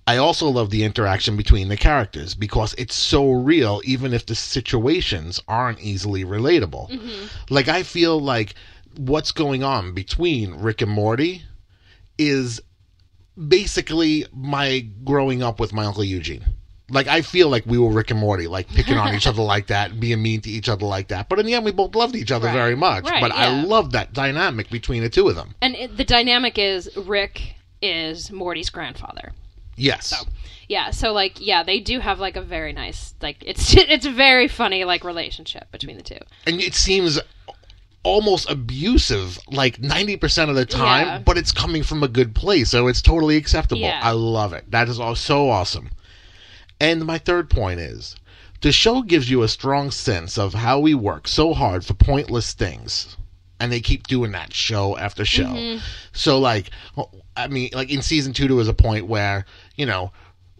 I 0.07 0.19
also 0.19 0.49
love 0.49 0.71
the 0.71 0.85
interaction 0.85 1.37
between 1.37 1.69
the 1.69 1.77
characters 1.77 2.35
because 2.35 2.75
it's 2.79 2.95
so 2.95 3.33
real, 3.33 3.81
even 3.85 4.15
if 4.15 4.25
the 4.27 4.37
situations 4.37 5.41
aren't 5.49 5.81
easily 5.81 6.25
relatable. 6.25 6.89
Mm-hmm. 6.91 7.27
Like, 7.55 7.67
I 7.69 7.83
feel 7.83 8.21
like 8.21 8.55
what's 8.97 9.33
going 9.33 9.65
on 9.65 9.95
between 9.95 10.55
Rick 10.55 10.81
and 10.83 10.91
Morty 10.93 11.43
is 12.19 12.61
basically 13.49 14.25
my 14.33 14.87
growing 15.05 15.43
up 15.43 15.61
with 15.61 15.73
my 15.73 15.85
Uncle 15.85 16.05
Eugene. 16.05 16.45
Like, 16.89 17.09
I 17.09 17.21
feel 17.23 17.49
like 17.49 17.65
we 17.67 17.79
were 17.79 17.91
Rick 17.91 18.13
and 18.13 18.21
Morty, 18.21 18.47
like 18.47 18.69
picking 18.69 18.97
on 18.97 19.13
each 19.13 19.27
other 19.33 19.43
like 19.43 19.67
that, 19.67 19.99
being 19.99 20.23
mean 20.23 20.41
to 20.43 20.51
each 20.51 20.69
other 20.69 20.87
like 20.87 21.09
that. 21.09 21.29
But 21.29 21.41
in 21.41 21.47
the 21.47 21.55
end, 21.55 21.65
we 21.65 21.73
both 21.73 21.97
loved 21.97 22.15
each 22.15 22.31
other 22.31 22.47
Right. 22.47 22.55
very 22.55 22.77
much. 22.77 23.05
Right, 23.11 23.21
but 23.21 23.33
I 23.33 23.61
love 23.63 23.91
that 23.93 24.13
dynamic 24.13 24.71
between 24.71 25.03
the 25.03 25.11
two 25.11 25.29
of 25.29 25.35
them. 25.35 25.57
and 25.61 25.75
it, 25.75 25.97
the 25.97 26.05
dynamic 26.05 26.59
is 26.59 26.89
Rick 26.97 27.57
is 27.83 28.31
Morty's 28.31 28.71
grandfather. 28.71 29.33
Yes. 29.77 30.25
Yeah, 30.69 30.91
so 30.91 31.13
like 31.13 31.41
yeah, 31.41 31.63
they 31.63 31.79
do 31.81 32.01
have 32.01 32.19
like 32.19 32.37
a 32.37 32.43
very 32.43 32.73
nice 32.73 33.15
like 33.23 33.37
it's 33.45 33.75
it's 33.77 34.07
a 34.07 34.11
very 34.11 34.49
funny 34.49 34.85
like 34.85 35.05
relationship 35.05 35.71
between 35.71 35.97
the 35.97 36.03
two. 36.03 36.19
and 36.47 36.61
it 36.61 36.75
seems 36.75 37.21
almost 38.03 38.49
abusive 38.49 39.39
like 39.51 39.79
90% 39.79 40.49
of 40.49 40.55
the 40.55 40.65
time 40.65 41.07
Yeah. 41.07 41.19
but 41.19 41.37
it's 41.37 41.51
coming 41.51 41.83
from 41.83 42.05
a 42.05 42.09
good 42.09 42.37
place 42.37 42.71
so 42.71 42.87
it's 42.87 43.03
totally 43.03 43.37
acceptable 43.37 43.81
Yeah. 43.83 43.99
i 44.01 44.13
love 44.13 44.53
it 44.53 44.71
that 44.71 44.89
is 44.89 45.01
all 45.01 45.17
so 45.17 45.51
awesome 45.51 45.91
and 46.81 47.05
my 47.05 47.19
third 47.19 47.51
point 47.51 47.81
is 47.81 48.15
the 48.61 48.71
show 48.71 49.03
gives 49.03 49.29
you 49.29 49.43
a 49.43 49.49
strong 49.49 49.91
sense 49.91 50.39
of 50.39 50.55
how 50.55 50.79
we 50.79 50.95
work 50.95 51.27
so 51.27 51.53
hard 51.53 51.85
for 51.85 51.95
pointless 51.95 52.53
things 52.53 53.17
and 53.59 53.73
they 53.73 53.81
keep 53.81 54.07
doing 54.07 54.31
that 54.31 54.53
show 54.55 54.97
after 54.97 55.25
show 55.25 55.43
Mm-hmm. 55.43 55.85
so 56.13 56.39
like 56.39 56.71
i 57.37 57.47
mean 57.49 57.71
like 57.73 57.91
in 57.91 58.03
season 58.03 58.33
two 58.33 58.47
there 58.47 58.57
was 58.57 58.69
a 58.69 58.75
point 58.75 59.07
where 59.07 59.45
you 59.77 59.87
know 59.87 60.11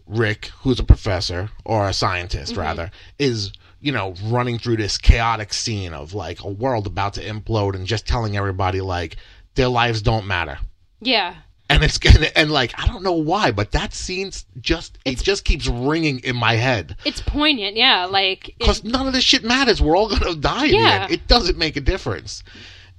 Rick, 0.05 0.51
who's 0.61 0.79
a 0.79 0.85
professor 0.85 1.49
or 1.65 1.89
a 1.89 1.93
scientist 1.93 2.53
Mm-hmm. 2.53 2.61
rather, 2.61 2.91
is 3.19 3.51
you 3.81 3.91
know 3.91 4.13
running 4.23 4.57
through 4.57 4.77
this 4.77 4.97
chaotic 4.97 5.53
scene 5.53 5.93
of 5.93 6.13
like 6.13 6.41
a 6.43 6.47
world 6.49 6.87
about 6.87 7.15
to 7.15 7.21
implode 7.21 7.75
and 7.75 7.85
just 7.85 8.07
telling 8.07 8.37
everybody 8.37 8.79
like 8.79 9.17
their 9.55 9.67
lives 9.67 10.01
don't 10.01 10.25
matter. 10.25 10.59
Yeah. 11.01 11.35
And 11.69 11.83
it's 11.83 11.97
gonna 11.97 12.27
and 12.37 12.49
like 12.51 12.71
I 12.81 12.87
don't 12.87 13.03
know 13.03 13.11
why, 13.11 13.51
but 13.51 13.73
that 13.73 13.93
scene's 13.93 14.45
just 14.61 14.97
it 15.03 15.21
just 15.21 15.43
keeps 15.43 15.67
ringing 15.67 16.19
in 16.19 16.37
my 16.37 16.53
head 16.53 16.95
It's 17.03 17.19
poignant, 17.19 17.75
yeah, 17.75 18.05
like 18.05 18.55
because 18.57 18.85
none 18.85 19.07
of 19.07 19.11
this 19.13 19.25
shit 19.25 19.43
matters. 19.43 19.81
We're 19.81 19.97
all 19.97 20.07
gonna 20.07 20.35
die 20.35 20.67
Yeah. 20.67 21.07
It 21.09 21.27
doesn't 21.27 21.57
make 21.57 21.75
a 21.75 21.81
difference. 21.81 22.45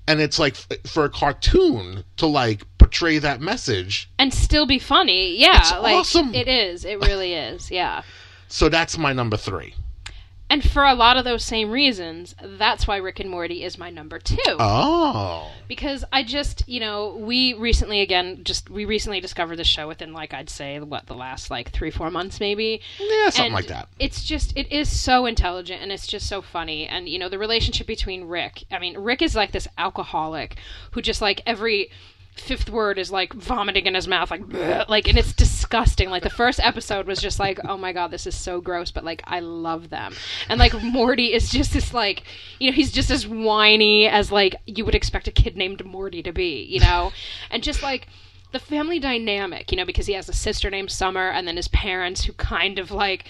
And 0.07 0.21
it's 0.21 0.39
like 0.39 0.57
for 0.87 1.05
a 1.07 1.11
cartoon 1.11 2.05
to 2.19 2.27
like 2.27 2.67
portray 2.89 3.19
that 3.19 3.41
message. 3.41 4.09
and 4.19 4.33
still 4.33 4.67
be 4.67 4.79
funny. 4.79 5.39
Yeah, 5.39 5.59
It's 5.61 5.73
like 5.73 5.97
awesome. 5.97 6.35
it 6.35 6.49
is. 6.49 6.85
It 6.87 6.99
really 7.01 7.35
is. 7.35 7.71
Yeah. 7.71 8.03
So 8.49 8.69
that's 8.71 8.97
my 8.97 9.13
number 9.13 9.37
three. 9.37 9.75
And 10.51 10.65
for 10.65 10.83
a 10.83 10.95
lot 10.95 11.19
of 11.19 11.27
those 11.27 11.45
same 11.45 11.71
reasons, 11.71 12.35
that's 12.43 12.87
why 12.87 12.97
Rick 12.97 13.21
and 13.21 13.29
Morty 13.29 13.63
is 13.63 13.77
my 13.77 13.91
number 13.91 14.19
2. 14.19 14.39
Oh. 14.59 15.51
because 15.69 16.07
I 16.11 16.23
just, 16.23 16.67
you 16.67 16.81
know, 16.81 17.15
we 17.21 17.53
recently 17.53 18.01
again 18.01 18.41
just 18.45 18.71
we 18.71 18.87
recently 18.87 19.21
discovered 19.21 19.57
the 19.57 19.65
show 19.65 19.87
within 19.87 20.15
like 20.15 20.33
I'd 20.33 20.49
say 20.49 20.81
what 20.81 21.05
the 21.05 21.13
last 21.15 21.51
like 21.51 21.69
3 21.73 21.91
4 21.91 22.11
months 22.11 22.41
maybe. 22.41 22.81
Yeah, 22.99 23.29
something 23.29 23.45
And 23.45 23.55
like 23.55 23.67
that. 23.67 23.89
It's 23.99 24.25
just 24.25 24.57
it 24.57 24.73
is 24.73 24.89
so 24.89 25.27
intelligent 25.27 25.83
and 25.83 25.93
it's 25.93 26.07
just 26.07 26.27
so 26.27 26.41
funny 26.41 26.87
and 26.87 27.07
you 27.11 27.19
know 27.19 27.29
the 27.29 27.39
relationship 27.39 27.87
between 27.87 28.25
Rick. 28.25 28.65
I 28.73 28.79
mean, 28.79 28.97
Rick 28.97 29.21
is 29.21 29.37
like 29.37 29.53
this 29.53 29.69
alcoholic 29.77 30.57
who 30.93 31.03
just 31.03 31.21
like 31.21 31.43
every 31.45 31.91
fifth 32.41 32.71
word 32.71 32.99
is 32.99 33.11
like 33.11 33.33
vomiting 33.33 33.87
in 33.87 33.95
his 33.95 34.09
mouth, 34.09 34.31
like 34.31 34.43
"Bleh," 34.43 34.89
like, 34.89 35.09
and 35.09 35.19
it's 35.19 35.33
disgusting. 35.33 36.11
Like 36.11 36.23
the 36.23 36.31
first 36.31 36.61
episode 36.61 37.07
was 37.07 37.21
just 37.21 37.39
like, 37.39 37.59
oh 37.65 37.77
my 37.77 37.93
god, 37.93 38.11
this 38.11 38.27
is 38.27 38.37
so 38.37 38.61
gross, 38.61 38.91
but 38.91 39.05
like 39.05 39.23
I 39.27 39.41
love 39.41 39.91
them. 39.91 40.15
And 40.49 40.59
like 40.59 40.75
Morty 40.83 41.33
is 41.33 41.51
just 41.51 41.73
this 41.73 41.93
like, 41.95 42.23
you 42.59 42.71
know, 42.71 42.75
he's 42.75 42.93
just 42.93 43.11
as 43.11 43.27
whiny 43.27 44.07
as 44.07 44.33
like 44.33 44.57
you 44.67 44.85
would 44.85 44.95
expect 44.95 45.29
a 45.29 45.33
kid 45.33 45.57
named 45.57 45.85
Morty 45.85 46.23
to 46.23 46.33
be, 46.33 46.63
you 46.63 46.81
know, 46.81 47.13
and 47.51 47.63
just 47.63 47.83
like 47.83 48.09
the 48.51 48.59
family 48.59 48.99
dynamic, 48.99 49.71
you 49.71 49.77
know, 49.77 49.85
because 49.85 50.07
he 50.07 50.15
has 50.15 50.29
a 50.29 50.33
sister 50.33 50.71
named 50.71 50.91
Summer, 50.91 51.29
and 51.29 51.47
then 51.47 51.57
his 51.57 51.69
parents 51.69 52.25
who 52.25 52.33
kind 52.33 52.79
of 52.79 52.91
like 52.91 53.27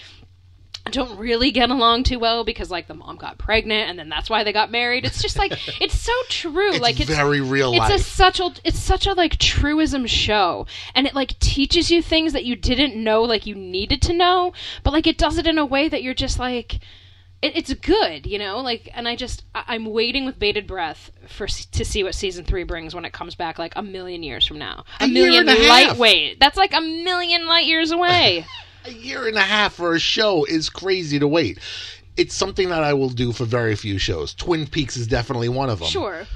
don't 0.89 1.17
really 1.17 1.51
get 1.51 1.69
along 1.69 2.03
too 2.03 2.19
well 2.19 2.43
because 2.43 2.69
like 2.69 2.87
the 2.87 2.93
mom 2.93 3.17
got 3.17 3.37
pregnant 3.37 3.89
and 3.89 3.97
then 3.97 4.09
that's 4.09 4.29
why 4.29 4.43
they 4.43 4.51
got 4.53 4.71
married. 4.71 5.05
It's 5.05 5.21
just 5.21 5.37
like 5.37 5.51
it's 5.81 5.99
so 5.99 6.13
true. 6.29 6.71
It's 6.73 6.79
like 6.81 6.99
it's 6.99 7.09
very 7.09 7.41
real 7.41 7.73
it's 7.73 7.89
a 7.89 7.99
such 7.99 8.39
a 8.39 8.51
it's 8.63 8.79
such 8.79 9.07
a 9.07 9.13
like 9.13 9.37
truism 9.37 10.05
show 10.07 10.65
and 10.95 11.07
it 11.07 11.15
like 11.15 11.37
teaches 11.39 11.89
you 11.91 12.01
things 12.01 12.33
that 12.33 12.45
you 12.45 12.55
didn't 12.55 12.95
know 13.01 13.21
like 13.23 13.45
you 13.45 13.55
needed 13.55 14.01
to 14.03 14.13
know 14.13 14.53
but 14.83 14.91
like 14.93 15.07
it 15.07 15.17
does 15.17 15.37
it 15.37 15.47
in 15.47 15.57
a 15.57 15.65
way 15.65 15.87
that 15.89 16.03
you're 16.03 16.13
just 16.13 16.39
like 16.39 16.75
it, 17.41 17.55
it's 17.55 17.73
good 17.73 18.25
you 18.25 18.37
know 18.37 18.59
like 18.59 18.89
and 18.93 19.07
i 19.07 19.15
just 19.15 19.43
I, 19.55 19.63
i'm 19.67 19.85
waiting 19.85 20.25
with 20.25 20.37
bated 20.39 20.67
breath 20.67 21.11
for 21.27 21.47
to 21.47 21.85
see 21.85 22.03
what 22.03 22.15
season 22.15 22.43
three 22.45 22.63
brings 22.63 22.93
when 22.93 23.05
it 23.05 23.13
comes 23.13 23.35
back 23.35 23.57
like 23.57 23.73
a 23.75 23.81
million 23.81 24.23
years 24.23 24.45
from 24.45 24.59
now 24.59 24.83
a, 24.99 25.05
A 25.05 25.07
million 25.07 25.47
a 25.47 25.51
half. 25.53 25.69
lightweight 25.69 26.39
that's 26.39 26.57
like 26.57 26.73
a 26.73 26.81
million 26.81 27.47
light 27.47 27.65
years 27.65 27.91
away 27.91 28.45
a 28.89 28.93
year 28.93 29.27
and 29.27 29.37
a 29.37 29.41
half 29.41 29.73
for 29.73 29.93
a 29.95 29.99
show 29.99 30.43
is 30.45 30.69
crazy 30.69 31.19
to 31.19 31.27
wait. 31.27 31.59
It's 32.17 32.35
something 32.35 32.69
that 32.69 32.83
I 32.83 32.93
will 32.93 33.09
do 33.09 33.31
for 33.31 33.45
very 33.45 33.75
few 33.75 33.97
shows. 33.97 34.33
Twin 34.33 34.67
Peaks 34.67 34.97
is 34.97 35.07
definitely 35.07 35.47
one 35.49 35.69
of 35.69 35.79
them. 35.79 35.87
sure 35.87 36.27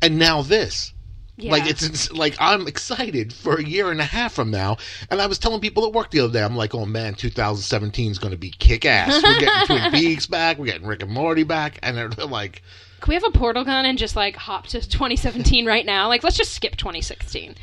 And 0.00 0.18
now 0.18 0.42
this. 0.42 0.92
yeah. 1.36 1.50
Like 1.50 1.66
it's, 1.66 1.82
it's 1.82 2.12
like 2.12 2.36
I'm 2.38 2.68
excited 2.68 3.32
for 3.32 3.56
a 3.56 3.64
year 3.64 3.90
and 3.90 4.00
a 4.00 4.04
half 4.04 4.34
from 4.34 4.50
now. 4.52 4.76
And 5.10 5.20
I 5.20 5.26
was 5.26 5.38
telling 5.38 5.60
people 5.60 5.84
at 5.86 5.92
work 5.92 6.10
the 6.12 6.20
other 6.20 6.32
day, 6.32 6.42
I'm 6.44 6.54
like, 6.56 6.74
oh 6.74 6.86
man, 6.86 7.14
2017 7.14 8.12
is 8.12 8.18
going 8.18 8.30
to 8.30 8.38
be 8.38 8.50
kick 8.50 8.84
ass. 8.84 9.20
We're 9.22 9.40
getting 9.40 9.66
Twin 9.66 9.90
Peaks 9.90 10.26
back. 10.26 10.58
We're 10.58 10.66
getting 10.66 10.86
Rick 10.86 11.02
and 11.02 11.10
Morty 11.10 11.42
back, 11.42 11.78
and 11.82 11.96
they're, 11.96 12.08
like, 12.26 12.62
Can 13.00 13.08
we 13.10 13.14
have 13.16 13.24
a 13.24 13.36
portal 13.36 13.64
gun 13.64 13.84
and 13.86 13.98
just 13.98 14.14
like 14.14 14.36
hop 14.36 14.68
to 14.68 14.80
2017 14.88 15.66
right 15.66 15.84
now? 15.86 16.06
Like, 16.06 16.22
let's 16.22 16.36
just 16.36 16.52
skip 16.52 16.76
2016. 16.76 17.56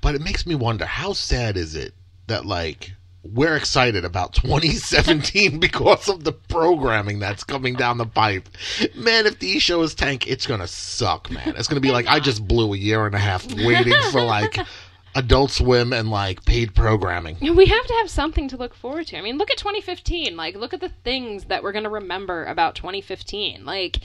but 0.00 0.14
it 0.14 0.22
makes 0.22 0.46
me 0.46 0.54
wonder 0.54 0.86
how 0.86 1.12
sad 1.12 1.58
is 1.58 1.74
it 1.74 1.92
that 2.28 2.46
like 2.46 2.92
we're 3.22 3.56
excited 3.56 4.04
about 4.04 4.32
2017 4.34 5.58
because 5.60 6.08
of 6.08 6.24
the 6.24 6.32
programming 6.32 7.18
that's 7.18 7.44
coming 7.44 7.74
down 7.74 7.98
the 7.98 8.06
pipe. 8.06 8.48
Man, 8.94 9.26
if 9.26 9.38
these 9.38 9.62
shows 9.62 9.94
tank, 9.94 10.26
it's 10.26 10.46
gonna 10.46 10.66
suck, 10.66 11.30
man. 11.30 11.54
It's 11.56 11.68
gonna 11.68 11.80
be 11.80 11.92
like 11.92 12.06
I 12.06 12.20
just 12.30 12.46
blew 12.46 12.72
a 12.72 12.78
year 12.78 13.06
and 13.06 13.14
a 13.14 13.18
half 13.18 13.46
waiting 13.54 13.94
for 14.10 14.22
like 14.22 14.58
Adult 15.14 15.50
Swim 15.50 15.92
and 15.92 16.10
like 16.10 16.44
paid 16.44 16.74
programming. 16.74 17.36
We 17.40 17.66
have 17.66 17.86
to 17.86 17.94
have 17.94 18.10
something 18.10 18.48
to 18.48 18.56
look 18.56 18.74
forward 18.74 19.08
to. 19.08 19.18
I 19.18 19.22
mean, 19.22 19.38
look 19.38 19.50
at 19.50 19.58
2015. 19.58 20.36
Like, 20.36 20.54
look 20.54 20.72
at 20.72 20.80
the 20.80 20.88
things 20.88 21.44
that 21.46 21.62
we're 21.62 21.72
going 21.72 21.84
to 21.84 21.90
remember 21.90 22.44
about 22.44 22.76
2015. 22.76 23.64
Like, 23.64 24.00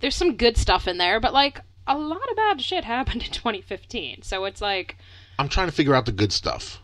there's 0.00 0.16
some 0.16 0.36
good 0.36 0.56
stuff 0.56 0.88
in 0.88 0.98
there, 0.98 1.20
but 1.20 1.32
like, 1.32 1.60
a 1.86 1.96
lot 1.96 2.28
of 2.30 2.36
bad 2.36 2.60
shit 2.60 2.84
happened 2.84 3.22
in 3.22 3.30
2015. 3.30 4.22
So 4.22 4.44
it's 4.44 4.60
like, 4.60 4.96
I'm 5.38 5.48
trying 5.48 5.68
to 5.68 5.72
figure 5.72 5.94
out 5.94 6.06
the 6.06 6.12
good 6.12 6.32
stuff. 6.32 6.82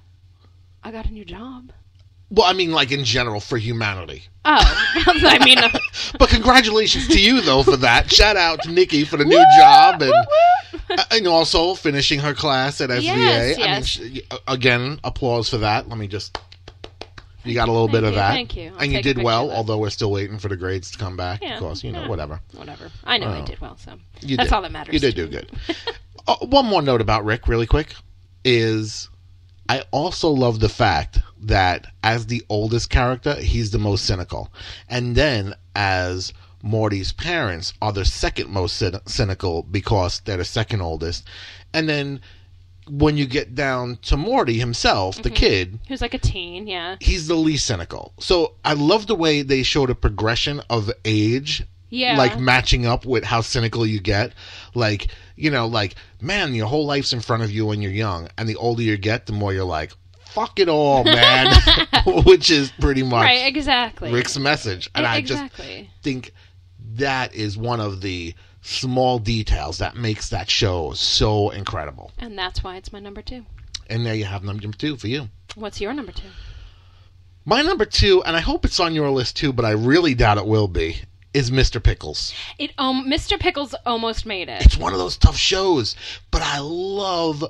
I 0.84 0.90
got 0.92 1.06
a 1.06 1.10
new 1.12 1.24
job. 1.24 1.72
Well, 2.30 2.46
I 2.46 2.52
mean, 2.52 2.72
like 2.72 2.90
in 2.92 3.04
general 3.04 3.40
for 3.40 3.58
humanity. 3.58 4.24
Oh, 4.44 4.58
I 5.06 5.40
mean, 5.44 5.58
uh, 5.58 5.70
But 6.18 6.28
congratulations 6.30 7.08
to 7.08 7.20
you 7.20 7.40
though 7.40 7.62
for 7.62 7.76
that. 7.78 8.12
Shout 8.12 8.36
out 8.36 8.62
to 8.62 8.70
Nikki 8.72 9.04
for 9.04 9.16
the 9.16 9.24
new 9.24 9.44
job 9.58 10.02
and 10.02 10.12
Uh, 10.90 11.02
and 11.12 11.26
also 11.26 11.74
finishing 11.74 12.18
her 12.20 12.34
class 12.34 12.80
at 12.80 12.90
SVA. 12.90 13.02
Yes, 13.02 13.56
I 13.56 13.60
mean, 13.60 13.68
yes. 13.68 13.86
sh- 13.86 14.36
again, 14.48 15.00
applause 15.04 15.48
for 15.48 15.58
that. 15.58 15.88
Let 15.88 15.98
me 15.98 16.06
just. 16.06 16.38
You 17.44 17.54
got 17.54 17.68
a 17.68 17.72
little 17.72 17.88
Thank 17.88 17.92
bit 18.02 18.04
of 18.04 18.14
that, 18.14 18.32
thank 18.32 18.56
you. 18.56 18.72
I'll 18.74 18.80
and 18.80 18.92
you 18.92 19.02
did 19.02 19.22
well. 19.22 19.50
Although 19.50 19.76
we're 19.78 19.90
still 19.90 20.10
waiting 20.10 20.38
for 20.38 20.48
the 20.48 20.56
grades 20.56 20.90
to 20.92 20.98
come 20.98 21.16
back. 21.16 21.40
Yeah, 21.42 21.54
of 21.54 21.60
course, 21.60 21.84
you 21.84 21.92
know, 21.92 22.02
yeah. 22.02 22.08
whatever. 22.08 22.40
whatever. 22.54 22.90
I 23.04 23.18
know 23.18 23.28
I 23.28 23.40
Oh. 23.42 23.44
did 23.44 23.60
well, 23.60 23.76
so 23.76 23.92
You 24.22 24.36
that's 24.38 24.48
did. 24.48 24.54
all 24.54 24.62
that 24.62 24.72
matters. 24.72 24.94
You 24.94 25.00
did 25.00 25.14
do 25.14 25.26
good. 25.28 25.50
uh, 26.26 26.36
one 26.46 26.64
more 26.66 26.80
note 26.82 27.00
about 27.02 27.24
Rick, 27.24 27.46
really 27.46 27.66
quick, 27.66 27.94
is 28.44 29.08
I 29.68 29.82
also 29.90 30.28
love 30.28 30.60
the 30.60 30.68
fact 30.68 31.20
that 31.40 31.86
as 32.02 32.26
the 32.26 32.42
oldest 32.48 32.90
character, 32.90 33.34
he's 33.34 33.70
the 33.70 33.78
most 33.78 34.04
cynical, 34.04 34.52
and 34.88 35.16
then 35.16 35.54
as 35.74 36.32
Morty's 36.62 37.12
parents 37.12 37.72
are 37.80 37.92
the 37.92 38.04
second 38.04 38.50
most 38.50 38.80
cyn- 38.80 39.06
cynical 39.08 39.62
because 39.62 40.20
they're 40.20 40.38
the 40.38 40.44
second 40.44 40.80
oldest, 40.80 41.24
and 41.72 41.88
then 41.88 42.20
when 42.88 43.16
you 43.16 43.26
get 43.26 43.54
down 43.54 43.96
to 44.02 44.16
Morty 44.16 44.58
himself, 44.58 45.16
the 45.16 45.30
mm-hmm. 45.30 45.36
kid, 45.36 45.78
Who's 45.88 46.02
like 46.02 46.14
a 46.14 46.18
teen, 46.18 46.66
yeah. 46.66 46.96
he's 47.00 47.26
the 47.26 47.34
least 47.34 47.66
cynical. 47.66 48.12
So 48.18 48.54
I 48.64 48.74
love 48.74 49.06
the 49.06 49.14
way 49.14 49.42
they 49.42 49.62
showed 49.62 49.90
a 49.90 49.94
progression 49.94 50.60
of 50.68 50.90
age 51.04 51.62
Yeah. 51.94 52.16
like 52.18 52.38
matching 52.38 52.86
up 52.86 53.06
with 53.06 53.24
how 53.24 53.40
cynical 53.40 53.86
you 53.86 54.00
get. 54.00 54.32
Like, 54.74 55.08
you 55.36 55.50
know, 55.50 55.66
like, 55.66 55.94
man, 56.20 56.54
your 56.54 56.66
whole 56.66 56.86
life's 56.86 57.12
in 57.12 57.20
front 57.20 57.42
of 57.42 57.50
you 57.50 57.66
when 57.66 57.80
you're 57.80 57.92
young. 57.92 58.28
And 58.36 58.48
the 58.48 58.56
older 58.56 58.82
you 58.82 58.96
get, 58.96 59.26
the 59.26 59.32
more 59.32 59.52
you're 59.52 59.64
like, 59.64 59.92
fuck 60.26 60.58
it 60.58 60.68
all, 60.68 61.04
man. 61.04 61.54
Which 62.24 62.50
is 62.50 62.72
pretty 62.80 63.02
much 63.02 63.24
Right, 63.24 63.46
exactly. 63.46 64.12
Rick's 64.12 64.38
message. 64.38 64.90
And 64.94 65.06
I 65.06 65.20
just 65.20 65.54
think 66.02 66.32
that 66.96 67.34
is 67.34 67.56
one 67.56 67.80
of 67.80 68.00
the 68.00 68.34
small 68.62 69.18
details 69.18 69.78
that 69.78 69.96
makes 69.96 70.30
that 70.30 70.50
show 70.50 70.92
so 70.92 71.50
incredible. 71.50 72.10
And 72.18 72.36
that's 72.38 72.64
why 72.64 72.76
it's 72.76 72.92
my 72.92 72.98
number 72.98 73.22
two. 73.22 73.44
And 73.88 74.04
there 74.04 74.14
you 74.14 74.24
have 74.24 74.42
number 74.42 74.66
two 74.68 74.96
for 74.96 75.06
you. 75.08 75.28
What's 75.54 75.80
your 75.80 75.92
number 75.92 76.12
two? 76.12 76.28
My 77.44 77.60
number 77.60 77.84
two, 77.84 78.22
and 78.24 78.34
I 78.34 78.40
hope 78.40 78.64
it's 78.64 78.80
on 78.80 78.94
your 78.94 79.10
list 79.10 79.36
too, 79.36 79.52
but 79.52 79.66
I 79.66 79.72
really 79.72 80.14
doubt 80.14 80.38
it 80.38 80.46
will 80.46 80.66
be, 80.68 80.96
is 81.34 81.50
Mr. 81.50 81.82
Pickles. 81.82 82.32
It 82.58 82.70
um 82.78 83.06
Mr. 83.06 83.38
Pickles 83.38 83.74
almost 83.84 84.24
made 84.24 84.48
it. 84.48 84.64
it's 84.64 84.78
one 84.78 84.92
of 84.92 84.98
those 84.98 85.16
tough 85.16 85.36
shows, 85.36 85.94
but 86.30 86.40
I 86.42 86.58
love 86.60 87.44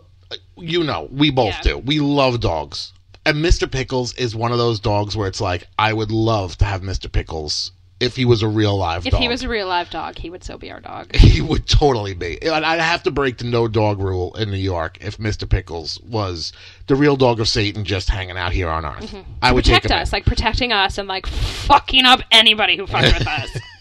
you 0.56 0.82
know, 0.82 1.08
we 1.12 1.30
both 1.30 1.54
Yeah. 1.56 1.60
do. 1.62 1.78
We 1.78 2.00
love 2.00 2.40
dogs. 2.40 2.92
And 3.26 3.36
Mr. 3.44 3.70
Pickles 3.70 4.14
is 4.14 4.34
one 4.34 4.52
of 4.52 4.58
those 4.58 4.80
dogs 4.80 5.16
where 5.16 5.28
it's 5.28 5.40
like 5.40 5.68
I 5.78 5.92
would 5.92 6.10
love 6.10 6.56
to 6.58 6.64
have 6.64 6.82
Mr. 6.82 7.10
Pickles 7.10 7.72
if 8.00 8.16
he 8.16 8.24
was 8.24 8.42
a 8.42 8.48
real 8.48 8.76
live 8.76 9.06
If 9.06 9.12
dog. 9.12 9.20
he 9.22 9.28
was 9.28 9.42
a 9.44 9.48
real 9.48 9.68
live 9.68 9.88
dog, 9.88 10.18
he 10.18 10.28
would 10.28 10.42
so 10.44 10.58
be 10.58 10.70
our 10.70 10.80
dog. 10.80 11.14
he 11.16 11.40
would 11.40 11.66
totally 11.66 12.12
be. 12.12 12.42
I'd 12.50 12.80
have 12.80 13.02
to 13.04 13.10
break 13.10 13.38
the 13.38 13.44
no 13.44 13.68
dog 13.68 14.00
rule 14.00 14.34
in 14.34 14.50
New 14.50 14.58
York 14.58 14.98
if 15.00 15.16
Mr. 15.18 15.48
Pickles 15.48 16.00
was 16.00 16.52
the 16.88 16.96
real 16.96 17.16
dog 17.16 17.38
of 17.40 17.48
Satan 17.48 17.84
just 17.84 18.10
hanging 18.10 18.36
out 18.36 18.52
here 18.52 18.68
on 18.68 18.84
Earth. 18.84 19.14
I 19.40 19.52
would 19.52 19.64
Protect 19.64 19.84
take 19.84 19.90
him 19.92 19.96
in. 19.96 20.02
us, 20.02 20.12
like 20.12 20.26
protecting 20.26 20.72
us 20.72 20.98
and 20.98 21.06
like 21.08 21.26
fucking 21.26 22.04
up 22.04 22.20
anybody 22.32 22.76
who 22.76 22.86
fucks 22.86 23.16
with 23.18 23.26
us. 23.28 23.56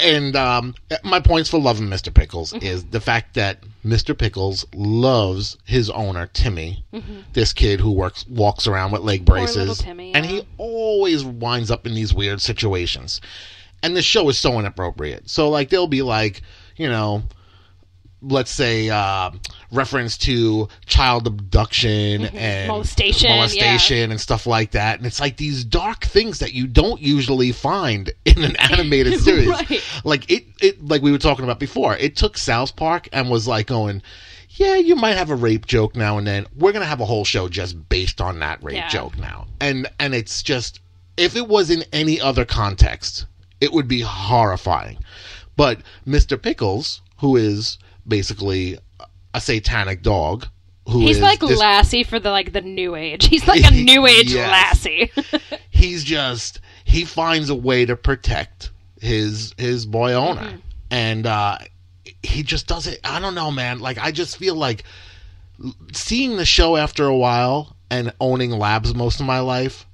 and 0.00 0.34
um, 0.36 0.74
my 1.04 1.20
points 1.20 1.48
for 1.48 1.58
loving 1.60 1.86
Mr. 1.86 2.12
Pickles 2.12 2.52
Mm-hmm. 2.52 2.66
is 2.66 2.84
the 2.86 3.00
fact 3.00 3.34
that 3.34 3.58
Mr. 3.84 4.16
Pickles 4.16 4.64
loves 4.74 5.56
his 5.64 5.90
owner 5.90 6.26
Timmy, 6.32 6.84
this 7.32 7.52
kid 7.52 7.80
who 7.80 7.92
works 7.92 8.26
walks 8.28 8.66
around 8.66 8.92
with 8.92 9.02
leg 9.02 9.20
Mm-hmm. 9.24 9.32
braces, 9.32 9.78
Timmy, 9.78 10.14
and 10.14 10.24
yeah. 10.24 10.30
he 10.32 10.46
always 10.58 11.24
winds 11.24 11.70
up 11.70 11.86
in 11.86 11.94
these 11.94 12.12
weird 12.14 12.40
situations. 12.40 13.20
And 13.82 13.96
the 13.96 14.02
show 14.02 14.28
is 14.28 14.38
so 14.38 14.58
inappropriate. 14.60 15.28
So 15.28 15.48
like 15.50 15.68
they'll 15.68 15.86
be 15.88 16.02
like, 16.02 16.42
you 16.76 16.88
know, 16.88 17.22
let's 18.22 18.50
say 18.52 18.88
uh, 18.88 19.30
reference 19.72 20.16
to 20.18 20.68
child 20.86 21.26
abduction 21.26 22.26
and 22.26 22.32
Mm-hmm. 22.32 22.68
Molestation, 22.68 23.30
molestation 23.30 24.10
and 24.10 24.20
stuff 24.20 24.46
like 24.46 24.70
that. 24.72 24.98
And 24.98 25.06
it's 25.06 25.20
like 25.20 25.36
these 25.36 25.64
dark 25.64 26.04
things 26.04 26.38
that 26.38 26.52
you 26.54 26.66
don't 26.66 27.00
usually 27.00 27.52
find 27.52 28.10
in 28.24 28.42
an 28.44 28.56
animated 28.60 29.20
series. 29.20 29.48
Right. 29.48 29.82
Like 30.04 30.30
it, 30.30 30.44
it, 30.60 30.84
like 30.86 31.02
we 31.02 31.10
were 31.12 31.18
talking 31.18 31.44
about 31.44 31.58
before. 31.58 31.96
It 31.96 32.16
took 32.16 32.38
South 32.38 32.76
Park 32.76 33.08
and 33.12 33.28
was 33.28 33.48
like 33.48 33.66
going, 33.66 34.02
yeah, 34.50 34.76
you 34.76 34.94
might 34.94 35.16
have 35.16 35.30
a 35.30 35.34
rape 35.34 35.66
joke 35.66 35.96
now 35.96 36.16
and 36.18 36.26
then. 36.26 36.46
We're 36.56 36.72
gonna 36.72 36.84
have 36.84 37.00
a 37.00 37.06
whole 37.06 37.24
show 37.24 37.48
just 37.48 37.88
based 37.88 38.20
on 38.20 38.38
that 38.40 38.62
rape 38.62 38.76
Yeah. 38.76 38.88
joke 38.88 39.18
now. 39.18 39.46
And 39.60 39.88
and 39.98 40.14
it's 40.14 40.42
just 40.42 40.80
if 41.16 41.34
it 41.36 41.48
was 41.48 41.70
in 41.70 41.84
any 41.92 42.20
other 42.20 42.44
context, 42.44 43.26
it 43.60 43.72
would 43.72 43.88
be 43.88 44.00
horrifying. 44.00 44.98
But 45.56 45.80
Mr. 46.06 46.40
Pickles, 46.40 47.02
who 47.18 47.36
is 47.36 47.78
basically 48.06 48.78
a 49.34 49.40
satanic 49.40 50.02
dog, 50.02 50.46
who 50.88 51.00
He's 51.00 51.16
is 51.16 51.22
like 51.22 51.40
this- 51.40 51.58
Lassie 51.58 52.02
for 52.04 52.18
the 52.18 52.30
like 52.30 52.52
the 52.52 52.60
new 52.60 52.94
age. 52.94 53.26
He's 53.30 53.46
like 53.46 53.64
a 53.64 53.70
new 53.74 54.06
age 54.06 54.32
Yes. 54.32 54.50
Lassie. 54.50 55.10
he's 55.70 56.04
just 56.04 56.60
he 56.84 57.04
finds 57.04 57.48
a 57.50 57.54
way 57.54 57.84
to 57.84 57.96
protect 57.96 58.70
his 59.00 59.54
his 59.58 59.84
boy 59.86 60.12
owner 60.12 60.42
Mm-hmm. 60.42 60.56
and 60.90 61.26
uh 61.26 61.58
he 62.22 62.42
just 62.44 62.66
does 62.68 62.86
it 62.86 63.00
i 63.02 63.18
don't 63.18 63.34
know 63.34 63.50
man 63.50 63.80
like 63.80 63.98
i 63.98 64.12
just 64.12 64.36
feel 64.36 64.54
like 64.54 64.84
seeing 65.92 66.36
the 66.36 66.44
show 66.44 66.76
after 66.76 67.04
a 67.06 67.16
while 67.16 67.76
and 67.90 68.12
owning 68.20 68.50
labs 68.50 68.94
most 68.94 69.18
of 69.20 69.26
my 69.26 69.40
life 69.40 69.86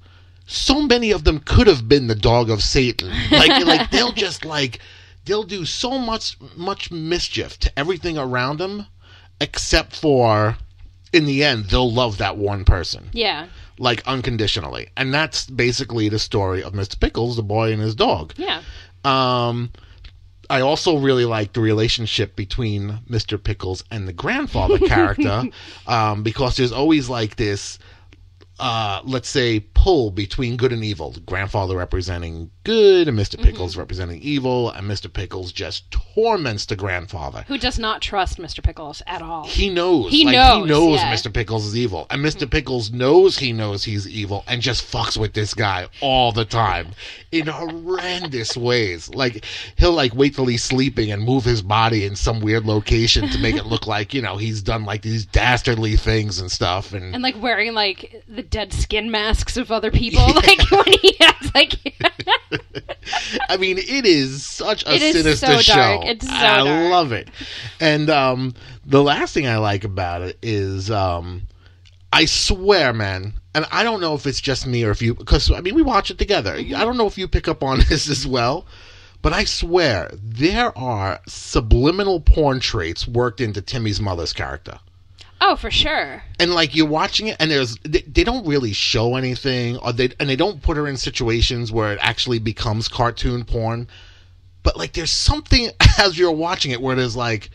so 0.47 0.83
many 0.83 1.11
of 1.11 1.25
them 1.25 1.39
could 1.41 1.67
have 1.67 1.89
been 1.89 2.07
the 2.07 2.15
dog 2.15 2.51
of 2.51 2.63
satan 2.63 3.11
like 3.31 3.65
like 3.65 3.91
they'll 3.91 4.13
just 4.13 4.45
like 4.45 4.81
they'll 5.29 5.45
do 5.45 5.65
so 5.65 5.99
much 5.99 6.37
much 6.57 6.91
mischief 6.91 7.59
to 7.61 7.79
everything 7.79 8.19
around 8.19 8.59
them 8.59 8.87
except 9.41 9.95
for 9.95 10.57
in 11.13 11.25
the 11.27 11.45
end 11.45 11.67
they'll 11.67 11.93
love 11.93 12.19
that 12.19 12.37
one 12.37 12.65
person 12.65 13.09
Yeah. 13.13 13.47
like 13.79 14.03
unconditionally 14.07 14.89
and 14.97 15.15
that's 15.15 15.47
basically 15.47 16.09
the 16.09 16.19
story 16.19 16.63
of 16.63 16.73
mr 16.73 16.99
pickles 16.99 17.37
the 17.37 17.43
boy 17.43 17.73
and 17.73 17.81
his 17.81 17.95
dog 17.95 18.35
Yeah. 18.37 18.63
um 19.05 19.71
I 20.51 20.63
also 20.63 20.97
really 20.97 21.27
like 21.27 21.53
the 21.53 21.61
relationship 21.61 22.35
between 22.35 23.01
Mr. 23.11 23.37
Pickles 23.43 23.85
and 23.91 24.09
the 24.09 24.15
grandfather 24.15 24.79
character 24.79 25.43
um, 25.87 26.23
because 26.23 26.57
there's 26.57 26.73
always 26.73 27.11
like 27.11 27.37
this, 27.37 27.79
uh, 28.59 29.01
let's 29.05 29.29
say, 29.29 29.61
pull 29.61 30.11
between 30.11 30.57
good 30.57 30.73
and 30.73 30.85
evil. 30.85 31.11
The 31.13 31.21
grandfather 31.21 31.77
representing 31.77 32.51
good 32.65 33.09
and 33.09 33.17
mister 33.17 33.37
Pickles 33.39 33.77
representing 33.77 34.21
evil, 34.21 34.71
and 34.71 34.89
Mr. 34.89 35.13
Pickles 35.13 35.53
just 35.53 35.91
torments 35.91 36.67
the 36.67 36.77
grandfather. 36.77 37.45
Who 37.49 37.59
does 37.59 37.79
not 37.79 38.03
trust 38.03 38.39
Mr. 38.39 38.63
Pickles 38.63 39.03
at 39.07 39.23
all? 39.23 39.47
He 39.47 39.71
knows. 39.71 40.11
He 40.11 40.25
like, 40.25 40.35
knows, 40.35 40.65
He 40.65 40.69
knows 40.69 40.99
yeah. 40.99 41.15
Mr. 41.15 41.33
Pickles 41.33 41.67
is 41.67 41.77
evil. 41.77 42.07
And 42.11 42.25
Mr. 42.25 42.51
Pickles 42.51 42.91
knows 42.91 43.39
he 43.39 43.53
knows 43.53 43.85
he's 43.85 44.09
evil 44.09 44.45
and 44.49 44.61
just 44.61 44.91
fucks 44.91 45.17
with 45.17 45.33
this 45.35 45.55
guy 45.55 45.89
all 46.01 46.33
the 46.33 46.45
time 46.45 46.89
in 47.33 47.47
horrendous 47.47 48.57
ways. 48.57 49.09
Like, 49.15 49.45
he'll, 49.77 49.93
like, 49.93 50.15
wait 50.15 50.35
till 50.35 50.47
he's 50.47 50.65
sleeping 50.65 51.13
and 51.13 51.23
move 51.23 51.45
his 51.45 51.63
body 51.63 52.05
in 52.05 52.17
some 52.17 52.41
weird 52.41 52.67
location 52.67 53.29
to 53.29 53.39
make 53.39 53.57
it 53.57 53.67
look 53.67 53.87
like, 53.87 54.13
you 54.13 54.23
know, 54.23 54.37
he's 54.37 54.63
done, 54.63 54.85
like, 54.85 55.03
these 55.03 55.25
dastardly 55.25 55.97
things 55.97 56.41
and 56.41 56.51
stuff. 56.51 56.93
And, 56.93 57.15
and 57.15 57.23
like 57.23 57.41
wearing 57.41 57.75
like 57.75 58.25
the 58.29 58.43
dead 58.51 58.73
skin 58.73 59.11
masks 59.11 59.57
of 59.57 59.71
other 59.71 59.91
people, 60.03 60.27
like 60.35 60.71
when 60.71 60.85
he 61.01 61.17
has 61.21 61.55
like 61.55 61.75
I 63.49 63.57
mean, 63.57 63.79
it 63.79 64.05
is 64.07 64.45
such 64.45 64.85
a 64.87 64.95
It 64.95 65.03
is 65.03 65.17
sinister 65.17 65.47
so 65.47 65.59
show. 65.59 65.75
dark. 65.75 66.05
It's 66.07 66.27
so 66.29 66.35
I 66.35 66.65
dark. 66.65 66.91
love 66.91 67.13
it. 67.13 67.29
And 67.81 68.11
um, 68.11 68.55
the 68.85 69.03
last 69.03 69.35
thing 69.35 69.47
I 69.47 69.57
like 69.59 69.85
about 69.85 70.23
it 70.23 70.39
is, 70.43 70.91
um, 70.91 71.43
I 72.13 72.25
swear, 72.27 72.93
man, 72.93 73.35
and 73.55 73.67
I 73.73 73.83
don't 73.83 74.01
know 74.01 74.15
if 74.15 74.27
it's 74.27 74.41
just 74.41 74.67
me 74.67 74.85
or 74.85 74.91
if 74.91 75.01
you, 75.03 75.15
because 75.15 75.51
I 75.51 75.61
mean, 75.61 75.75
we 75.75 75.83
watch 75.83 76.11
it 76.11 76.19
together. 76.19 76.55
Mm-hmm. 76.57 76.77
I 76.77 76.85
don't 76.85 76.97
know 76.97 77.07
if 77.07 77.19
you 77.19 77.29
pick 77.29 77.49
up 77.49 77.63
on 77.63 77.79
this 77.89 78.09
as 78.09 78.27
well. 78.27 78.67
But 79.21 79.33
I 79.33 79.45
swear, 79.45 80.11
there 80.23 80.77
are 80.79 81.19
subliminal 81.27 82.21
porn 82.21 82.61
traits 82.61 83.09
worked 83.09 83.41
into 83.41 83.61
Timmy's 83.61 84.01
mother's 84.01 84.33
character 84.33 84.79
oh 85.41 85.57
for 85.57 85.71
sure. 85.71 86.23
and 86.41 86.55
like 86.55 86.75
you're 86.75 86.87
watching 86.87 87.29
it 87.29 87.37
and 87.41 87.51
there's 87.51 87.77
they, 87.85 88.01
they 88.03 88.25
don't 88.25 88.47
really 88.47 88.73
show 88.73 89.17
anything 89.17 89.77
or 89.79 89.93
they 89.93 90.11
and 90.21 90.29
they 90.29 90.37
don't 90.37 90.63
put 90.63 90.77
her 90.77 90.87
in 90.89 90.97
situations 90.97 91.71
where 91.73 91.93
it 91.93 91.99
actually 92.03 92.39
becomes 92.39 92.89
cartoon 92.89 93.45
porn 93.45 93.87
but 94.63 94.77
like 94.77 94.93
there's 94.93 95.13
something 95.13 95.71
as 95.99 96.19
you're 96.19 96.33
watching 96.33 96.73
it 96.73 96.81
where 96.81 96.97
there's 96.97 97.17
like 97.17 97.51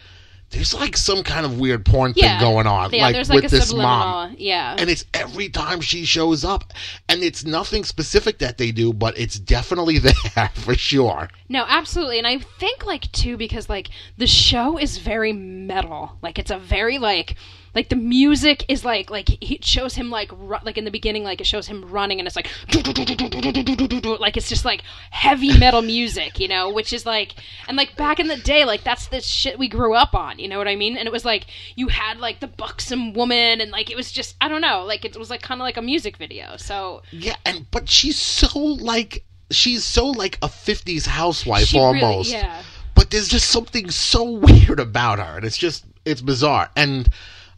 there's 0.49 0.71
like 0.71 0.95
some 0.95 1.23
kind 1.23 1.47
of 1.47 1.57
weird 1.59 1.83
porn 1.83 2.13
Yeah, 2.15 2.37
thing 2.37 2.47
going 2.47 2.67
on 2.67 2.91
Yeah, 2.93 3.05
like 3.05 3.15
there's 3.15 3.27
with 3.27 3.41
like 3.41 3.49
this 3.49 3.69
subliminal. 3.69 3.97
mom 3.97 4.35
Yeah. 4.37 4.75
and 4.77 4.87
it's 4.87 5.03
every 5.11 5.49
time 5.49 5.81
she 5.81 6.05
shows 6.05 6.45
up 6.45 6.71
and 7.09 7.23
it's 7.23 7.43
nothing 7.43 7.83
specific 7.83 8.37
that 8.37 8.59
they 8.59 8.71
do 8.71 8.93
but 8.93 9.17
it's 9.17 9.39
definitely 9.39 9.97
there 9.99 10.13
for 10.53 10.75
sure 10.75 11.29
No, 11.49 11.65
absolutely. 11.67 12.19
And 12.19 12.27
I 12.27 12.37
think 12.37 12.85
like 12.85 13.11
too 13.11 13.35
because 13.35 13.67
like 13.67 13.89
the 14.17 14.27
show 14.27 14.77
is 14.77 14.99
very 14.99 15.33
metal. 15.33 16.17
Like 16.21 16.37
it's 16.37 16.51
a 16.51 16.59
very 16.59 16.99
like 16.99 17.35
like 17.75 17.89
the 17.89 17.95
music 17.95 18.65
is 18.67 18.85
like 18.85 19.09
like 19.09 19.41
it 19.41 19.65
shows 19.65 19.95
him 19.95 20.09
like 20.09 20.31
ru- 20.31 20.57
like 20.63 20.77
in 20.77 20.85
the 20.85 20.91
beginning 20.91 21.23
like 21.23 21.41
it 21.41 21.47
shows 21.47 21.67
him 21.67 21.83
running 21.89 22.19
and 22.19 22.27
it's 22.27 22.35
like 22.35 22.49
like 24.19 24.37
it's 24.37 24.49
just 24.49 24.65
like 24.65 24.83
heavy 25.11 25.57
metal 25.57 25.81
music, 25.81 26.39
you 26.39 26.47
know, 26.47 26.71
which 26.71 26.93
is 26.93 27.05
like 27.05 27.33
and 27.67 27.75
like 27.77 27.95
back 27.95 28.19
in 28.19 28.27
the 28.27 28.37
day 28.37 28.65
like 28.65 28.83
that's 28.83 29.07
the 29.07 29.21
shit 29.21 29.57
we 29.57 29.67
grew 29.67 29.95
up 29.95 30.13
on, 30.13 30.39
you 30.39 30.47
know 30.47 30.57
what 30.57 30.67
I 30.67 30.75
mean? 30.75 30.97
And 30.97 31.07
it 31.07 31.11
was 31.11 31.25
like 31.25 31.45
you 31.75 31.87
had 31.87 32.19
like 32.19 32.39
the 32.39 32.47
buxom 32.47 33.13
woman 33.13 33.61
and 33.61 33.71
like 33.71 33.89
it 33.89 33.97
was 33.97 34.11
just 34.11 34.35
I 34.41 34.47
don't 34.47 34.61
know, 34.61 34.83
like 34.83 35.05
it 35.05 35.17
was 35.17 35.29
like 35.29 35.41
kind 35.41 35.59
of 35.59 35.65
like 35.65 35.77
a 35.77 35.81
music 35.81 36.17
video. 36.17 36.57
So 36.57 37.01
yeah 37.11 37.35
and 37.45 37.69
but 37.71 37.89
she's 37.89 38.21
so 38.21 38.57
like 38.59 39.23
she's 39.51 39.83
so 39.83 40.07
like 40.07 40.37
a 40.41 40.47
50s 40.47 41.05
housewife 41.07 41.65
she 41.67 41.77
really- 41.77 42.01
almost 42.01 42.31
yeah. 42.31 42.63
but 42.95 43.11
there's 43.11 43.27
just 43.27 43.49
something 43.49 43.89
so 43.91 44.23
weird 44.23 44.79
about 44.79 45.19
her 45.19 45.37
and 45.37 45.45
it's 45.45 45.57
just 45.57 45.85
it's 46.05 46.21
bizarre 46.21 46.69
and 46.75 47.09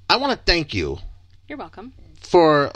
i 0.10 0.16
want 0.18 0.32
to 0.32 0.46
thank 0.46 0.74
you 0.74 0.98
You're 1.48 1.58
welcome. 1.58 1.94
for 2.22 2.72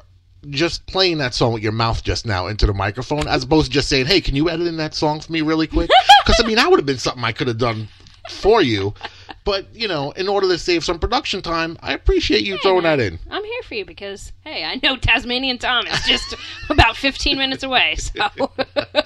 just 0.49 0.85
playing 0.87 1.17
that 1.17 1.33
song 1.33 1.51
with 1.53 1.61
your 1.63 1.73
mouth 1.73 2.01
just 2.03 2.25
now 2.25 2.47
into 2.47 2.65
the 2.65 2.73
microphone 2.73 3.27
as 3.27 3.43
opposed 3.43 3.67
to 3.67 3.71
just 3.71 3.89
saying 3.89 4.05
hey 4.05 4.21
can 4.21 4.35
you 4.35 4.49
edit 4.49 4.67
in 4.67 4.77
that 4.77 4.93
song 4.93 5.19
for 5.19 5.31
me 5.31 5.41
really 5.41 5.67
quick? 5.67 5.89
Because 6.25 6.43
i 6.43 6.47
mean 6.47 6.57
that 6.57 6.69
would 6.69 6.79
have 6.79 6.85
been 6.85 6.97
something 6.97 7.23
i 7.23 7.31
could 7.31 7.47
have 7.47 7.57
done 7.57 7.87
for 8.29 8.61
you. 8.61 8.93
But 9.43 9.73
you 9.73 9.87
know 9.87 10.11
in 10.11 10.27
order 10.27 10.47
to 10.49 10.57
save 10.59 10.83
some 10.85 10.99
production 10.99 11.41
time 11.41 11.75
i 11.81 11.93
appreciate 11.93 12.43
you 12.43 12.57
throwing 12.59 12.83
that 12.83 12.99
in. 12.99 13.17
I'm 13.31 13.43
here 13.43 13.61
for 13.63 13.73
you 13.75 13.85
because 13.85 14.31
hey, 14.43 14.63
I 14.63 14.79
know 14.83 14.95
Tasmanian 14.95 15.57
Tom 15.57 15.87
is 15.87 15.99
just 16.05 16.35
about 16.69 16.95
15 16.95 17.37
minutes 17.37 17.63
away. 17.63 17.95
So. 17.95 18.51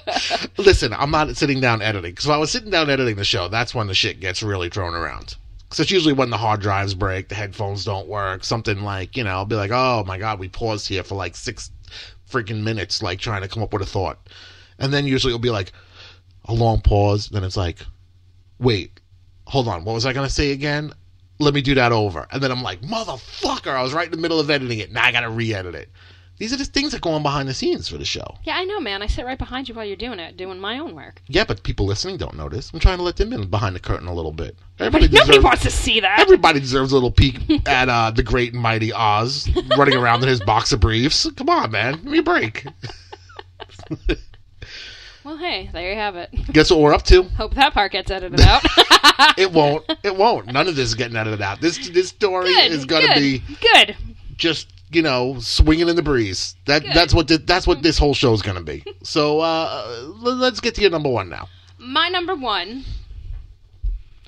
Listen 0.57 0.93
i'm 0.93 1.11
not 1.11 1.35
sitting 1.37 1.61
down 1.61 1.81
editing 1.81 2.11
because 2.11 2.25
if 2.25 2.31
i 2.31 2.37
was 2.37 2.51
sitting 2.51 2.69
down 2.69 2.89
editing 2.89 3.15
the 3.15 3.23
show 3.23 3.47
that's 3.47 3.73
when 3.73 3.87
the 3.87 3.93
shit 3.93 4.19
gets 4.19 4.43
really 4.43 4.69
thrown 4.69 4.93
around 4.93 5.35
because 5.73 5.85
it's 5.85 5.91
usually 5.91 6.13
when 6.13 6.29
the 6.29 6.37
hard 6.37 6.61
drives 6.61 6.93
break 6.93 7.29
the 7.29 7.35
headphones 7.35 7.83
don't 7.83 8.07
work 8.07 8.43
something 8.43 8.83
like 8.83 9.17
you 9.17 9.23
know 9.23 9.31
i'll 9.31 9.45
be 9.45 9.55
like 9.55 9.71
oh 9.71 10.03
my 10.05 10.19
god 10.19 10.37
we 10.37 10.47
paused 10.47 10.87
here 10.87 11.03
for 11.03 11.15
like 11.15 11.35
six 11.35 11.71
freaking 12.29 12.61
minutes 12.61 13.01
like 13.01 13.19
trying 13.19 13.41
to 13.41 13.47
come 13.47 13.63
up 13.63 13.73
with 13.73 13.81
a 13.81 13.85
thought. 13.85 14.17
And 14.79 14.91
then 14.91 15.05
usually 15.05 15.31
it'll 15.31 15.39
be 15.39 15.49
like 15.49 15.71
a 16.45 16.53
long 16.53 16.81
pause 16.81 17.29
then 17.29 17.43
it's 17.43 17.57
like 17.57 17.79
wait 18.59 18.99
hold 19.45 19.67
on 19.67 19.83
what 19.83 19.93
was 19.93 20.05
i 20.05 20.13
going 20.13 20.27
to 20.27 20.33
say 20.33 20.51
again? 20.51 20.93
Let 21.39 21.53
me 21.53 21.61
do 21.61 21.73
that 21.75 21.91
over. 21.91 22.27
And 22.31 22.41
then 22.41 22.51
i'm 22.51 22.61
like 22.61 22.81
motherfucker 22.81 23.73
i 23.73 23.81
was 23.81 23.93
right 23.93 24.05
in 24.05 24.11
the 24.11 24.17
middle 24.17 24.39
of 24.39 24.49
editing 24.51 24.79
it. 24.79 24.91
Now 24.91 25.05
i 25.05 25.11
gotta 25.11 25.29
re-edit 25.29 25.73
it 25.73 25.89
these 26.37 26.51
are 26.51 26.57
the 26.57 26.65
things 26.65 26.91
that 26.91 27.01
go 27.01 27.11
on 27.11 27.23
behind 27.23 27.47
the 27.47 27.53
scenes 27.53 27.87
for 27.87 27.97
the 27.97 28.05
show 28.05 28.35
yeah, 28.43 28.57
I 28.57 28.65
know, 28.65 28.79
man. 28.79 29.01
I 29.01 29.07
sit 29.07 29.25
right 29.25 29.37
behind 29.37 29.69
you 29.69 29.75
while 29.75 29.85
you're 29.85 29.95
doing 29.95 30.19
it, 30.19 30.35
doing 30.37 30.59
my 30.59 30.79
own 30.79 30.95
work. 30.95 31.21
yeah, 31.27 31.43
but 31.45 31.63
people 31.63 31.85
listening 31.85 32.17
don't 32.17 32.35
notice. 32.35 32.71
I'm 32.73 32.79
trying 32.79 32.97
to 32.97 33.03
let 33.03 33.15
them 33.15 33.31
in 33.33 33.49
behind 33.49 33.75
the 33.75 33.79
curtain 33.79 34.07
a 34.07 34.13
little 34.13 34.31
bit. 34.31 34.55
Everybody 34.79 35.07
nobody 35.07 35.27
deserves, 35.27 35.43
wants 35.43 35.61
to 35.63 35.71
see 35.71 35.99
that. 36.01 36.19
everybody 36.19 36.59
deserves 36.59 36.91
a 36.91 36.95
little 36.95 37.11
peek 37.11 37.39
at 37.67 37.89
uh, 37.89 38.11
the 38.11 38.23
great 38.23 38.53
and 38.53 38.61
mighty 38.61 38.91
Oz 38.91 39.49
running 39.77 39.95
around 39.95 40.23
in 40.23 40.29
his 40.29 40.41
box 40.41 40.71
of 40.71 40.79
briefs. 40.79 41.29
Come 41.35 41.49
on, 41.49 41.71
man. 41.71 41.93
Give 41.93 42.05
me 42.05 42.17
a 42.19 42.23
break. 42.23 42.65
well, 45.23 45.37
hey, 45.37 45.69
there 45.71 45.89
you 45.89 45.95
have 45.95 46.15
it. 46.15 46.29
Guess 46.51 46.71
what 46.71 46.79
we're 46.79 46.93
up 46.93 47.03
to? 47.03 47.23
Hope 47.23 47.53
that 47.55 47.73
part 47.73 47.91
gets 47.91 48.11
edited 48.11 48.41
out. 48.41 48.63
It 49.37 49.51
won't. 49.51 49.85
It 50.03 50.15
won't. 50.15 50.47
None 50.47 50.67
of 50.67 50.75
this 50.75 50.89
is 50.89 50.95
getting 50.95 51.15
edited 51.15 51.41
out. 51.41 51.61
This 51.61 51.89
this 51.89 52.09
story 52.09 52.45
good. 52.45 52.71
is 52.71 52.85
going 52.85 53.07
to 53.07 53.19
be 53.19 53.43
good. 53.61 53.95
just 54.37 54.67
you 54.95 55.01
know 55.01 55.37
swinging 55.39 55.89
in 55.89 55.95
the 55.95 56.01
breeze. 56.03 56.55
That 56.65 56.83
Good. 56.83 56.93
that's 56.93 57.13
what 57.13 57.27
thi- 57.27 57.37
that's 57.37 57.65
what 57.67 57.81
this 57.83 57.97
whole 57.97 58.13
show 58.13 58.33
is 58.33 58.41
going 58.41 58.57
to 58.57 58.63
be. 58.63 58.83
So 59.03 59.39
uh, 59.39 60.03
let's 60.21 60.59
get 60.59 60.75
to 60.75 60.81
your 60.81 60.91
number 60.91 61.09
one 61.09 61.29
now. 61.29 61.49
My 61.77 62.09
number 62.09 62.35
one 62.35 62.83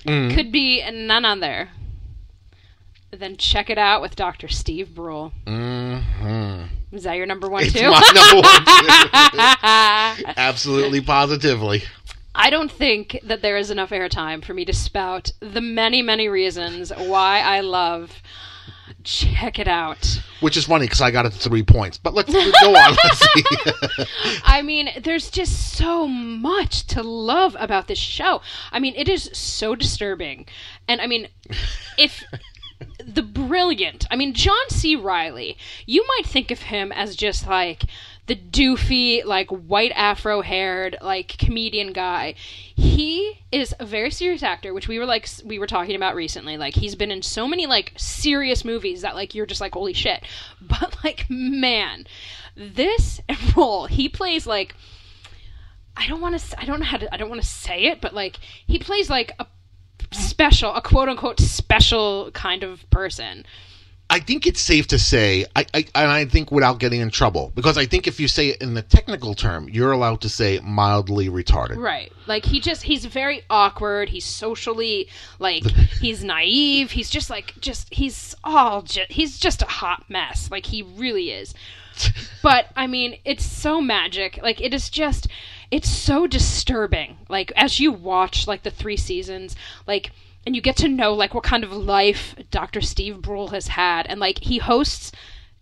Mm. 0.04 0.32
could 0.34 0.52
be 0.52 0.88
none 0.88 1.24
other 1.24 1.70
than 3.10 3.36
check 3.36 3.70
it 3.70 3.78
out 3.78 4.00
with 4.02 4.14
Dr. 4.14 4.46
Steve 4.46 4.94
Brule. 4.94 5.32
Mhm. 5.46 6.68
Is 6.92 7.02
that 7.02 7.14
your 7.16 7.26
number 7.26 7.48
one 7.48 7.64
It's 7.64 7.72
too? 7.72 7.90
my 7.90 8.00
number 8.14 8.36
one. 8.46 10.24
too. 10.24 10.32
Absolutely, 10.36 11.00
positively. 11.00 11.82
I 12.34 12.50
don't 12.50 12.70
think 12.70 13.18
that 13.24 13.42
there 13.42 13.56
is 13.56 13.70
enough 13.70 13.90
airtime 13.90 14.44
for 14.44 14.54
me 14.54 14.64
to 14.66 14.72
spout 14.72 15.32
the 15.40 15.60
many, 15.62 16.02
many 16.02 16.28
reasons 16.28 16.90
why 16.96 17.40
I 17.40 17.60
love. 17.60 18.22
Check 19.06 19.60
it 19.60 19.68
out. 19.68 20.20
Which 20.40 20.56
is 20.56 20.64
funny 20.64 20.86
because 20.86 21.00
I 21.00 21.12
got 21.12 21.26
it 21.26 21.32
three 21.32 21.62
points. 21.62 21.96
But 21.96 22.12
let's 22.12 22.32
go 22.32 22.74
on. 22.74 22.96
Let's 23.04 23.20
see. 23.20 23.44
I 24.44 24.62
mean, 24.62 24.90
there's 25.00 25.30
just 25.30 25.74
so 25.74 26.08
much 26.08 26.88
to 26.88 27.04
love 27.04 27.56
about 27.60 27.86
this 27.86 28.00
show. 28.00 28.42
I 28.72 28.80
mean, 28.80 28.94
it 28.96 29.08
is 29.08 29.30
so 29.32 29.76
disturbing. 29.76 30.46
And 30.88 31.00
I 31.00 31.06
mean, 31.06 31.28
if 31.96 32.24
the 32.98 33.22
brilliant, 33.22 34.06
I 34.10 34.16
mean, 34.16 34.34
John 34.34 34.70
C. 34.70 34.96
Reilly, 34.96 35.56
you 35.86 36.04
might 36.08 36.26
think 36.26 36.50
of 36.50 36.62
him 36.62 36.90
as 36.90 37.14
just 37.14 37.46
like 37.46 37.84
the 38.26 38.36
doofy, 38.36 39.24
like 39.24 39.48
white 39.50 39.92
afro 39.94 40.42
haired, 40.42 40.96
like 41.00 41.36
comedian 41.38 41.92
guy. 41.92 42.34
He 42.36 43.40
is 43.52 43.74
a 43.78 43.86
very 43.86 44.10
serious 44.10 44.42
actor, 44.42 44.74
which 44.74 44.88
we 44.88 44.98
were 44.98 45.06
like, 45.06 45.28
we 45.44 45.58
were 45.58 45.66
talking 45.66 45.94
about 45.94 46.14
recently. 46.14 46.56
Like, 46.56 46.74
he's 46.74 46.94
been 46.94 47.10
in 47.10 47.22
so 47.22 47.46
many 47.46 47.66
like 47.66 47.92
serious 47.96 48.64
movies 48.64 49.02
that 49.02 49.14
like 49.14 49.34
you're 49.34 49.46
just 49.46 49.60
like, 49.60 49.74
holy 49.74 49.92
shit. 49.92 50.24
But 50.60 50.96
like, 51.04 51.26
man, 51.30 52.06
this 52.56 53.20
role, 53.56 53.86
he 53.86 54.08
plays 54.08 54.46
like, 54.46 54.74
I 55.96 56.06
don't 56.08 56.20
want 56.20 56.38
to. 56.38 56.60
I 56.60 56.64
don't 56.64 56.80
know 56.80 56.86
how 56.86 56.98
to. 56.98 57.12
I 57.14 57.16
don't 57.16 57.30
want 57.30 57.40
to 57.40 57.46
say 57.46 57.84
it, 57.84 58.00
but 58.00 58.12
like 58.12 58.36
he 58.66 58.78
plays 58.78 59.08
like 59.08 59.32
a 59.38 59.46
special, 60.12 60.74
a 60.74 60.82
quote 60.82 61.08
unquote 61.08 61.40
special 61.40 62.30
kind 62.32 62.62
of 62.62 62.88
person, 62.90 63.46
I 64.08 64.20
think 64.20 64.46
it's 64.46 64.60
safe 64.60 64.86
to 64.88 64.98
say, 64.98 65.46
I, 65.56 65.66
I 65.74 65.84
and 65.94 66.10
I 66.10 66.24
think 66.26 66.52
without 66.52 66.78
getting 66.78 67.00
in 67.00 67.10
trouble, 67.10 67.50
because 67.54 67.76
I 67.76 67.86
think 67.86 68.06
if 68.06 68.20
you 68.20 68.28
say 68.28 68.50
it 68.50 68.62
in 68.62 68.74
the 68.74 68.82
technical 68.82 69.34
term, 69.34 69.68
you're 69.68 69.90
allowed 69.90 70.20
to 70.20 70.28
say 70.28 70.60
mildly 70.62 71.28
retarded. 71.28 71.76
Right. 71.76 72.12
Like 72.26 72.44
he 72.44 72.60
just 72.60 72.84
he's 72.84 73.04
very 73.04 73.42
awkward. 73.50 74.08
He's 74.10 74.24
socially 74.24 75.08
like 75.40 75.64
he's 76.00 76.22
naive. 76.22 76.92
He's 76.92 77.10
just 77.10 77.30
like 77.30 77.54
just 77.60 77.92
he's 77.92 78.34
all 78.44 78.82
just 78.82 79.10
he's 79.10 79.38
just 79.38 79.62
a 79.62 79.66
hot 79.66 80.04
mess. 80.08 80.50
Like 80.52 80.66
he 80.66 80.82
really 80.82 81.32
is. 81.32 81.52
But 82.42 82.66
I 82.76 82.86
mean, 82.86 83.18
it's 83.24 83.44
so 83.44 83.80
magic. 83.80 84.38
Like 84.40 84.60
it 84.60 84.72
is 84.72 84.88
just 84.88 85.26
it's 85.72 85.90
so 85.90 86.28
disturbing. 86.28 87.16
Like 87.28 87.50
as 87.56 87.80
you 87.80 87.90
watch 87.90 88.46
like 88.46 88.62
the 88.62 88.70
3 88.70 88.96
seasons, 88.96 89.56
like 89.86 90.12
and 90.46 90.54
you 90.54 90.62
get 90.62 90.76
to 90.76 90.88
know 90.88 91.12
like 91.12 91.34
what 91.34 91.42
kind 91.44 91.64
of 91.64 91.72
life 91.72 92.36
Dr. 92.50 92.80
Steve 92.80 93.20
Brule 93.20 93.48
has 93.48 93.66
had. 93.66 94.06
And 94.06 94.20
like 94.20 94.38
he 94.38 94.58
hosts 94.58 95.10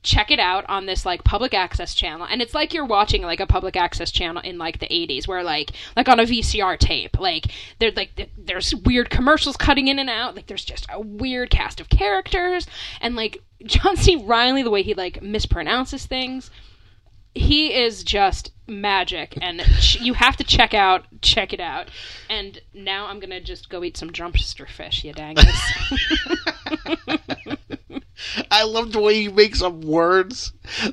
check 0.03 0.31
it 0.31 0.39
out 0.39 0.67
on 0.69 0.85
this 0.85 1.07
like 1.07 1.25
public 1.25 1.55
access 1.55 1.95
channel. 1.95 2.27
And 2.31 2.43
it's 2.43 2.53
like 2.53 2.75
you're 2.75 2.85
watching 2.85 3.23
like 3.23 3.41
a 3.41 3.47
public 3.47 3.75
access 3.75 4.11
channel 4.11 4.43
in 4.43 4.59
like 4.59 4.79
the 4.79 4.87
80s 4.87 5.27
where 5.27 5.43
like 5.43 5.71
like 5.97 6.09
on 6.09 6.21
a 6.21 6.25
VCR 6.25 6.79
tape. 6.79 7.19
Like 7.19 7.47
there's 7.79 7.97
like 7.97 8.31
there's 8.37 8.75
weird 8.75 9.09
commercials 9.09 9.57
cutting 9.57 9.89
in 9.89 9.99
and 9.99 10.11
out. 10.11 10.37
Like 10.37 10.47
there's 10.47 10.65
just 10.65 10.87
a 10.93 11.01
weird 11.01 11.49
cast 11.49 11.81
of 11.81 11.89
characters. 11.89 12.67
And 13.01 13.17
like 13.17 13.43
John 13.65 13.97
C. 13.97 14.17
Reilly 14.17 14.63
the 14.63 14.71
way 14.71 14.83
he 14.83 14.93
like 14.93 15.23
mispronounces 15.23 16.05
things 16.07 16.51
he 17.35 17.75
is 17.75 18.05
just 18.05 18.53
magic 18.67 19.37
and 19.43 19.61
ch- 19.81 20.01
you 20.01 20.15
have 20.15 20.37
to 20.37 20.45
check 20.45 20.73
out 20.73 21.05
check 21.21 21.53
it 21.53 21.61
out. 21.61 21.89
And 22.31 22.61
now 22.73 23.07
i'm 23.07 23.21
gonna 23.21 23.41
just 23.41 23.69
go 23.69 23.85
eat 23.85 23.97
some 23.97 24.11
drumster 24.13 24.67
fish 24.67 25.05
you 25.05 25.13
dangus 25.13 25.61
I 28.51 28.65
love 28.65 28.93
the 28.93 29.01
way 29.01 29.15
he 29.23 29.29
makes 29.29 29.63
up 29.63 29.75
words. 29.75 30.53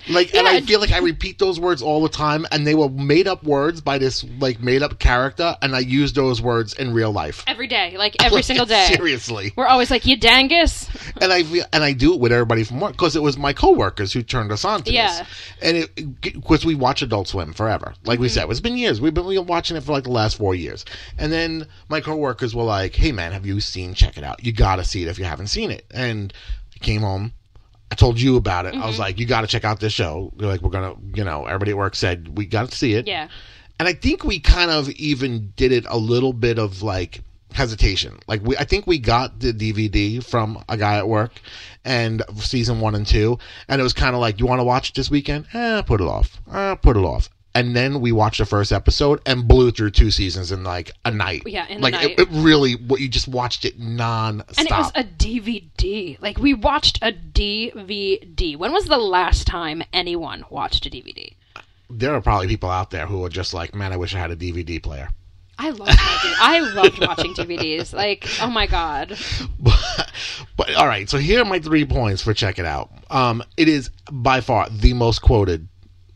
Like, 0.09 0.33
and 0.35 0.47
I 0.47 0.61
feel 0.61 0.79
like 0.79 0.91
I 0.91 0.99
repeat 0.99 1.39
those 1.39 1.59
words 1.59 1.81
all 1.81 2.01
the 2.01 2.09
time, 2.09 2.45
and 2.51 2.67
they 2.67 2.75
were 2.75 2.89
made 2.89 3.27
up 3.27 3.43
words 3.43 3.79
by 3.81 3.97
this 3.97 4.23
like 4.39 4.59
made 4.59 4.83
up 4.83 4.99
character, 4.99 5.55
and 5.61 5.75
I 5.75 5.79
use 5.79 6.13
those 6.13 6.41
words 6.41 6.73
in 6.73 6.93
real 6.93 7.11
life. 7.11 7.43
every 7.47 7.67
day 7.67 7.95
like 7.97 8.15
every 8.23 8.37
Like, 8.37 8.45
single 8.45 8.65
day 8.65 8.87
Seriously. 8.95 9.53
we're 9.55 9.67
always 9.67 9.89
like 9.89 10.05
you 10.05 10.17
dangus 10.17 10.89
and 11.21 11.31
I 11.31 11.43
feel, 11.43 11.65
and 11.71 11.83
I 11.83 11.93
do 11.93 12.13
it 12.13 12.19
with 12.19 12.31
everybody 12.31 12.63
from 12.63 12.79
work 12.79 12.93
because 12.93 13.15
it 13.15 13.21
was 13.21 13.37
my 13.37 13.53
coworkers 13.53 14.11
who 14.11 14.23
turned 14.23 14.51
us 14.51 14.65
on 14.65 14.83
to 14.83 14.91
Yeah. 14.91 15.19
this. 15.19 15.27
And 15.61 15.77
it 15.77 16.21
because 16.21 16.65
we 16.65 16.75
watch 16.75 17.01
Adult 17.01 17.27
Swim 17.29 17.53
forever, 17.53 17.93
like 18.03 18.19
we 18.19 18.27
mm-hmm. 18.27 18.33
said, 18.33 18.49
it's 18.49 18.59
been 18.59 18.77
years. 18.77 18.99
We've 18.99 19.13
been, 19.13 19.25
we've 19.25 19.37
been 19.39 19.47
watching 19.47 19.77
it 19.77 19.83
for 19.83 19.91
like 19.93 20.03
the 20.03 20.11
last 20.11 20.37
four 20.37 20.53
years. 20.55 20.85
And 21.17 21.31
then 21.31 21.67
my 21.89 22.01
coworkers 22.01 22.53
were 22.55 22.63
like, 22.63 22.95
"Hey 22.95 23.11
man, 23.11 23.31
have 23.31 23.45
you 23.45 23.59
seen? 23.61 23.93
Check 23.93 24.17
it 24.17 24.23
out. 24.23 24.43
You 24.43 24.51
got 24.51 24.77
to 24.77 24.83
see 24.83 25.03
it 25.03 25.07
if 25.07 25.17
you 25.17 25.25
haven't 25.25 25.47
seen 25.47 25.71
it." 25.71 25.85
And 25.91 26.33
came 26.81 27.01
home. 27.01 27.33
I 27.91 27.95
told 27.95 28.19
you 28.21 28.37
about 28.37 28.65
it. 28.65 28.73
I 28.73 28.85
was 28.87 28.97
like, 28.99 29.19
"You 29.19 29.25
got 29.25 29.41
to 29.41 29.47
check 29.47 29.65
out 29.65 29.79
this 29.79 29.91
show." 29.93 30.31
They're 30.37 30.47
like, 30.47 30.61
"We're 30.61 30.69
gonna," 30.69 30.95
you 31.13 31.23
know, 31.23 31.45
everybody 31.45 31.71
at 31.71 31.77
work 31.77 31.95
said 31.95 32.37
we 32.37 32.45
got 32.45 32.69
to 32.69 32.77
see 32.77 32.93
it. 32.93 33.05
yeah 33.07 33.27
And 33.79 33.87
I 33.89 33.93
think 33.93 34.23
we 34.23 34.39
kind 34.39 34.71
of 34.71 34.89
even 34.91 35.51
did 35.57 35.71
it 35.71 35.85
a 35.89 35.97
little 35.97 36.31
bit 36.33 36.57
of 36.57 36.81
like 36.83 37.21
hesitation. 37.53 38.17
Like 38.27 38.41
we, 38.45 38.55
I 38.57 38.63
think 38.63 38.87
we 38.87 38.97
got 38.97 39.39
the 39.39 39.51
DVD 39.51 40.23
from 40.23 40.63
a 40.69 40.77
guy 40.77 40.97
at 40.97 41.07
work, 41.07 41.33
and 41.83 42.23
season 42.37 42.79
one 42.79 42.95
and 42.95 43.05
two, 43.05 43.37
and 43.67 43.79
it 43.81 43.83
was 43.83 43.93
kind 43.93 44.15
of 44.15 44.21
like, 44.21 44.39
you 44.39 44.45
want 44.45 44.59
to 44.59 44.63
watch 44.63 44.89
it 44.89 44.95
this 44.95 45.09
weekend? 45.11 45.47
Eh, 45.53 45.81
put 45.81 45.99
it 45.99 46.07
off. 46.07 46.39
Eh, 46.53 46.75
put 46.75 46.95
it 46.95 47.03
off. 47.03 47.29
And 47.53 47.75
then 47.75 47.99
we 47.99 48.11
watched 48.13 48.37
the 48.37 48.45
first 48.45 48.71
episode 48.71 49.21
and 49.25 49.47
blew 49.47 49.71
through 49.71 49.91
two 49.91 50.09
seasons 50.09 50.51
in 50.51 50.63
like 50.63 50.91
a 51.03 51.11
night. 51.11 51.43
Yeah, 51.45 51.67
in 51.67 51.81
like 51.81 51.93
night. 51.93 52.11
It, 52.11 52.19
it 52.19 52.27
really, 52.31 52.75
what 52.75 53.01
you 53.01 53.09
just 53.09 53.27
watched 53.27 53.65
it 53.65 53.77
non-stop. 53.77 54.57
and 54.57 54.67
it 54.67 54.73
was 54.73 54.91
a 54.95 55.03
dvd 55.03 56.21
like 56.21 56.37
we 56.37 56.53
watched 56.53 56.97
a 57.01 57.11
dvd 57.11 58.57
when 58.57 58.71
was 58.71 58.85
the 58.85 58.97
last 58.97 59.47
time 59.47 59.83
anyone 59.93 60.45
watched 60.49 60.85
a 60.85 60.89
dvd 60.89 61.35
there 61.99 62.13
are 62.13 62.21
probably 62.21 62.47
people 62.47 62.69
out 62.69 62.89
there 62.89 63.05
who 63.05 63.23
are 63.25 63.29
just 63.29 63.53
like, 63.53 63.75
man, 63.75 63.91
I 63.91 63.97
wish 63.97 64.15
I 64.15 64.19
had 64.19 64.31
a 64.31 64.35
DVD 64.35 64.81
player. 64.81 65.09
I 65.57 65.69
loved 65.69 65.79
watching. 65.81 66.33
I 66.39 66.59
loved 66.59 66.99
watching 67.01 67.33
DVDs. 67.35 67.93
Like, 67.93 68.27
oh 68.41 68.49
my 68.49 68.65
god. 68.65 69.15
but, 69.59 70.11
but 70.57 70.73
all 70.73 70.87
right, 70.87 71.07
so 71.09 71.17
here 71.17 71.41
are 71.41 71.45
my 71.45 71.59
three 71.59 71.85
points 71.85 72.21
for 72.21 72.33
check 72.33 72.57
it 72.57 72.65
out. 72.65 72.89
Um, 73.11 73.43
it 73.57 73.67
is 73.67 73.91
by 74.11 74.41
far 74.41 74.69
the 74.69 74.93
most 74.93 75.21
quoted 75.21 75.67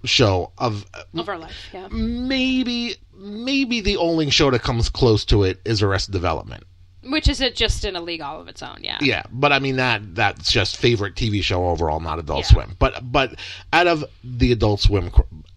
show 0.06 0.52
of 0.58 0.86
Of 1.16 1.28
our 1.30 1.38
life, 1.38 1.70
yeah. 1.74 1.88
maybe 1.92 2.96
maybe 3.18 3.82
the 3.82 3.98
only 3.98 4.30
show 4.30 4.52
that 4.52 4.62
comes 4.62 4.90
close 4.90 5.24
to 5.26 5.44
it 5.44 5.62
is 5.66 5.82
Arrested 5.82 6.12
Development. 6.12 6.64
Which 7.08 7.28
is 7.30 7.40
it 7.40 7.56
just 7.56 7.86
in 7.86 7.96
a 7.96 8.02
league 8.02 8.22
all 8.22 8.42
of 8.42 8.48
its 8.48 8.64
own, 8.64 8.78
yeah. 8.82 8.98
Yeah, 9.00 9.24
but 9.32 9.52
I 9.52 9.60
mean 9.60 9.76
that 9.76 10.16
that's 10.16 10.52
just 10.52 10.78
favorite 10.78 11.14
TV 11.16 11.44
show 11.44 11.68
overall, 11.68 12.00
not 12.00 12.18
Adult 12.20 12.40
Yeah. 12.40 12.48
Swim. 12.48 12.76
But 12.80 13.12
but 13.12 13.36
out 13.72 13.86
of 13.88 14.04
the 14.24 14.52
Adult 14.52 14.80
Swim, 14.82 15.12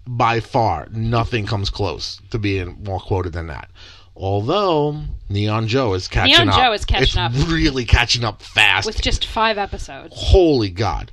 by 0.06 0.40
far 0.40 0.88
nothing 0.90 1.46
comes 1.46 1.70
close 1.70 2.20
to 2.30 2.38
being 2.38 2.82
more 2.84 3.00
quoted 3.00 3.32
than 3.32 3.46
that. 3.46 3.70
Although 4.14 5.02
Neon 5.28 5.68
Joe 5.68 5.94
is 5.94 6.06
catching 6.08 6.32
Neon 6.34 6.48
up. 6.48 6.56
Neon 6.56 6.66
Joe 6.68 6.72
is 6.74 6.84
catching 6.84 7.02
it's 7.02 7.16
up. 7.16 7.32
really 7.48 7.84
catching 7.84 8.24
up 8.24 8.42
fast. 8.42 8.84
With 8.86 9.00
just 9.00 9.24
five 9.24 9.56
episodes. 9.58 10.12
holy 10.16 10.70
god 10.70 11.10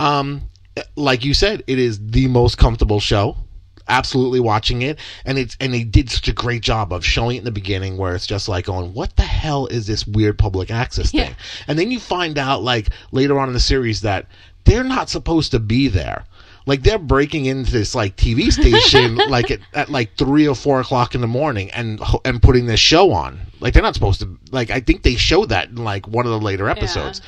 um 0.00 0.42
like 0.96 1.24
you 1.24 1.34
said 1.34 1.62
it 1.66 1.78
is 1.78 2.00
the 2.10 2.26
most 2.28 2.58
comfortable 2.58 3.00
show 3.00 3.36
absolutely 3.86 4.40
watching 4.40 4.80
it 4.82 4.98
and 5.26 5.36
it's 5.38 5.56
and 5.60 5.74
they 5.74 5.84
did 5.84 6.08
such 6.08 6.26
a 6.26 6.32
great 6.32 6.62
job 6.62 6.92
of 6.92 7.04
showing 7.04 7.36
it 7.36 7.40
in 7.40 7.44
the 7.44 7.50
beginning 7.50 7.98
where 7.98 8.14
it's 8.14 8.26
just 8.26 8.48
like 8.48 8.64
going 8.64 8.94
what 8.94 9.14
the 9.16 9.22
hell 9.22 9.66
is 9.66 9.86
this 9.86 10.06
weird 10.06 10.38
public 10.38 10.70
access 10.70 11.10
thing 11.10 11.20
Yeah. 11.20 11.34
and 11.68 11.78
then 11.78 11.90
you 11.90 12.00
find 12.00 12.38
out 12.38 12.62
like 12.62 12.88
later 13.12 13.38
on 13.38 13.48
in 13.48 13.52
the 13.54 13.60
series 13.60 14.00
that 14.00 14.26
they're 14.64 14.84
not 14.84 15.10
supposed 15.10 15.50
to 15.50 15.58
be 15.58 15.88
there 15.88 16.24
like 16.66 16.82
they're 16.82 16.98
breaking 16.98 17.44
into 17.44 17.70
this 17.70 17.94
like 17.94 18.16
TV 18.16 18.50
station 18.60 19.16
like 19.16 19.50
at, 19.50 19.60
at 19.74 19.90
like 19.90 20.16
three 20.16 20.48
or 20.48 20.54
four 20.54 20.80
o'clock 20.80 21.14
in 21.14 21.20
the 21.20 21.26
morning 21.26 21.70
and 21.72 22.00
and 22.24 22.40
putting 22.40 22.64
this 22.64 22.80
show 22.80 23.12
on. 23.12 23.38
Like 23.60 23.74
they're 23.74 23.82
not 23.82 23.92
supposed 23.94 24.20
to. 24.20 24.38
Like 24.50 24.70
I 24.70 24.80
think 24.80 25.02
they 25.02 25.16
showed 25.16 25.50
that 25.50 25.68
in 25.68 25.76
like 25.76 26.08
one 26.08 26.24
of 26.24 26.32
the 26.32 26.40
later 26.40 26.70
episodes 26.70 27.20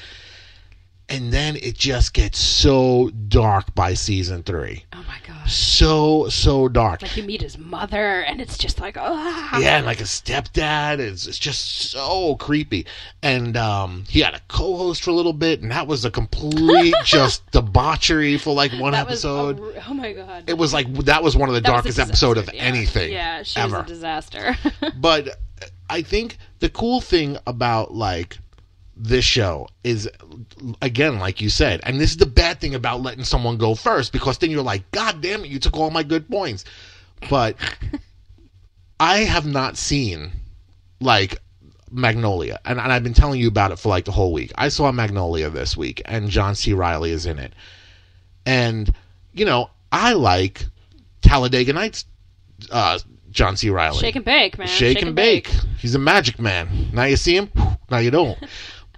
and 1.09 1.33
then 1.33 1.57
it 1.57 1.77
just 1.77 2.13
gets 2.15 2.39
so 2.39 3.11
dark 3.29 3.75
by 3.75 3.95
season 3.95 4.43
three. 4.43 4.85
Oh 4.93 5.05
my 5.07 5.19
gosh. 5.27 5.55
So 5.55 6.29
so 6.29 6.69
dark. 6.69 7.03
Like 7.03 7.17
you 7.17 7.23
meet 7.23 7.43
his 7.43 7.57
mother 7.59 8.21
and 8.23 8.41
it's 8.41 8.59
just 8.59 8.81
like 8.81 8.97
ah 8.99 9.59
yeah, 9.61 9.77
and 9.77 9.87
like 9.87 10.01
a 10.01 10.05
stepdad. 10.05 10.99
It's, 10.99 11.27
it's 11.27 11.39
just 11.39 11.91
so 11.91 12.35
creepy. 12.37 12.87
And 13.23 13.57
um, 13.57 14.05
he 14.09 14.21
had 14.21 14.35
a 14.35 14.41
co-host 14.49 15.03
for 15.05 15.11
a 15.11 15.15
little 15.15 15.33
bit, 15.33 15.63
and 15.63 15.71
that 15.71 15.87
was 15.87 16.05
a 16.05 16.11
complete 16.11 16.95
just 17.05 17.49
debauchery 17.53 18.39
for 18.39 18.55
like 18.55 18.73
one 18.73 18.93
that 18.93 19.09
was 19.09 19.25
a 19.25 19.29
episode. 19.29 19.83
oh 19.89 19.95
my 19.95 20.13
god. 20.13 20.45
it 20.49 20.59
was 20.59 20.73
like 20.75 20.93
that 21.05 21.23
was 21.23 21.37
one 21.37 21.49
of 21.49 21.55
the 21.55 21.61
That 21.61 21.71
darkest 21.71 21.99
episode 21.99 22.37
of 22.39 22.51
yeah. 22.53 22.63
anything 22.63 23.13
Yeah, 23.13 23.43
she 23.45 23.61
ever. 23.61 23.79
was 23.79 23.87
a 23.87 23.89
disaster. 23.95 24.57
but 24.97 25.29
I 25.89 26.03
think 26.03 26.39
the 26.59 26.69
cool 26.69 27.01
thing 27.01 27.39
about 27.47 27.95
like 27.95 28.39
this 28.97 29.25
show 29.25 29.69
is 29.85 30.09
again 30.81 31.19
like 31.19 31.41
you 31.41 31.51
said 31.51 31.81
and 31.83 32.01
this 32.01 32.11
is 32.13 32.17
the 32.17 32.25
bad 32.25 32.59
thing 32.59 32.75
about 32.75 33.03
letting 33.03 33.25
someone 33.25 33.59
go 33.59 33.75
first 33.75 34.11
because 34.11 34.39
then 34.39 34.51
you're 34.51 34.63
like 34.63 34.91
god 34.91 35.21
damn 35.21 35.45
it 35.45 35.51
you 35.51 35.59
took 35.59 35.77
all 35.77 35.91
my 35.91 36.03
good 36.03 36.27
points 36.31 36.65
but 37.29 37.57
i 39.01 39.19
have 39.19 39.45
not 39.45 39.77
seen 39.77 40.33
like 41.01 41.37
magnolia 41.91 42.59
and, 42.65 42.81
and 42.81 42.91
i've 42.91 43.03
been 43.05 43.13
telling 43.13 43.39
you 43.39 43.49
about 43.49 43.71
it 43.71 43.79
for 43.79 43.91
like 43.91 44.07
the 44.07 44.13
whole 44.13 44.33
week 44.33 44.51
i 44.57 44.67
saw 44.69 44.91
magnolia 44.91 45.51
this 45.51 45.77
week 45.77 46.01
and 46.07 46.31
john 46.31 46.55
c 46.55 46.73
reilly 46.73 47.11
is 47.11 47.27
in 47.27 47.39
it 47.39 47.53
and 48.47 48.95
you 49.35 49.45
know 49.45 49.69
i 49.93 50.15
like 50.15 50.65
talladega 51.21 51.75
nights 51.75 52.07
uh 52.71 52.99
john 53.31 53.59
c 53.59 53.69
reilly 53.69 53.99
Shake 53.99 54.17
and 54.17 54.25
bake, 54.25 54.57
man. 54.59 54.67
shake, 54.67 55.03
and 55.03 55.15
bake. 55.15 55.49
He's 55.79 55.95
a 55.95 55.99
magic 55.99 56.39
man. 56.39 56.89
Now 56.95 57.05
you 57.05 57.17
see 57.17 57.37
him, 57.37 57.51
now 57.91 57.99
you 57.99 58.11
don't. 58.11 58.39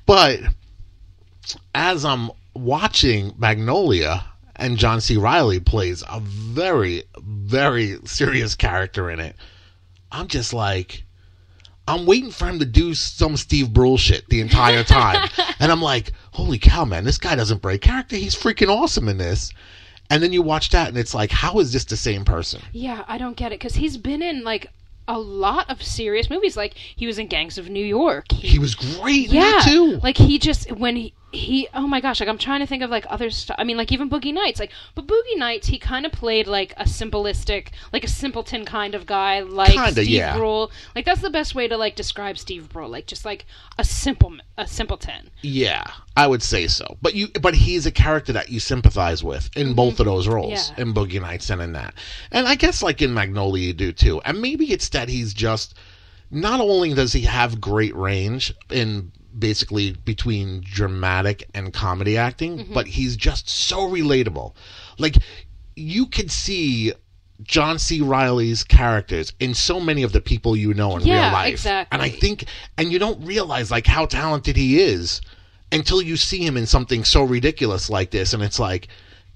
but 0.09 0.41
as 1.75 2.03
I'm 2.03 2.31
watching 2.55 3.35
Magnolia 3.37 4.25
and 4.57 4.79
John 4.79 5.03
C. 5.03 5.19
Reilly 5.19 5.61
plays 5.61 6.03
a 6.09 6.19
very, 6.21 7.03
very 7.19 7.99
serious 8.07 8.55
character 8.55 9.11
in 9.11 9.21
it, 9.21 9.37
I'm 10.11 10.27
just 10.27 10.55
like, 10.55 11.05
I'm 11.87 12.07
waiting 12.07 12.31
for 12.31 12.49
him 12.49 12.59
to 12.59 12.65
do 12.65 12.95
some 12.95 13.37
Steve 13.37 13.75
Brule 13.75 13.99
shit 13.99 14.27
the 14.31 14.41
entire 14.41 14.83
time. 14.83 15.29
and 15.61 15.71
I'm 15.71 15.83
like, 15.83 16.13
holy 16.33 16.59
cow, 16.59 16.87
man, 16.87 17.05
this 17.05 17.19
guy 17.19 17.35
doesn't 17.35 17.61
break 17.61 17.83
character. 17.83 18.17
He's 18.17 18.35
freaking 18.35 18.75
awesome 18.75 19.11
in 19.11 19.19
this. 19.19 19.53
And 20.09 20.23
then 20.23 20.33
you 20.33 20.41
watch 20.41 20.71
that 20.71 20.89
and 20.89 20.97
it's 20.97 21.15
like, 21.15 21.31
how 21.31 21.59
is 21.59 21.71
this 21.75 21.85
the 21.85 21.99
same 21.99 22.25
person? 22.25 22.63
Yeah, 22.73 23.05
I 23.09 23.19
don't 23.19 23.37
get 23.37 23.53
it 23.53 23.61
because 23.61 23.75
he's 23.75 23.99
been 23.99 24.23
in 24.23 24.43
like 24.43 24.73
a 25.09 25.19
lot 25.19 25.69
of 25.71 25.83
serious 25.83 26.31
movies. 26.31 26.57
Like 26.57 26.75
he 26.77 27.07
was 27.07 27.19
in 27.19 27.27
Gangs 27.27 27.59
of 27.59 27.69
New 27.69 27.85
York. 27.85 28.31
He 28.31 28.59
was 28.59 28.75
great 28.75 29.29
in 29.31 29.37
yeah, 29.37 29.63
too. 29.65 29.99
like 30.03 30.19
he 30.19 30.39
just 30.39 30.71
when 30.71 30.95
he 30.97 31.15
he 31.31 31.69
oh 31.75 31.87
my 31.87 32.01
gosh 32.01 32.21
like 32.21 32.29
i'm 32.29 32.39
trying 32.39 32.61
to 32.61 32.67
think 32.67 32.83
of 32.83 32.89
like 32.89 33.05
other 33.11 33.29
stuff 33.29 33.55
i 33.59 33.65
mean 33.65 33.77
like 33.77 33.93
even 33.93 34.09
boogie 34.09 34.33
nights 34.33 34.59
like 34.59 34.71
but 34.95 35.07
boogie 35.07 35.37
nights 35.37 35.67
he 35.67 35.79
kind 35.79 36.07
of 36.07 36.13
played 36.13 36.47
like 36.47 36.73
a 36.79 36.85
simplistic 36.85 37.69
like 37.93 38.03
a 38.03 38.09
simpleton 38.09 38.65
kind 38.65 38.95
of 38.95 39.05
guy 39.05 39.41
like 39.41 39.73
Kinda, 39.73 39.91
steve 39.93 40.09
yeah. 40.09 40.37
brule 40.39 40.71
like 40.95 41.05
that's 41.05 41.21
the 41.21 41.29
best 41.29 41.55
way 41.55 41.69
to 41.69 41.77
like 41.77 41.97
describe 41.97 42.39
steve 42.39 42.71
brule 42.71 42.89
like 42.89 43.07
just 43.07 43.27
like 43.27 43.45
a 43.79 43.85
simple 43.85 44.33
a 44.57 44.67
simpleton 44.67 45.31
Yeah, 45.43 45.85
I 46.17 46.27
would 46.27 46.43
say 46.43 46.67
so. 46.67 46.97
But 47.01 47.15
you, 47.15 47.29
but 47.41 47.55
he's 47.55 47.87
a 47.87 47.93
character 47.93 48.33
that 48.33 48.49
you 48.49 48.59
sympathize 48.59 49.23
with 49.23 49.49
in 49.57 49.75
both 49.75 50.01
of 50.01 50.07
those 50.07 50.27
roles, 50.27 50.71
Mm-hmm. 50.71 50.81
Yeah. 50.81 50.87
in 50.87 50.95
Boogie 50.95 51.21
Nights 51.21 51.49
and 51.51 51.63
in 51.63 51.73
that. 51.75 51.95
And 52.33 52.49
I 52.49 52.57
guess 52.57 52.83
like 52.83 53.01
in 53.01 53.15
Magnolia 53.15 53.69
you 53.69 53.73
do 53.73 53.93
too. 53.93 54.21
And 54.25 54.41
maybe 54.43 54.73
it's 54.73 54.89
that 54.91 55.09
he's 55.09 55.33
just 55.33 55.75
not 56.31 56.61
only 56.61 56.93
does 56.93 57.13
he 57.13 57.21
have 57.23 57.61
great 57.61 57.95
range 57.95 58.53
in 58.71 59.13
basically 59.37 59.93
between 60.05 60.63
dramatic 60.65 61.49
and 61.55 61.73
comedy 61.73 62.17
acting, 62.17 62.59
Mm-hmm. 62.59 62.75
but 62.75 62.87
he's 62.87 63.17
just 63.17 63.49
so 63.49 63.89
relatable. 63.89 64.55
Like 64.99 65.17
you 65.77 66.07
could 66.07 66.31
see 66.31 66.93
John 67.43 67.79
C. 67.79 68.01
Reilly's 68.01 68.65
characters 68.65 69.33
in 69.39 69.55
so 69.55 69.79
many 69.79 70.03
of 70.03 70.13
the 70.13 70.21
people 70.21 70.57
you 70.57 70.75
know 70.75 70.97
in 70.97 71.07
Yeah, 71.07 71.25
real 71.25 71.33
life. 71.33 71.53
exactly. 71.53 71.95
And 71.95 72.03
I 72.03 72.09
think 72.09 72.45
and 72.77 72.91
you 72.93 72.99
don't 72.99 73.25
realize 73.25 73.71
like 73.71 73.87
how 73.87 74.07
talented 74.07 74.57
he 74.57 74.81
is 74.81 75.21
until 75.71 76.03
you 76.03 76.17
see 76.17 76.45
him 76.45 76.57
in 76.57 76.67
something 76.67 77.05
so 77.05 77.23
ridiculous 77.23 77.89
like 77.91 78.11
this 78.11 78.33
and 78.35 78.43
it's 78.43 78.59
like 78.59 78.89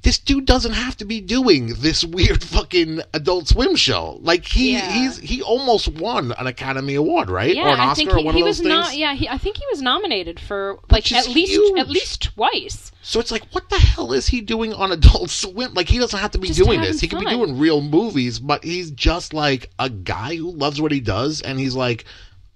this 0.03 0.19
dude 0.19 0.47
doesn't 0.47 0.73
have 0.73 0.97
to 0.97 1.05
be 1.05 1.21
doing 1.21 1.75
this 1.79 2.05
weird 2.05 2.43
fucking 2.57 3.01
adult 3.15 3.49
swim 3.49 3.77
show. 3.77 4.19
Like 4.23 4.45
he 4.47 4.73
Yeah. 4.73 4.91
he's 4.93 5.19
he 5.19 5.43
almost 5.43 5.89
won 5.89 6.33
an 6.39 6.47
Academy 6.47 6.95
Award, 6.97 7.31
right? 7.31 7.55
yeah 7.55 7.67
or 7.69 7.75
an 7.75 7.81
i 7.81 7.85
Oscar 7.87 7.97
think 7.97 8.15
or 8.15 8.19
he, 8.19 8.25
one 8.25 8.35
he 8.35 8.41
of 8.41 8.47
was 8.47 8.59
those 8.59 8.65
things. 8.65 8.69
not 8.75 8.97
yeah 8.97 9.15
he, 9.15 9.29
i 9.29 9.39
think 9.39 9.57
he 9.57 9.65
was 9.71 9.81
nominated 9.81 10.41
for 10.41 10.79
like 10.91 11.11
at 11.13 11.29
least 11.29 11.53
huge. 11.53 11.79
at 11.79 11.89
least 11.89 12.23
twice 12.35 12.91
So 13.05 13.19
it's 13.21 13.33
like, 13.33 13.45
what 13.53 13.69
the 13.69 13.79
hell 13.79 14.13
is 14.13 14.29
he 14.29 14.41
doing 14.41 14.73
on 14.75 14.93
Adult 14.99 15.29
Swim? 15.29 15.75
Like, 15.75 15.89
he 15.89 15.99
doesn't 15.99 16.19
have 16.21 16.31
to 16.33 16.39
be 16.39 16.47
Just 16.49 16.61
doing 16.63 16.81
this. 16.81 17.01
He 17.01 17.09
could 17.09 17.19
be 17.19 17.27
doing 17.27 17.59
real 17.59 17.81
movies, 17.81 18.39
but 18.39 18.63
he's 18.63 18.93
just 18.93 19.35
like 19.35 19.71
a 19.81 19.91
guy 19.91 20.37
who 20.37 20.53
loves 20.53 20.81
what 20.81 20.93
he 20.93 21.01
does, 21.01 21.41
and 21.43 21.59
he's 21.59 21.75
like, 21.75 22.05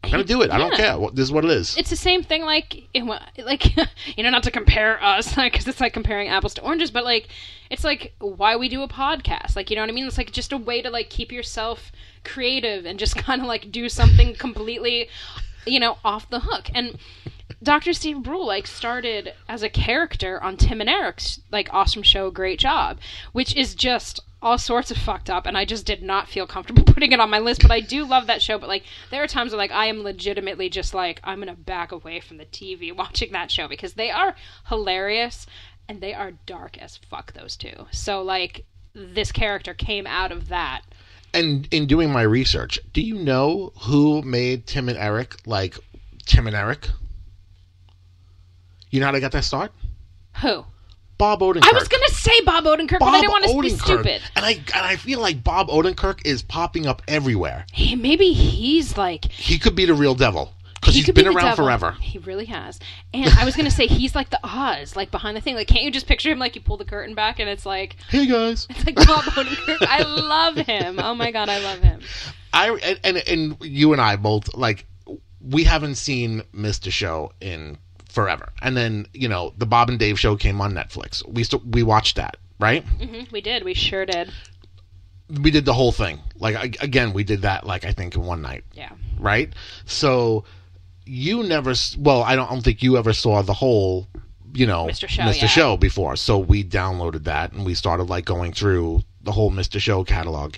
I'm 0.07 0.13
gonna 0.13 0.25
do 0.25 0.43
it. 0.43 0.51
I 0.51 0.59
don't 0.59 0.75
care. 0.75 0.97
This 1.13 1.25
is 1.25 1.33
what 1.33 1.45
it 1.45 1.51
is. 1.51 1.77
it's 1.77 1.91
the 1.91 1.97
same 1.97 2.23
thing 2.23 2.43
like 2.43 2.89
like 3.39 3.77
you 4.17 4.23
know 4.23 4.31
not 4.31 4.43
to 4.45 4.51
compare 4.51 5.03
us 5.03 5.35
because 5.37 5.67
it's 5.67 5.81
like 5.81 5.93
comparing 5.93 6.29
apples 6.29 6.55
to 6.55 6.63
oranges 6.63 6.91
but 6.91 7.05
like 7.05 7.29
it's 7.71 7.85
like 7.85 8.15
why 8.19 8.57
we 8.57 8.69
do 8.69 8.83
a 8.83 8.89
podcast 8.89 9.57
like 9.57 9.71
you 9.71 9.77
know 9.77 9.83
what 9.83 9.91
i 9.91 9.93
mean 9.93 10.07
it's 10.07 10.19
like 10.19 10.31
just 10.33 10.53
a 10.53 10.57
way 10.57 10.81
to 10.83 10.91
like 10.91 11.11
keep 11.11 11.33
yourself 11.33 11.91
creative 12.25 12.85
and 12.85 12.99
just 12.99 13.17
kind 13.27 13.41
of 13.41 13.47
like 13.47 13.71
do 13.71 13.89
something 13.89 14.35
completely 14.35 15.09
you 15.67 15.81
know 15.81 15.99
off 16.05 16.29
the 16.31 16.41
hook 16.41 16.71
and 16.75 16.99
Dr. 17.63 17.93
Steve 17.95 18.23
Brule 18.23 18.47
like 18.47 18.67
started 18.67 19.33
as 19.49 19.63
a 19.63 19.69
character 19.71 20.43
on 20.43 20.57
Tim 20.57 20.81
and 20.81 20.91
Eric's 20.91 21.41
like 21.51 21.73
awesome 21.73 22.03
show 22.03 22.31
Great 22.31 22.59
Job, 22.59 22.99
which 23.33 23.57
is 23.57 23.75
just 23.75 24.21
all 24.43 24.59
sorts 24.59 24.91
of 24.91 24.97
fucked 24.99 25.31
up 25.31 25.47
and 25.47 25.57
I 25.57 25.65
just 25.65 25.87
did 25.87 26.03
not 26.03 26.29
feel 26.29 26.47
comfortable 26.47 26.85
putting 26.87 27.13
it 27.13 27.21
on 27.21 27.31
my 27.31 27.39
list, 27.39 27.63
but 27.63 27.71
I 27.71 27.81
do 27.81 28.05
love 28.05 28.27
that 28.27 28.43
show, 28.43 28.59
but 28.59 28.69
like 28.69 28.85
there 29.11 29.23
are 29.23 29.27
times 29.27 29.53
where 29.53 29.59
like 29.59 29.71
I 29.73 29.87
am 29.87 30.03
legitimately 30.03 30.69
just 30.69 30.95
like 30.95 31.21
I'm 31.25 31.41
going 31.41 31.55
to 31.55 31.61
back 31.61 31.93
away 31.93 32.21
from 32.21 32.37
the 32.37 32.45
TV 32.45 32.95
watching 32.97 33.33
that 33.33 33.51
show 33.51 33.67
because 33.69 33.95
they 33.95 34.11
are 34.11 34.37
hilarious 34.69 35.47
and 35.89 36.01
they 36.01 36.13
are 36.15 36.33
dark 36.47 36.77
as 36.79 36.97
fuck 36.97 37.33
those 37.33 37.57
two. 37.57 37.87
So 37.93 38.23
like 38.23 38.65
this 38.95 39.33
character 39.33 39.75
came 39.75 40.07
out 40.07 40.33
of 40.33 40.49
that. 40.49 40.83
and 41.35 41.69
in 41.71 41.87
doing 41.87 42.11
my 42.11 42.23
research, 42.23 42.79
do 42.93 43.01
you 43.03 43.17
know 43.17 43.73
who 43.83 44.23
made 44.23 44.67
Tim 44.67 44.89
and 44.89 44.99
Eric 44.99 45.47
like 45.47 45.79
Tim 46.27 46.47
and 46.47 46.57
Eric? 46.57 46.89
You 48.91 49.01
know 49.01 49.07
how 49.07 49.13
they 49.13 49.21
got 49.21 49.33
that 49.33 49.45
start? 49.45 49.73
Who? 50.43 50.65
Bob 51.19 51.41
Odenkirk. 51.41 51.65
I 51.65 51.73
was 51.73 51.89
going 51.89 52.03
to 52.07 52.15
say 52.15 52.41
Bob 52.43 52.65
Odenkirk, 52.65 52.99
but 52.99 53.07
I 53.07 53.21
didn't 53.21 53.31
want 53.33 53.45
to 53.45 53.61
be 53.63 53.71
stupid. 53.71 54.23
And 54.35 54.45
I 54.45 54.53
and 54.53 54.87
I 54.87 54.97
feel 54.97 55.21
like 55.21 55.43
Bob 55.43 55.69
Odenkirk 55.69 56.27
is 56.27 56.43
popping 56.43 56.87
up 56.87 57.03
everywhere. 57.09 57.67
Hey, 57.73 57.95
maybe 57.95 58.33
he's 58.33 58.97
like 58.97 59.31
He 59.31 59.59
could 59.59 59.75
be 59.75 59.87
the 59.87 59.95
real 59.95 60.15
devil 60.15 60.53
because 60.75 60.95
he 60.95 61.01
he's 61.01 61.15
been 61.15 61.25
be 61.25 61.29
around 61.31 61.51
devil. 61.51 61.65
forever. 61.65 61.93
He 62.01 62.19
really 62.19 62.45
has. 62.47 62.79
And 63.15 63.31
I 63.31 63.45
was 63.45 63.57
gonna 63.57 63.71
say 63.71 63.87
he's 63.87 64.15
like 64.15 64.31
the 64.31 64.41
Oz, 64.45 64.95
like 64.95 65.11
behind 65.11 65.37
the 65.37 65.41
thing. 65.41 65.55
Like, 65.55 65.69
can't 65.69 65.83
you 65.83 65.91
just 65.91 66.07
picture 66.07 66.31
him 66.31 66.39
like 66.39 66.55
you 66.55 66.61
pull 66.61 66.77
the 66.77 66.85
curtain 66.85 67.15
back 67.15 67.39
and 67.39 67.49
it's 67.49 67.67
like 67.67 67.97
Hey 68.09 68.27
guys. 68.27 68.67
it's 68.71 68.85
like 68.85 68.95
Bob 68.95 69.25
Odenkirk. 69.25 69.79
I 69.83 70.03
love 70.03 70.57
him. 70.57 70.99
Oh 71.01 71.15
my 71.15 71.31
god, 71.31 71.49
I 71.49 71.59
love 71.61 71.81
him. 71.81 72.01
I 72.53 72.71
and, 72.71 73.01
and 73.05 73.17
and 73.17 73.57
you 73.61 73.93
and 73.93 74.01
I 74.01 74.17
both 74.17 74.55
like 74.55 74.87
we 75.41 75.65
haven't 75.65 75.95
seen 75.97 76.43
Mr. 76.55 76.91
Show 76.91 77.33
in 77.41 77.79
forever. 78.17 78.49
And 78.63 78.75
then, 78.77 79.07
you 79.13 79.29
know, 79.29 79.53
the 79.59 79.67
Bob 79.67 79.91
and 79.91 79.99
Dave 79.99 80.19
show 80.19 80.37
came 80.37 80.59
on 80.61 80.73
Netflix. 80.73 81.23
We 81.29 81.45
st- 81.45 81.67
we 81.67 81.83
watched 81.83 82.17
that, 82.17 82.39
right? 82.59 82.83
hmm 82.85 83.25
We 83.31 83.41
did. 83.43 83.63
We 83.63 83.75
sure 83.75 84.07
did. 84.07 84.33
We 85.43 85.51
did 85.51 85.65
the 85.67 85.75
whole 85.75 85.93
thing. 85.93 86.21
Like 86.39 86.57
I- 86.57 86.85
again, 86.85 87.13
we 87.13 87.25
did 87.25 87.43
that 87.43 87.67
like 87.67 87.85
I 87.85 87.93
think 87.93 88.15
in 88.17 88.23
one 88.23 88.41
night, 88.41 88.65
Yeah. 88.73 88.91
right? 89.21 89.53
So 89.85 90.45
you 91.05 91.43
never 91.45 91.75
well, 91.99 92.23
I 92.23 92.35
don't, 92.37 92.49
I 92.51 92.55
don't 92.55 92.63
think 92.63 92.83
you 92.83 92.97
ever 92.97 93.13
saw 93.13 93.43
the 93.43 93.53
whole 93.53 94.09
you 94.55 94.67
know 94.67 94.87
Mr. 94.87 95.07
Show, 95.09 95.23
Mr. 95.23 95.43
yeah. 95.43 95.47
Show 95.49 95.77
before. 95.77 96.17
So 96.17 96.39
we 96.39 96.65
downloaded 96.65 97.25
that 97.25 97.53
and 97.53 97.67
we 97.67 97.75
started 97.75 98.05
like 98.05 98.25
going 98.25 98.53
through 98.55 99.03
the 99.23 99.33
whole 99.33 99.51
Mr. 99.51 99.79
Show 99.79 100.05
catalog. 100.05 100.55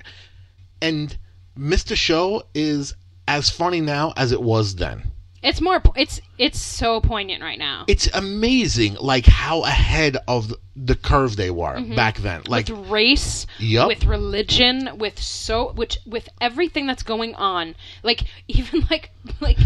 And 0.80 1.16
Mr. 1.58 1.96
Show 1.96 2.44
is 2.54 2.94
as 3.26 3.50
funny 3.50 3.80
now 3.80 4.12
as 4.16 4.30
it 4.30 4.40
was 4.42 4.76
then. 4.76 5.10
It's 5.42 5.60
more. 5.60 5.80
It's 5.96 6.20
it's 6.36 6.58
so 6.60 7.00
poignant 7.00 7.42
right 7.42 7.58
now. 7.58 7.84
It's 7.86 8.08
amazing 8.12 8.94
like 9.00 9.26
how 9.26 9.62
ahead 9.62 10.16
of 10.26 10.52
the 10.74 10.94
curve 10.96 11.36
they 11.36 11.50
were 11.50 11.80
back 11.94 12.18
then. 12.18 12.42
Like 12.46 12.66
Mm-hmm. 12.66 12.80
with 12.82 12.90
race, 12.90 13.46
Yup. 13.58 13.88
with 13.88 14.04
religion, 14.04 14.98
with 14.98 15.20
so 15.22 15.72
which 15.72 15.98
with 16.06 16.28
everything 16.40 16.86
that's 16.86 17.02
going 17.02 17.34
on, 17.36 17.74
like 18.02 18.22
even 18.48 18.86
like 18.90 19.10
like 19.40 19.58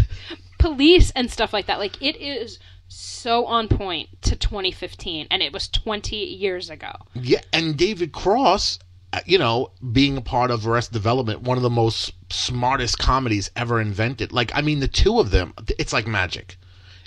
police 0.59 1.11
and 1.15 1.31
stuff 1.31 1.53
like 1.53 1.65
that. 1.67 1.79
Like 1.79 2.01
it 2.01 2.17
is 2.17 2.59
so 2.87 3.45
on 3.47 3.67
point 3.67 4.09
to 4.21 4.35
2015, 4.35 5.27
and 5.31 5.41
it 5.41 5.51
was 5.51 5.67
20 5.67 6.15
years 6.15 6.69
ago. 6.69 6.91
Yeah, 7.15 7.41
and 7.51 7.75
David 7.75 8.11
Cross, 8.11 8.77
you 9.25 9.37
know, 9.37 9.71
being 9.91 10.17
a 10.17 10.21
part 10.21 10.51
of 10.51 10.67
Arrested 10.67 10.93
Development, 10.93 11.41
one 11.41 11.57
of 11.57 11.63
the 11.63 11.69
most 11.69 12.13
smartest 12.31 12.97
comedies 12.99 13.51
ever 13.55 13.79
invented. 13.79 14.31
Like, 14.31 14.51
I 14.55 14.61
mean, 14.61 14.79
the 14.79 14.87
two 14.87 15.19
of 15.19 15.31
them, 15.31 15.53
it's 15.77 15.93
like 15.93 16.07
magic. 16.07 16.57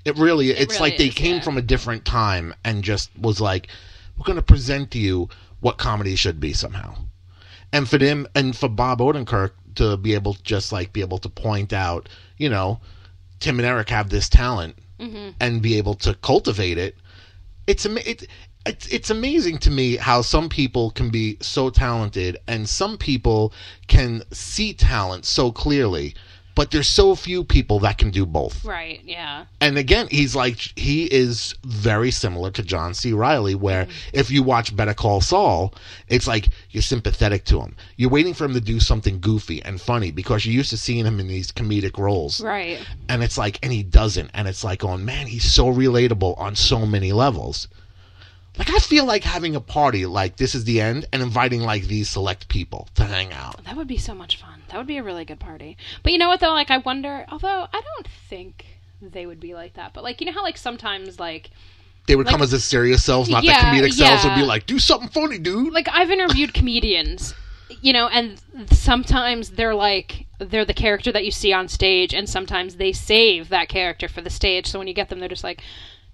It 0.04 0.16
really, 0.16 0.50
it's 0.50 0.74
really 0.74 0.90
like 0.90 0.98
they 0.98 1.08
is, 1.08 1.14
came 1.14 1.36
yeah. 1.36 1.42
from 1.42 1.56
a 1.56 1.62
different 1.62 2.04
time 2.04 2.54
and 2.64 2.84
just 2.84 3.10
was 3.18 3.40
like, 3.40 3.68
we're 4.16 4.24
going 4.24 4.36
to 4.36 4.42
present 4.42 4.90
to 4.92 4.98
you 4.98 5.28
what 5.60 5.78
comedy 5.78 6.16
should 6.16 6.38
be 6.38 6.52
somehow. 6.52 6.94
And 7.72 7.88
for 7.88 7.98
them, 7.98 8.26
and 8.34 8.56
for 8.56 8.68
Bob 8.68 9.00
Odenkirk 9.00 9.50
to 9.74 9.96
be 9.96 10.14
able 10.14 10.34
to 10.34 10.42
just 10.42 10.72
like 10.72 10.92
be 10.92 11.00
able 11.00 11.18
to 11.18 11.28
point 11.28 11.72
out, 11.72 12.08
you 12.38 12.48
know, 12.48 12.80
Tim 13.40 13.58
and 13.58 13.66
Eric 13.66 13.90
have 13.90 14.10
this 14.10 14.28
talent 14.28 14.76
Mm-hmm. 14.98 15.32
and 15.40 15.60
be 15.60 15.76
able 15.76 15.92
to 15.96 16.14
cultivate 16.14 16.78
it 16.78 16.96
it's 17.66 17.84
it, 17.84 18.26
it's 18.66 18.86
it's 18.88 19.10
amazing 19.10 19.58
to 19.58 19.70
me 19.70 19.96
how 19.96 20.20
some 20.22 20.48
people 20.48 20.90
can 20.90 21.08
be 21.10 21.36
so 21.40 21.70
talented 21.70 22.36
and 22.48 22.68
some 22.68 22.98
people 22.98 23.52
can 23.86 24.22
see 24.32 24.72
talent 24.74 25.24
so 25.24 25.50
clearly 25.52 26.14
but 26.56 26.70
there's 26.70 26.88
so 26.88 27.14
few 27.14 27.44
people 27.44 27.78
that 27.80 27.98
can 27.98 28.10
do 28.10 28.24
both 28.24 28.64
Right? 28.64 29.00
Yeah. 29.04 29.44
and 29.60 29.76
again 29.78 30.08
he's 30.10 30.34
like 30.34 30.58
he 30.76 31.04
is 31.04 31.54
very 31.64 32.10
similar 32.10 32.50
to 32.52 32.62
John 32.62 32.94
C 32.94 33.12
Reilly 33.12 33.54
where 33.54 33.84
mm-hmm. 33.84 34.10
if 34.20 34.30
you 34.30 34.42
watch 34.42 34.74
Better 34.74 34.94
Call 34.94 35.20
Saul 35.20 35.74
it's 36.08 36.26
like 36.26 36.48
you're 36.70 36.82
sympathetic 36.82 37.44
to 37.46 37.60
him 37.60 37.76
you're 37.96 38.10
waiting 38.10 38.34
for 38.34 38.46
him 38.46 38.54
to 38.54 38.60
do 38.60 38.80
something 38.80 39.20
goofy 39.20 39.62
and 39.62 39.80
funny 39.80 40.10
because 40.10 40.44
you're 40.46 40.54
used 40.54 40.70
to 40.70 40.78
seeing 40.78 41.04
him 41.06 41.20
in 41.20 41.28
these 41.28 41.52
comedic 41.52 41.98
roles 41.98 42.40
Right. 42.40 42.78
and 43.08 43.22
it's 43.22 43.38
like 43.38 43.58
and 43.62 43.72
he 43.72 43.82
doesn't 43.82 44.30
and 44.34 44.48
it's 44.48 44.64
like 44.64 44.82
oh 44.82 44.96
man 44.96 45.26
he's 45.26 45.50
so 45.52 45.66
relatable 45.66 46.38
on 46.38 46.56
so 46.56 46.86
many 46.86 47.12
levels 47.12 47.68
like 48.58 48.70
i 48.70 48.78
feel 48.78 49.04
like 49.04 49.24
having 49.24 49.54
a 49.54 49.60
party 49.60 50.06
like 50.06 50.36
this 50.36 50.54
is 50.54 50.64
the 50.64 50.80
end 50.80 51.06
and 51.12 51.22
inviting 51.22 51.62
like 51.62 51.84
these 51.84 52.08
select 52.10 52.48
people 52.48 52.88
to 52.94 53.04
hang 53.04 53.32
out 53.32 53.62
That 53.64 53.76
would 53.76 53.88
be 53.88 53.98
so 53.98 54.14
much 54.14 54.40
fun. 54.40 54.62
That 54.68 54.78
would 54.78 54.86
be 54.86 54.96
a 54.96 55.02
really 55.02 55.24
good 55.24 55.38
party. 55.40 55.76
But 56.02 56.12
you 56.12 56.18
know 56.18 56.28
what 56.28 56.40
though? 56.40 56.52
Like 56.52 56.70
I 56.70 56.78
wonder. 56.78 57.24
Although 57.28 57.66
I 57.72 57.80
don't 57.80 58.08
think 58.28 58.64
they 59.02 59.26
would 59.26 59.38
be 59.40 59.54
like 59.54 59.74
that. 59.74 59.92
But 59.94 60.02
like 60.04 60.20
you 60.20 60.26
know 60.26 60.32
how 60.32 60.42
like 60.42 60.56
sometimes 60.56 61.18
like 61.20 61.50
they 62.06 62.16
would 62.16 62.26
Like- 62.26 62.32
come 62.34 62.42
as 62.42 62.50
their 62.52 62.60
serious 62.60 63.04
selves 63.04 63.28
not 63.28 63.42
Yeah, 63.44 63.60
their 63.72 63.82
comedic 63.82 63.92
selves 63.92 64.24
would 64.24 64.34
be 64.34 64.42
like 64.42 64.66
do 64.66 64.78
something 64.78 65.08
funny 65.08 65.38
dude 65.38 65.72
like 65.72 65.88
I've 65.90 66.10
interviewed 66.10 66.54
comedians, 66.54 67.34
you 67.80 67.92
know, 67.92 68.08
and 68.08 68.40
sometimes 68.72 69.50
they're 69.50 69.74
like 69.74 70.26
they're 70.38 70.64
the 70.64 70.74
character 70.74 71.10
that 71.12 71.24
you 71.24 71.30
see 71.30 71.52
on 71.52 71.66
stage, 71.68 72.12
and 72.14 72.28
sometimes 72.28 72.76
they 72.76 72.92
save 72.92 73.48
that 73.48 73.68
character 73.68 74.06
for 74.08 74.20
the 74.20 74.30
stage. 74.30 74.66
So 74.66 74.78
when 74.78 74.86
you 74.88 74.94
get 74.94 75.08
them, 75.08 75.18
they're 75.18 75.28
just 75.28 75.44
like, 75.44 75.62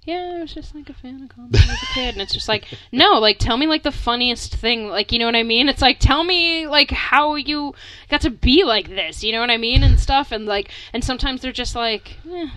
"Yeah, 0.04 0.34
I 0.36 0.40
was 0.40 0.52
just 0.52 0.74
like 0.74 0.88
a 0.88 0.94
fan 0.94 1.22
of 1.22 1.28
comedy 1.28 1.58
as 1.58 1.82
a 1.82 1.86
kid," 1.94 2.14
and 2.14 2.22
it's 2.22 2.32
just 2.32 2.48
like, 2.48 2.66
no, 2.92 3.18
like 3.18 3.38
tell 3.38 3.56
me 3.56 3.66
like 3.66 3.82
the 3.82 3.92
funniest 3.92 4.54
thing, 4.56 4.88
like 4.88 5.12
you 5.12 5.18
know 5.18 5.26
what 5.26 5.36
I 5.36 5.42
mean? 5.42 5.68
It's 5.68 5.82
like 5.82 5.98
tell 5.98 6.24
me 6.24 6.66
like 6.66 6.90
how 6.90 7.36
you 7.36 7.74
got 8.08 8.20
to 8.22 8.30
be 8.30 8.64
like 8.64 8.88
this, 8.88 9.22
you 9.22 9.32
know 9.32 9.40
what 9.40 9.50
I 9.50 9.56
mean, 9.56 9.82
and 9.82 9.98
stuff, 9.98 10.32
and 10.32 10.46
like, 10.46 10.70
and 10.92 11.04
sometimes 11.04 11.42
they're 11.42 11.52
just 11.52 11.74
like. 11.74 12.16
Eh. 12.30 12.48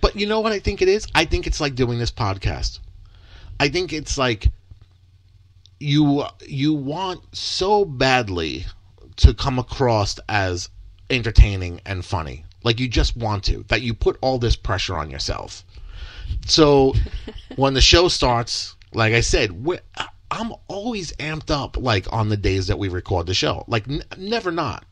But 0.00 0.16
you 0.16 0.26
know 0.26 0.40
what 0.40 0.52
I 0.52 0.58
think 0.58 0.82
it 0.82 0.88
is? 0.88 1.06
I 1.14 1.24
think 1.24 1.46
it's 1.46 1.60
like 1.60 1.74
doing 1.76 1.98
this 1.98 2.10
podcast. 2.10 2.80
I 3.60 3.68
think 3.68 3.92
it's 3.92 4.18
like 4.18 4.48
you 5.78 6.24
you 6.46 6.74
want 6.74 7.20
so 7.36 7.84
badly 7.84 8.66
to 9.16 9.34
come 9.34 9.58
across 9.58 10.18
as 10.28 10.68
entertaining 11.10 11.80
and 11.84 12.04
funny. 12.04 12.44
Like 12.64 12.80
you 12.80 12.88
just 12.88 13.16
want 13.16 13.44
to 13.44 13.64
that 13.68 13.82
you 13.82 13.94
put 13.94 14.18
all 14.20 14.38
this 14.38 14.56
pressure 14.56 14.96
on 14.96 15.10
yourself. 15.10 15.64
So 16.46 16.94
when 17.56 17.74
the 17.74 17.80
show 17.80 18.08
starts, 18.08 18.76
like 18.92 19.12
I 19.14 19.20
said, 19.20 19.50
I'm 20.30 20.52
always 20.68 21.12
amped 21.16 21.50
up 21.50 21.76
like 21.76 22.10
on 22.12 22.28
the 22.28 22.36
days 22.36 22.66
that 22.68 22.78
we 22.78 22.88
record 22.88 23.26
the 23.26 23.34
show. 23.34 23.64
Like 23.68 23.88
n- 23.88 24.02
never 24.16 24.50
not. 24.50 24.84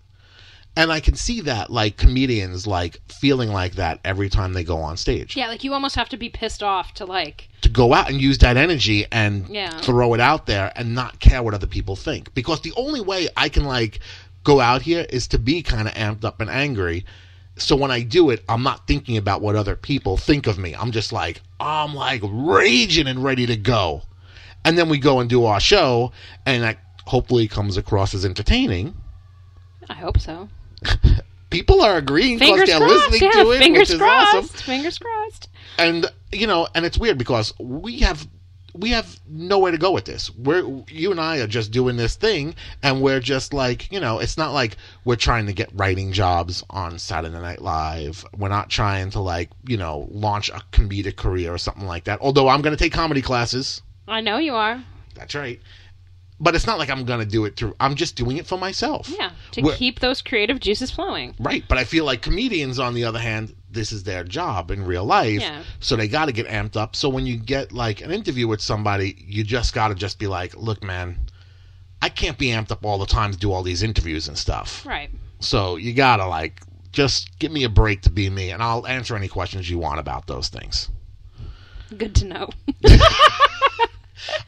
And 0.77 0.93
I 0.93 1.01
can 1.01 1.17
see 1.17 1.41
that 1.43 1.71
like 1.71 1.97
comedians 1.97 2.67
like 2.67 3.01
feeling 3.09 3.49
like 3.51 3.75
that 3.75 3.99
every 4.05 4.29
time 4.29 4.53
they 4.53 4.63
go 4.63 4.79
on 4.79 4.97
stage. 4.97 5.37
Yeah, 5.37 5.49
like 5.49 5.65
you 5.65 5.73
almost 5.75 5.97
have 5.97 6.09
to 6.11 6.17
be 6.17 6.29
pissed 6.29 6.63
off 6.63 6.95
to 6.95 7.05
like. 7.05 7.49
To 7.63 7.69
go 7.69 7.93
out 7.93 8.09
and 8.09 8.21
use 8.21 8.39
that 8.39 8.57
energy 8.57 9.05
and 9.11 9.49
Yeah. 9.49 9.81
throw 9.81 10.15
it 10.15 10.21
out 10.21 10.47
there 10.47 10.73
and 10.77 10.95
not 10.95 11.19
care 11.19 11.43
what 11.43 11.55
other 11.55 11.67
people 11.67 11.97
think. 11.97 12.33
Because 12.35 12.61
the 12.61 12.73
only 12.77 13.01
way 13.01 13.29
I 13.37 13.49
can 13.49 13.65
like 13.65 13.99
go 14.45 14.61
out 14.61 14.83
here 14.83 15.07
is 15.11 15.27
to 15.29 15.39
be 15.39 15.63
kind 15.63 15.89
of 15.89 15.95
amped 15.95 16.25
up 16.25 16.41
and 16.41 16.49
angry. 16.49 17.05
So 17.61 17.77
when 17.77 17.91
I 17.91 18.03
do 18.03 18.31
it, 18.31 18.43
I'm 18.49 18.63
not 18.63 18.87
thinking 18.87 19.17
about 19.17 19.41
what 19.43 19.55
other 19.57 19.77
people 19.77 20.17
think 20.17 20.47
of 20.47 20.59
me. 20.59 20.75
I'm 20.75 20.91
just 20.93 21.13
like, 21.13 21.43
I'm 21.61 21.95
like 21.95 22.23
raging 22.25 23.07
and 23.07 23.23
ready 23.23 23.47
to 23.47 23.57
go. 23.57 24.03
And 24.65 24.77
then 24.77 24.89
we 24.89 24.99
go 24.99 25.21
and 25.21 25.29
do 25.31 25.45
our 25.45 25.61
show, 25.61 26.13
and 26.47 26.63
that 26.63 26.79
hopefully 27.07 27.49
comes 27.49 27.77
across 27.77 28.15
as 28.15 28.25
entertaining. 28.25 28.95
I 29.89 29.95
hope 29.95 30.19
so. 30.21 30.49
People 31.51 31.81
are 31.83 31.97
agreeing 31.97 32.39
because 32.39 32.69
they're 32.69 32.79
crossed. 32.79 33.11
listening 33.11 33.31
Yeah, 33.35 33.43
to 33.43 33.51
it, 33.53 33.59
fingers 33.59 33.81
which 33.81 33.91
is 33.91 33.99
crossed. 33.99 34.35
awesome. 34.37 34.49
Fingers 34.59 34.99
crossed. 34.99 35.49
and 35.79 36.07
you 36.33 36.47
know 36.47 36.69
and 36.75 36.85
it's 36.87 36.97
weird 36.99 37.19
because 37.19 37.53
we 37.59 37.99
have 38.01 38.29
we 38.75 38.91
have 38.91 39.21
nowhere 39.29 39.73
to 39.73 39.79
go 39.79 39.91
with 39.91 40.05
this. 40.05 40.31
We're 40.31 40.65
you 40.89 41.11
and 41.11 41.21
i 41.21 41.39
are 41.39 41.47
just 41.47 41.71
doing 41.71 41.97
this 41.97 42.17
thing 42.17 42.55
and 42.83 43.03
we're 43.03 43.21
just 43.21 43.53
like 43.53 43.91
you 43.93 44.01
know 44.01 44.19
it's 44.19 44.37
not 44.37 44.53
like 44.53 44.77
we're 45.05 45.17
trying 45.17 45.47
to 45.47 45.53
get 45.53 45.71
writing 45.75 46.13
jobs 46.13 46.65
on 46.71 46.99
saturday 46.99 47.39
night 47.39 47.63
live. 47.63 48.25
We're 48.37 48.49
not 48.49 48.71
trying 48.71 49.11
to 49.11 49.21
like 49.21 49.51
you 49.67 49.77
know 49.77 50.09
launch 50.11 50.49
a 50.49 50.63
comedic 50.73 51.17
career 51.17 51.53
or 51.53 51.59
something 51.59 51.87
like 51.87 52.05
that. 52.05 52.21
Although 52.21 52.49
i'm 52.49 52.63
going 52.63 52.77
to 52.77 52.83
take 52.83 52.93
comedy 52.93 53.23
classes. 53.23 53.83
I 54.09 54.21
know 54.21 54.39
you 54.39 54.55
are. 54.55 54.83
that's 55.15 55.35
right 55.35 55.61
but 56.41 56.55
it's 56.57 56.67
not 56.67 56.79
like 56.79 56.89
i'm 56.91 57.05
going 57.05 57.21
to 57.21 57.27
do 57.27 57.45
it 57.45 57.55
through 57.57 57.75
i'm 57.79 57.95
just 57.95 58.17
doing 58.17 58.39
it 58.39 58.47
for 58.47 58.59
myself 58.59 59.09
Yeah, 59.09 59.31
to 59.53 59.63
keep 59.77 60.01
those 60.01 60.23
creative 60.23 60.59
juices 60.59 60.91
flowing. 60.91 61.35
Right, 61.39 61.63
but 61.69 61.79
I 61.79 61.85
feel 61.85 62.05
like 62.05 62.23
comedians, 62.23 62.79
on 62.79 62.95
the 62.95 63.05
other 63.05 63.19
hand, 63.19 63.55
this 63.71 63.93
is 63.93 64.03
their 64.05 64.25
job 64.25 64.71
in 64.71 64.85
real 64.85 65.05
life, 65.05 65.41
Yeah. 65.41 65.63
so 65.81 65.95
they 65.97 66.09
got 66.09 66.27
to 66.27 66.33
get 66.33 66.47
amped 66.49 66.77
up. 66.77 66.97
So 66.97 67.09
when 67.09 67.27
you 67.27 67.37
get 67.37 67.73
like 67.73 68.01
an 68.01 68.11
interview 68.11 68.49
with 68.49 68.61
somebody, 68.61 69.17
you 69.27 69.45
just 69.45 69.75
got 69.75 69.89
to 69.89 69.95
just 69.95 70.19
be 70.19 70.27
like, 70.27 70.57
"Look, 70.57 70.83
man, 70.83 71.19
I 72.03 72.09
can't 72.09 72.39
be 72.39 72.49
amped 72.49 72.71
up 72.73 72.85
all 72.85 72.99
the 72.99 73.07
time 73.07 73.31
to 73.33 73.39
do 73.39 73.53
all 73.53 73.63
these 73.63 73.83
interviews 73.83 74.27
and 74.29 74.37
stuff. 74.39 74.85
Right. 74.87 75.11
So 75.41 75.77
you 75.77 75.93
gotta 75.93 76.27
like 76.27 76.61
just 76.93 77.39
give 77.39 77.53
me 77.53 77.65
a 77.65 77.69
break 77.69 78.03
to 78.03 78.11
be 78.11 78.29
me, 78.31 78.51
and 78.51 78.63
I'll 78.63 78.87
answer 78.87 79.15
any 79.17 79.29
questions 79.29 79.69
you 79.71 79.79
want 79.79 80.01
about 80.01 80.27
those 80.27 80.49
things. 80.49 80.89
Good 81.97 82.15
to 82.17 82.25
know. 82.27 82.49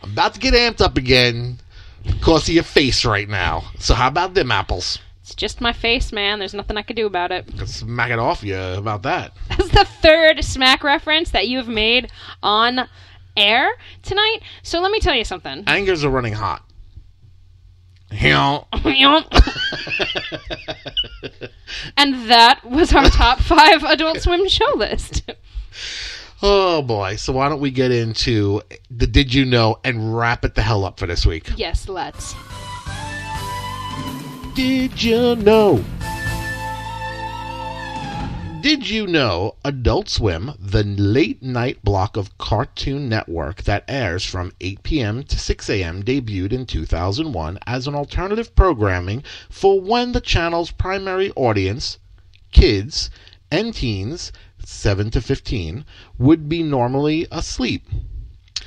I'm 0.02 0.12
about 0.12 0.34
to 0.34 0.40
get 0.40 0.54
amped 0.54 0.80
up 0.80 0.96
again 0.96 1.58
because 2.04 2.48
of 2.48 2.54
your 2.54 2.64
face 2.64 3.04
right 3.04 3.28
now. 3.28 3.70
So 3.78 3.94
how 3.94 4.08
about 4.08 4.34
them 4.34 4.50
apples? 4.50 4.98
it's 5.22 5.36
just 5.36 5.60
my 5.60 5.72
face, 5.72 6.12
man. 6.12 6.40
There's 6.40 6.52
nothing 6.52 6.76
I 6.76 6.82
could 6.82 6.96
do 6.96 7.06
about 7.06 7.30
it. 7.30 7.46
Can 7.56 7.66
smack 7.66 8.10
it 8.10 8.18
off 8.18 8.42
you 8.42 8.58
about 8.58 9.04
that. 9.04 9.32
That's 9.48 9.70
the 9.70 9.84
third 9.84 10.44
smack 10.44 10.82
reference 10.82 11.30
that 11.30 11.46
you 11.46 11.58
have 11.58 11.68
made 11.68 12.10
on 12.42 12.88
air 13.36 13.70
tonight. 14.02 14.40
So 14.62 14.80
let 14.80 14.90
me 14.90 14.98
tell 14.98 15.14
you 15.14 15.24
something. 15.24 15.62
Angers 15.68 16.04
are 16.04 16.10
running 16.10 16.34
hot. 16.34 16.64
And 21.96 22.30
that 22.30 22.64
was 22.64 22.92
our 22.92 23.08
top 23.08 23.40
five 23.40 23.82
Adult 23.84 24.20
Swim 24.20 24.48
show 24.48 24.74
list. 24.74 25.30
Oh 26.42 26.82
boy. 26.82 27.16
So 27.16 27.32
why 27.32 27.48
don't 27.48 27.60
we 27.60 27.70
get 27.70 27.92
into 27.92 28.62
the 28.90 29.06
did 29.06 29.32
you 29.32 29.44
know 29.44 29.78
and 29.84 30.16
wrap 30.16 30.44
it 30.44 30.54
the 30.54 30.62
hell 30.62 30.84
up 30.84 30.98
for 30.98 31.06
this 31.06 31.24
week? 31.24 31.50
yes, 31.56 31.88
let's. 31.88 32.34
Did 34.54 35.02
you 35.02 35.36
know? 35.36 35.82
Did 38.60 38.88
you 38.88 39.06
know 39.08 39.56
Adult 39.64 40.08
Swim, 40.08 40.52
the 40.58 40.84
late 40.84 41.42
night 41.42 41.82
block 41.82 42.16
of 42.16 42.36
Cartoon 42.38 43.08
Network 43.08 43.62
that 43.62 43.84
airs 43.88 44.24
from 44.24 44.52
8 44.60 44.82
p.m. 44.84 45.22
to 45.24 45.38
6 45.38 45.70
a.m., 45.70 46.02
debuted 46.04 46.52
in 46.52 46.66
2001 46.66 47.58
as 47.66 47.88
an 47.88 47.96
alternative 47.96 48.54
programming 48.54 49.24
for 49.50 49.80
when 49.80 50.12
the 50.12 50.20
channel's 50.20 50.70
primary 50.70 51.32
audience, 51.34 51.98
kids 52.52 53.10
and 53.50 53.74
teens 53.74 54.30
7 54.64 55.10
to 55.10 55.20
15, 55.20 55.84
would 56.18 56.48
be 56.48 56.62
normally 56.62 57.26
asleep? 57.30 57.84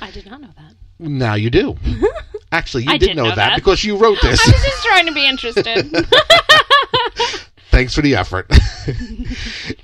I 0.00 0.10
did 0.10 0.26
not 0.26 0.40
know 0.40 0.50
that. 0.56 0.74
Now 0.98 1.34
you 1.34 1.50
do. 1.50 1.76
Actually, 2.52 2.84
you 2.84 2.90
I 2.92 2.98
did 2.98 3.08
did 3.08 3.16
know, 3.16 3.24
know 3.24 3.28
that, 3.30 3.36
that. 3.36 3.56
because 3.56 3.84
you 3.84 3.96
wrote 3.96 4.18
this. 4.22 4.40
I 4.46 4.50
was 4.52 4.62
just 4.64 4.84
trying 4.84 5.06
to 5.06 5.12
be 5.12 5.26
interested. 5.26 6.06
Thanks 7.70 7.94
for 7.94 8.00
the 8.02 8.14
effort. 8.14 8.46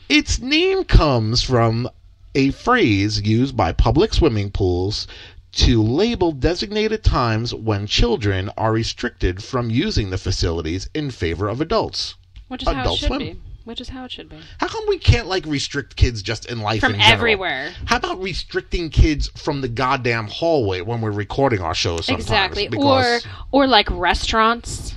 its 0.08 0.38
name 0.40 0.84
comes 0.84 1.42
from 1.42 1.88
a 2.34 2.50
phrase 2.52 3.20
used 3.20 3.56
by 3.56 3.72
public 3.72 4.14
swimming 4.14 4.50
pools 4.50 5.06
to 5.52 5.82
label 5.82 6.32
designated 6.32 7.04
times 7.04 7.52
when 7.54 7.86
children 7.86 8.50
are 8.56 8.72
restricted 8.72 9.42
from 9.42 9.68
using 9.68 10.08
the 10.08 10.16
facilities 10.16 10.88
in 10.94 11.10
favor 11.10 11.48
of 11.48 11.60
adults. 11.60 12.14
Which 12.48 12.62
is 12.62 12.68
how 12.68 12.74
it 12.74 12.80
Adult 12.80 12.98
should 12.98 13.08
Swim. 13.08 13.18
be. 13.18 13.40
Which 13.64 13.80
is 13.80 13.90
how 13.90 14.04
it 14.04 14.10
should 14.10 14.28
be. 14.28 14.38
How 14.58 14.66
come 14.66 14.84
we 14.88 14.98
can't 14.98 15.28
like 15.28 15.46
restrict 15.46 15.94
kids 15.94 16.20
just 16.20 16.46
in 16.46 16.60
life 16.60 16.80
From 16.80 16.94
in 16.94 17.00
everywhere. 17.00 17.72
How 17.84 17.96
about 17.96 18.20
restricting 18.20 18.90
kids 18.90 19.28
from 19.36 19.60
the 19.60 19.68
goddamn 19.68 20.26
hallway 20.26 20.80
when 20.80 21.00
we're 21.00 21.12
recording 21.12 21.60
our 21.60 21.74
shows 21.74 22.06
sometimes? 22.06 22.24
Exactly. 22.24 22.68
Or 22.76 23.20
or 23.52 23.66
like 23.66 23.88
restaurants. 23.90 24.96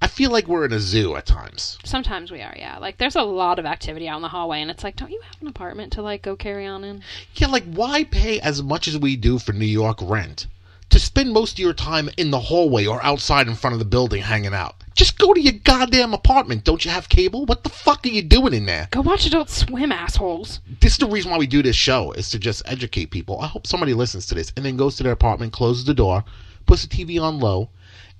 I 0.00 0.08
feel 0.08 0.32
like 0.32 0.48
we're 0.48 0.64
in 0.64 0.72
a 0.72 0.80
zoo 0.80 1.14
at 1.14 1.26
times. 1.26 1.78
Sometimes 1.84 2.32
we 2.32 2.40
are, 2.40 2.54
yeah. 2.58 2.78
Like 2.78 2.98
there's 2.98 3.14
a 3.14 3.22
lot 3.22 3.60
of 3.60 3.66
activity 3.66 4.08
out 4.08 4.16
in 4.16 4.22
the 4.22 4.28
hallway 4.28 4.60
and 4.60 4.68
it's 4.68 4.82
like, 4.82 4.96
don't 4.96 5.12
you 5.12 5.20
have 5.20 5.40
an 5.40 5.46
apartment 5.46 5.92
to 5.92 6.02
like 6.02 6.22
go 6.22 6.34
carry 6.34 6.66
on 6.66 6.82
in? 6.82 7.02
Yeah, 7.36 7.46
like 7.46 7.64
why 7.64 8.02
pay 8.02 8.40
as 8.40 8.62
much 8.62 8.88
as 8.88 8.98
we 8.98 9.14
do 9.14 9.38
for 9.38 9.52
New 9.52 9.64
York 9.64 9.98
rent 10.02 10.48
to 10.92 11.00
spend 11.00 11.32
most 11.32 11.54
of 11.54 11.58
your 11.58 11.72
time 11.72 12.08
in 12.16 12.30
the 12.30 12.38
hallway 12.38 12.86
or 12.86 13.02
outside 13.04 13.48
in 13.48 13.54
front 13.54 13.72
of 13.72 13.78
the 13.78 13.84
building 13.84 14.22
hanging 14.22 14.54
out? 14.54 14.76
Just 14.94 15.18
go 15.18 15.32
to 15.32 15.40
your 15.40 15.54
goddamn 15.64 16.12
apartment. 16.12 16.64
Don't 16.64 16.84
you 16.84 16.90
have 16.90 17.08
cable? 17.08 17.46
What 17.46 17.64
the 17.64 17.70
fuck 17.70 18.04
are 18.04 18.10
you 18.10 18.22
doing 18.22 18.52
in 18.52 18.66
there? 18.66 18.88
Go 18.90 19.00
watch 19.00 19.26
Adult 19.26 19.48
Swim, 19.48 19.90
assholes. 19.90 20.60
This 20.80 20.92
is 20.92 20.98
the 20.98 21.06
reason 21.06 21.30
why 21.30 21.38
we 21.38 21.46
do 21.46 21.62
this 21.62 21.76
show 21.76 22.12
is 22.12 22.28
to 22.30 22.38
just 22.38 22.62
educate 22.66 23.10
people. 23.10 23.40
I 23.40 23.46
hope 23.46 23.66
somebody 23.66 23.94
listens 23.94 24.26
to 24.26 24.34
this 24.34 24.52
and 24.56 24.64
then 24.64 24.76
goes 24.76 24.96
to 24.96 25.02
their 25.02 25.12
apartment, 25.12 25.52
closes 25.52 25.84
the 25.84 25.94
door, 25.94 26.24
puts 26.66 26.86
the 26.86 26.88
TV 26.88 27.20
on 27.20 27.40
low, 27.40 27.70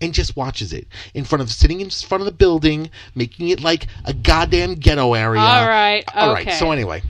and 0.00 0.14
just 0.14 0.34
watches 0.34 0.72
it 0.72 0.88
in 1.14 1.24
front 1.24 1.42
of 1.42 1.50
sitting 1.50 1.80
in 1.80 1.90
front 1.90 2.22
of 2.22 2.26
the 2.26 2.32
building, 2.32 2.90
making 3.14 3.50
it 3.50 3.60
like 3.60 3.86
a 4.04 4.14
goddamn 4.14 4.74
ghetto 4.74 5.14
area. 5.14 5.40
All 5.40 5.68
right. 5.68 6.04
Okay. 6.08 6.18
All 6.18 6.32
right. 6.32 6.52
So 6.52 6.72
anyway, 6.72 7.02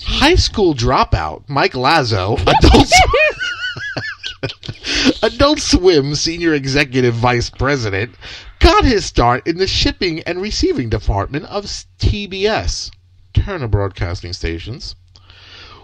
high 0.00 0.36
school 0.36 0.74
dropout 0.74 1.42
Mike 1.48 1.72
Lazzo, 1.72 2.38
adult 2.40 2.88
Adult 5.22 5.58
Swim 5.60 6.14
senior 6.14 6.54
executive 6.54 7.14
vice 7.14 7.50
president, 7.50 8.14
got 8.58 8.84
his 8.84 9.04
start 9.04 9.46
in 9.46 9.58
the 9.58 9.66
shipping 9.66 10.20
and 10.24 10.42
receiving 10.42 10.88
department 10.88 11.44
of 11.46 11.64
TBS, 11.98 12.90
Turner 13.32 13.68
Broadcasting 13.68 14.32
Stations, 14.32 14.94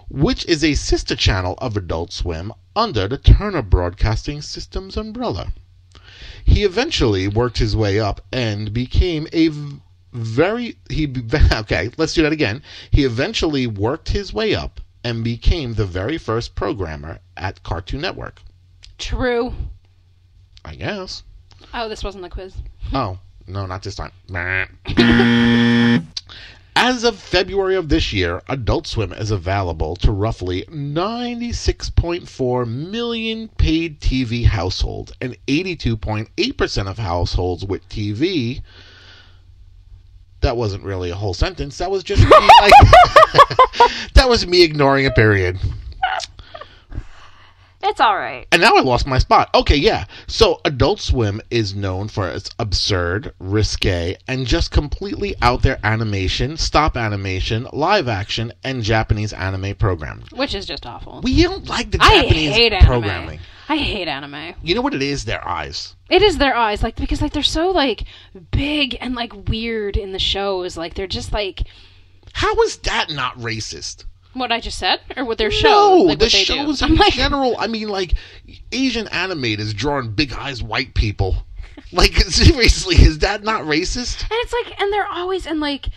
which 0.09 0.45
is 0.45 0.63
a 0.63 0.75
sister 0.75 1.15
channel 1.15 1.55
of 1.59 1.75
Adult 1.75 2.11
Swim 2.11 2.53
under 2.75 3.07
the 3.07 3.17
Turner 3.17 3.61
Broadcasting 3.61 4.41
Systems 4.41 4.97
umbrella. 4.97 5.53
He 6.43 6.63
eventually 6.63 7.27
worked 7.27 7.57
his 7.57 7.75
way 7.75 7.99
up 7.99 8.25
and 8.31 8.73
became 8.73 9.27
a 9.33 9.49
very 10.13 10.77
he 10.89 11.11
okay, 11.53 11.89
let's 11.97 12.13
do 12.13 12.21
that 12.23 12.31
again. 12.31 12.61
He 12.91 13.05
eventually 13.05 13.65
worked 13.65 14.09
his 14.09 14.33
way 14.33 14.53
up 14.53 14.81
and 15.03 15.23
became 15.23 15.73
the 15.73 15.85
very 15.85 16.17
first 16.17 16.53
programmer 16.53 17.19
at 17.35 17.63
Cartoon 17.63 18.01
Network. 18.01 18.41
True. 19.01 19.53
I 20.63 20.75
guess. 20.75 21.23
Oh, 21.73 21.89
this 21.89 22.03
wasn't 22.03 22.23
the 22.23 22.29
quiz. 22.29 22.53
Oh, 22.93 23.17
no, 23.47 23.65
not 23.65 23.81
this 23.83 23.95
time. 23.95 24.11
As 26.75 27.03
of 27.03 27.17
February 27.17 27.75
of 27.75 27.89
this 27.89 28.13
year, 28.13 28.41
Adult 28.47 28.87
Swim 28.87 29.11
is 29.11 29.31
available 29.31 29.95
to 29.97 30.11
roughly 30.11 30.63
96.4 30.69 32.67
million 32.67 33.49
paid 33.49 33.99
TV 33.99 34.45
households, 34.45 35.11
and 35.19 35.35
82.8% 35.47 36.87
of 36.87 36.97
households 36.97 37.65
with 37.65 37.87
TV 37.89 38.61
That 40.41 40.55
wasn't 40.55 40.83
really 40.83 41.09
a 41.09 41.15
whole 41.15 41.33
sentence. 41.33 41.77
That 41.79 41.91
was 41.91 42.03
just 42.03 42.23
me, 42.23 42.29
like, 42.61 42.73
that 44.13 44.29
was 44.29 44.45
me 44.47 44.63
ignoring 44.63 45.07
a 45.07 45.11
period. 45.11 45.59
It's 47.83 47.99
all 47.99 48.15
right. 48.15 48.47
And 48.51 48.61
now 48.61 48.75
I 48.75 48.81
lost 48.81 49.07
my 49.07 49.17
spot. 49.17 49.49
Okay, 49.55 49.75
yeah. 49.75 50.05
So 50.27 50.61
Adult 50.65 50.99
Swim 50.99 51.41
is 51.49 51.73
known 51.75 52.07
for 52.07 52.27
its 52.29 52.49
absurd, 52.59 53.33
risque, 53.39 54.15
and 54.27 54.45
just 54.45 54.71
completely 54.71 55.35
out 55.41 55.61
there 55.63 55.79
animation, 55.83 56.57
stop 56.57 56.95
animation, 56.95 57.67
live 57.73 58.07
action, 58.07 58.53
and 58.63 58.83
Japanese 58.83 59.33
anime 59.33 59.75
programming. 59.75 60.25
Which 60.35 60.53
is 60.53 60.65
just 60.65 60.85
awful. 60.85 61.21
We 61.23 61.41
don't 61.43 61.67
like 61.67 61.91
the 61.91 61.97
Japanese 61.97 62.49
I 62.51 62.53
hate 62.53 62.73
anime. 62.73 62.87
programming. 62.87 63.39
I 63.67 63.77
hate 63.77 64.07
anime. 64.07 64.55
You 64.61 64.75
know 64.75 64.81
what 64.81 64.93
it 64.93 65.01
is? 65.01 65.25
Their 65.25 65.47
eyes. 65.47 65.95
It 66.09 66.21
is 66.21 66.37
their 66.37 66.55
eyes, 66.55 66.83
like 66.83 66.95
because 66.97 67.21
like 67.21 67.31
they're 67.33 67.41
so 67.41 67.71
like 67.71 68.03
big 68.51 68.97
and 68.99 69.15
like 69.15 69.47
weird 69.47 69.95
in 69.97 70.11
the 70.11 70.19
shows. 70.19 70.75
Like 70.77 70.93
they're 70.93 71.07
just 71.07 71.31
like 71.31 71.61
How 72.33 72.53
is 72.63 72.77
that 72.79 73.09
not 73.09 73.37
racist? 73.37 74.05
What 74.33 74.51
I 74.51 74.59
just 74.59 74.77
said, 74.77 75.01
or 75.17 75.25
what 75.25 75.37
their 75.37 75.51
show? 75.51 75.69
No, 75.69 75.95
like, 76.03 76.19
the 76.19 76.25
they 76.25 76.29
do. 76.29 76.37
shows 76.37 76.81
in 76.81 76.95
like, 76.95 77.13
general. 77.13 77.55
I 77.57 77.67
mean, 77.67 77.89
like 77.89 78.13
Asian 78.71 79.07
animators 79.07 79.75
drawing 79.75 80.11
big 80.13 80.33
eyes 80.33 80.61
white 80.63 80.93
people. 80.93 81.35
Like 81.93 82.13
seriously, 82.29 82.95
is 82.95 83.19
that 83.19 83.43
not 83.43 83.63
racist? 83.63 84.21
And 84.21 84.31
it's 84.31 84.53
like, 84.53 84.79
and 84.79 84.93
they're 84.93 85.07
always 85.07 85.45
and 85.45 85.59
like. 85.59 85.87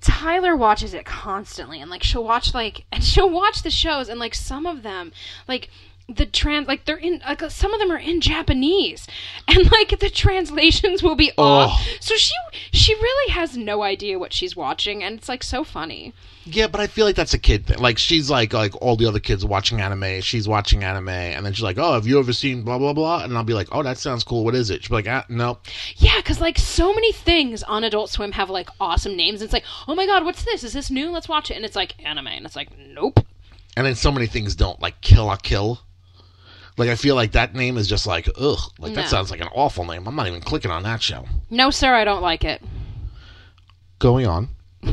Tyler 0.00 0.56
watches 0.56 0.94
it 0.94 1.04
constantly, 1.04 1.80
and 1.80 1.90
like 1.90 2.02
she'll 2.02 2.24
watch 2.24 2.54
like, 2.54 2.84
and 2.92 3.04
she'll 3.04 3.30
watch 3.30 3.62
the 3.62 3.70
shows, 3.70 4.08
and 4.08 4.18
like 4.18 4.34
some 4.34 4.66
of 4.66 4.82
them, 4.82 5.12
like 5.46 5.68
the 6.08 6.26
trans, 6.26 6.66
like 6.68 6.84
they're 6.84 6.96
in, 6.96 7.22
like 7.26 7.42
some 7.50 7.72
of 7.72 7.80
them 7.80 7.90
are 7.90 7.98
in 7.98 8.20
Japanese, 8.20 9.06
and 9.48 9.70
like 9.70 9.98
the 9.98 10.10
translations 10.10 11.02
will 11.02 11.14
be 11.14 11.32
off. 11.38 11.70
Oh. 11.72 11.96
So 12.00 12.16
she 12.16 12.34
she 12.72 12.94
really 12.94 13.32
has 13.32 13.56
no 13.56 13.82
idea 13.82 14.18
what 14.18 14.32
she's 14.32 14.56
watching, 14.56 15.02
and 15.02 15.18
it's 15.18 15.28
like 15.28 15.42
so 15.42 15.64
funny. 15.64 16.12
Yeah, 16.44 16.66
but 16.66 16.80
I 16.80 16.88
feel 16.88 17.06
like 17.06 17.14
that's 17.14 17.34
a 17.34 17.38
kid 17.38 17.66
thing. 17.66 17.78
Like 17.78 17.98
she's 17.98 18.28
like 18.28 18.52
like 18.52 18.74
all 18.82 18.96
the 18.96 19.06
other 19.06 19.20
kids 19.20 19.44
watching 19.44 19.80
anime. 19.80 20.20
She's 20.20 20.48
watching 20.48 20.82
anime, 20.82 21.08
and 21.08 21.46
then 21.46 21.52
she's 21.52 21.62
like, 21.62 21.78
"Oh, 21.78 21.92
have 21.94 22.06
you 22.06 22.18
ever 22.18 22.32
seen 22.32 22.62
blah 22.62 22.78
blah 22.78 22.92
blah?" 22.92 23.22
And 23.22 23.36
I'll 23.36 23.44
be 23.44 23.54
like, 23.54 23.68
"Oh, 23.72 23.82
that 23.82 23.98
sounds 23.98 24.24
cool. 24.24 24.44
What 24.44 24.54
is 24.54 24.70
it?" 24.70 24.82
She'll 24.82 24.90
be 24.90 25.08
like, 25.08 25.08
ah, 25.08 25.24
"No." 25.28 25.58
Yeah, 25.96 26.16
because 26.16 26.40
like 26.40 26.58
so 26.58 26.92
many 26.92 27.12
things 27.12 27.62
on 27.62 27.84
Adult 27.84 28.10
Swim 28.10 28.32
have 28.32 28.50
like 28.50 28.68
awesome 28.80 29.16
names. 29.16 29.40
It's 29.42 29.52
like, 29.52 29.64
oh 29.86 29.94
my 29.94 30.06
god, 30.06 30.24
what's 30.24 30.44
this? 30.44 30.64
Is 30.64 30.72
this 30.72 30.90
new? 30.90 31.10
Let's 31.10 31.28
watch 31.28 31.50
it. 31.50 31.54
And 31.54 31.64
it's 31.64 31.76
like 31.76 31.94
anime, 32.04 32.28
and 32.28 32.44
it's 32.44 32.56
like, 32.56 32.76
nope. 32.76 33.20
And 33.76 33.86
then 33.86 33.94
so 33.94 34.12
many 34.12 34.26
things 34.26 34.54
don't 34.54 34.80
like 34.80 35.00
Kill 35.00 35.26
la 35.26 35.36
Kill. 35.36 35.80
Like 36.76 36.88
I 36.88 36.94
feel 36.96 37.14
like 37.14 37.32
that 37.32 37.54
name 37.54 37.76
is 37.76 37.86
just 37.86 38.06
like 38.06 38.28
ugh. 38.38 38.58
Like 38.78 38.92
No. 38.92 39.02
that 39.02 39.08
sounds 39.08 39.30
like 39.30 39.40
an 39.40 39.48
awful 39.54 39.84
name. 39.84 40.06
I'm 40.06 40.16
not 40.16 40.26
even 40.26 40.40
clicking 40.40 40.70
on 40.70 40.82
that 40.84 41.02
show. 41.02 41.26
No, 41.50 41.70
sir, 41.70 41.94
I 41.94 42.04
don't 42.04 42.22
like 42.22 42.44
it. 42.44 42.62
Going 43.98 44.26
on. 44.26 44.48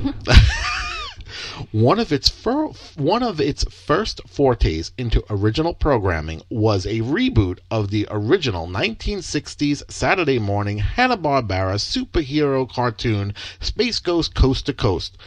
one 1.72 2.00
of 2.00 2.12
its 2.12 2.30
fir- 2.30 2.72
one 2.98 3.24
of 3.24 3.40
its 3.40 3.64
first 3.66 4.22
fortes 4.28 4.92
into 4.98 5.24
original 5.30 5.74
programming 5.74 6.42
was 6.50 6.86
a 6.86 7.00
reboot 7.02 7.60
of 7.72 7.90
the 7.90 8.08
original 8.10 8.68
1960s 8.68 9.90
Saturday 9.92 10.40
morning 10.40 10.80
Hanna-Barbera 10.80 11.76
superhero 11.78 12.70
cartoon 12.70 13.34
Space 13.60 14.00
Ghost 14.00 14.36
Coast 14.36 14.66
to 14.68 14.74
Coast, 14.74 15.18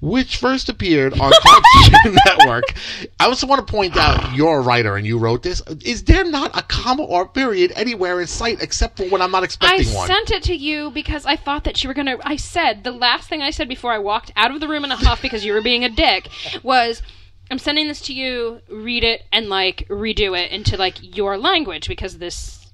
which 0.00 0.36
first 0.36 0.68
appeared 0.68 1.12
on 1.18 1.32
Cartoon 1.42 2.16
Network. 2.26 2.74
I 3.18 3.24
also 3.24 3.46
want 3.46 3.66
to 3.66 3.70
point 3.70 3.96
out 3.96 4.34
you're 4.34 4.58
a 4.58 4.60
writer 4.60 4.96
and 4.96 5.06
you 5.06 5.18
wrote 5.18 5.42
this. 5.42 5.60
Is 5.84 6.04
there 6.04 6.24
not 6.24 6.56
a 6.56 6.62
comma 6.62 7.02
or 7.02 7.26
period 7.26 7.72
anywhere 7.74 8.20
in 8.20 8.26
sight 8.26 8.62
except 8.62 8.96
for 8.96 9.04
when 9.08 9.20
I'm 9.20 9.30
not 9.30 9.42
I 9.42 9.46
expecting 9.46 9.92
one? 9.94 10.10
I 10.10 10.14
sent 10.14 10.30
it 10.30 10.42
to 10.44 10.54
you 10.54 10.90
because 10.90 11.26
I 11.26 11.36
thought 11.36 11.64
that 11.64 11.82
you 11.82 11.88
were 11.88 11.94
gonna. 11.94 12.16
I 12.22 12.36
said 12.36 12.84
the 12.84 12.92
last 12.92 13.28
thing 13.28 13.42
I 13.42 13.50
said 13.50 13.68
before 13.68 13.92
I 13.92 13.98
walked 13.98 14.32
out 14.36 14.52
of 14.52 14.60
the 14.60 14.68
room 14.68 14.84
in 14.84 14.92
a 14.92 14.96
huff 14.96 15.20
because 15.20 15.44
you 15.44 15.52
were 15.52 15.62
being 15.62 15.84
a 15.84 15.90
dick 15.90 16.28
was. 16.62 17.02
I'm 17.50 17.58
sending 17.58 17.88
this 17.88 18.02
to 18.02 18.12
you. 18.12 18.60
Read 18.68 19.02
it 19.04 19.24
and 19.32 19.48
like 19.48 19.88
redo 19.88 20.38
it 20.38 20.52
into 20.52 20.76
like 20.76 21.16
your 21.16 21.38
language 21.38 21.88
because 21.88 22.18
this, 22.18 22.70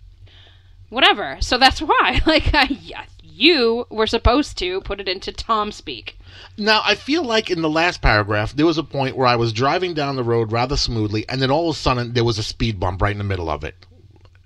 whatever. 0.88 1.36
So 1.40 1.58
that's 1.58 1.80
why. 1.80 2.20
Like, 2.26 2.50
I, 2.52 2.76
you 3.22 3.86
were 3.88 4.08
supposed 4.08 4.58
to 4.58 4.80
put 4.80 5.00
it 5.00 5.08
into 5.08 5.30
Tom 5.30 5.70
speak. 5.70 6.18
Now, 6.56 6.82
I 6.84 6.94
feel 6.94 7.24
like 7.24 7.50
in 7.50 7.62
the 7.62 7.70
last 7.70 8.00
paragraph, 8.00 8.54
there 8.54 8.66
was 8.66 8.78
a 8.78 8.82
point 8.82 9.16
where 9.16 9.26
I 9.26 9.36
was 9.36 9.52
driving 9.52 9.94
down 9.94 10.16
the 10.16 10.22
road 10.22 10.52
rather 10.52 10.76
smoothly, 10.76 11.28
and 11.28 11.42
then 11.42 11.50
all 11.50 11.68
of 11.70 11.76
a 11.76 11.78
sudden 11.78 12.12
there 12.12 12.24
was 12.24 12.38
a 12.38 12.42
speed 12.42 12.78
bump 12.78 13.02
right 13.02 13.12
in 13.12 13.18
the 13.18 13.24
middle 13.24 13.50
of 13.50 13.64
it, 13.64 13.74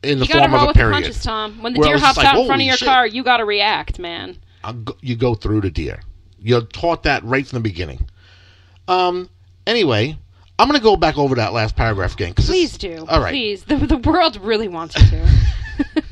in 0.02 0.18
the 0.18 0.26
You 0.26 0.34
form 0.34 0.54
of 0.54 0.70
a 0.70 0.72
period. 0.72 0.94
punches, 0.94 1.22
Tom. 1.22 1.60
When 1.62 1.74
the 1.74 1.80
deer 1.82 1.98
hops 1.98 2.16
like, 2.16 2.26
out 2.26 2.38
in 2.38 2.46
front 2.46 2.62
of 2.62 2.66
your 2.66 2.76
shit." 2.76 2.88
car, 2.88 3.06
you 3.06 3.22
gotta 3.22 3.44
react, 3.44 3.98
man. 3.98 4.38
Go, 4.84 4.96
you 5.00 5.16
go 5.16 5.34
through 5.34 5.60
the 5.62 5.70
deer. 5.70 6.00
You're 6.40 6.62
taught 6.62 7.02
that 7.04 7.24
right 7.24 7.46
from 7.46 7.58
the 7.58 7.62
beginning. 7.62 8.08
Um. 8.86 9.28
Anyway, 9.66 10.16
I'm 10.58 10.66
gonna 10.66 10.80
go 10.80 10.96
back 10.96 11.18
over 11.18 11.34
that 11.36 11.52
last 11.52 11.76
paragraph 11.76 12.14
again. 12.14 12.34
Please 12.34 12.78
do. 12.78 13.04
All 13.08 13.20
right. 13.20 13.32
Please. 13.32 13.64
The, 13.64 13.76
the 13.76 13.98
world 13.98 14.36
really 14.40 14.68
wants 14.68 14.96
you 14.96 15.06
to. 15.18 16.02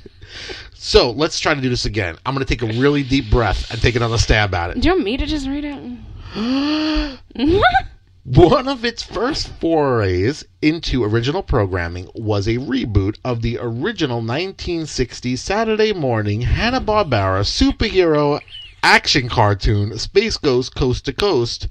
So 0.78 1.10
let's 1.10 1.40
try 1.40 1.54
to 1.54 1.60
do 1.60 1.68
this 1.68 1.86
again. 1.86 2.16
I'm 2.24 2.34
gonna 2.34 2.44
take 2.44 2.62
a 2.62 2.66
really 2.66 3.02
deep 3.02 3.30
breath 3.30 3.70
and 3.70 3.80
take 3.80 3.96
another 3.96 4.18
stab 4.18 4.54
at 4.54 4.70
it. 4.70 4.80
do 4.80 4.88
you 4.88 4.94
want 4.94 5.04
me 5.04 5.16
to 5.16 5.26
just 5.26 5.48
read 5.48 5.64
it? 5.64 7.18
One 8.24 8.68
of 8.68 8.84
its 8.84 9.02
first 9.02 9.48
forays 9.60 10.44
into 10.60 11.04
original 11.04 11.42
programming 11.42 12.10
was 12.14 12.46
a 12.46 12.58
reboot 12.58 13.16
of 13.24 13.40
the 13.40 13.56
original 13.60 14.18
1960 14.18 15.36
Saturday 15.36 15.92
morning 15.92 16.42
Hanna-Barbera 16.42 17.42
superhero 17.44 18.40
action 18.82 19.28
cartoon 19.28 19.96
Space 19.98 20.36
Ghost 20.36 20.74
Coast 20.74 21.04
to 21.06 21.12
Coast, 21.12 21.68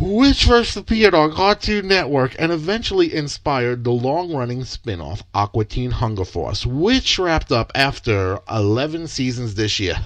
which 0.00 0.44
first 0.44 0.76
appeared 0.76 1.14
on 1.14 1.32
Cartoon 1.32 1.88
Network 1.88 2.34
and 2.38 2.52
eventually 2.52 3.14
inspired 3.14 3.84
the 3.84 3.90
long-running 3.90 4.64
spin-off 4.64 5.22
Aqua 5.34 5.64
Teen 5.64 5.90
Hunger 5.90 6.24
Force, 6.24 6.66
which 6.66 7.18
wrapped 7.18 7.52
up 7.52 7.72
after 7.74 8.38
11 8.50 9.08
seasons 9.08 9.54
this 9.54 9.78
year. 9.78 9.96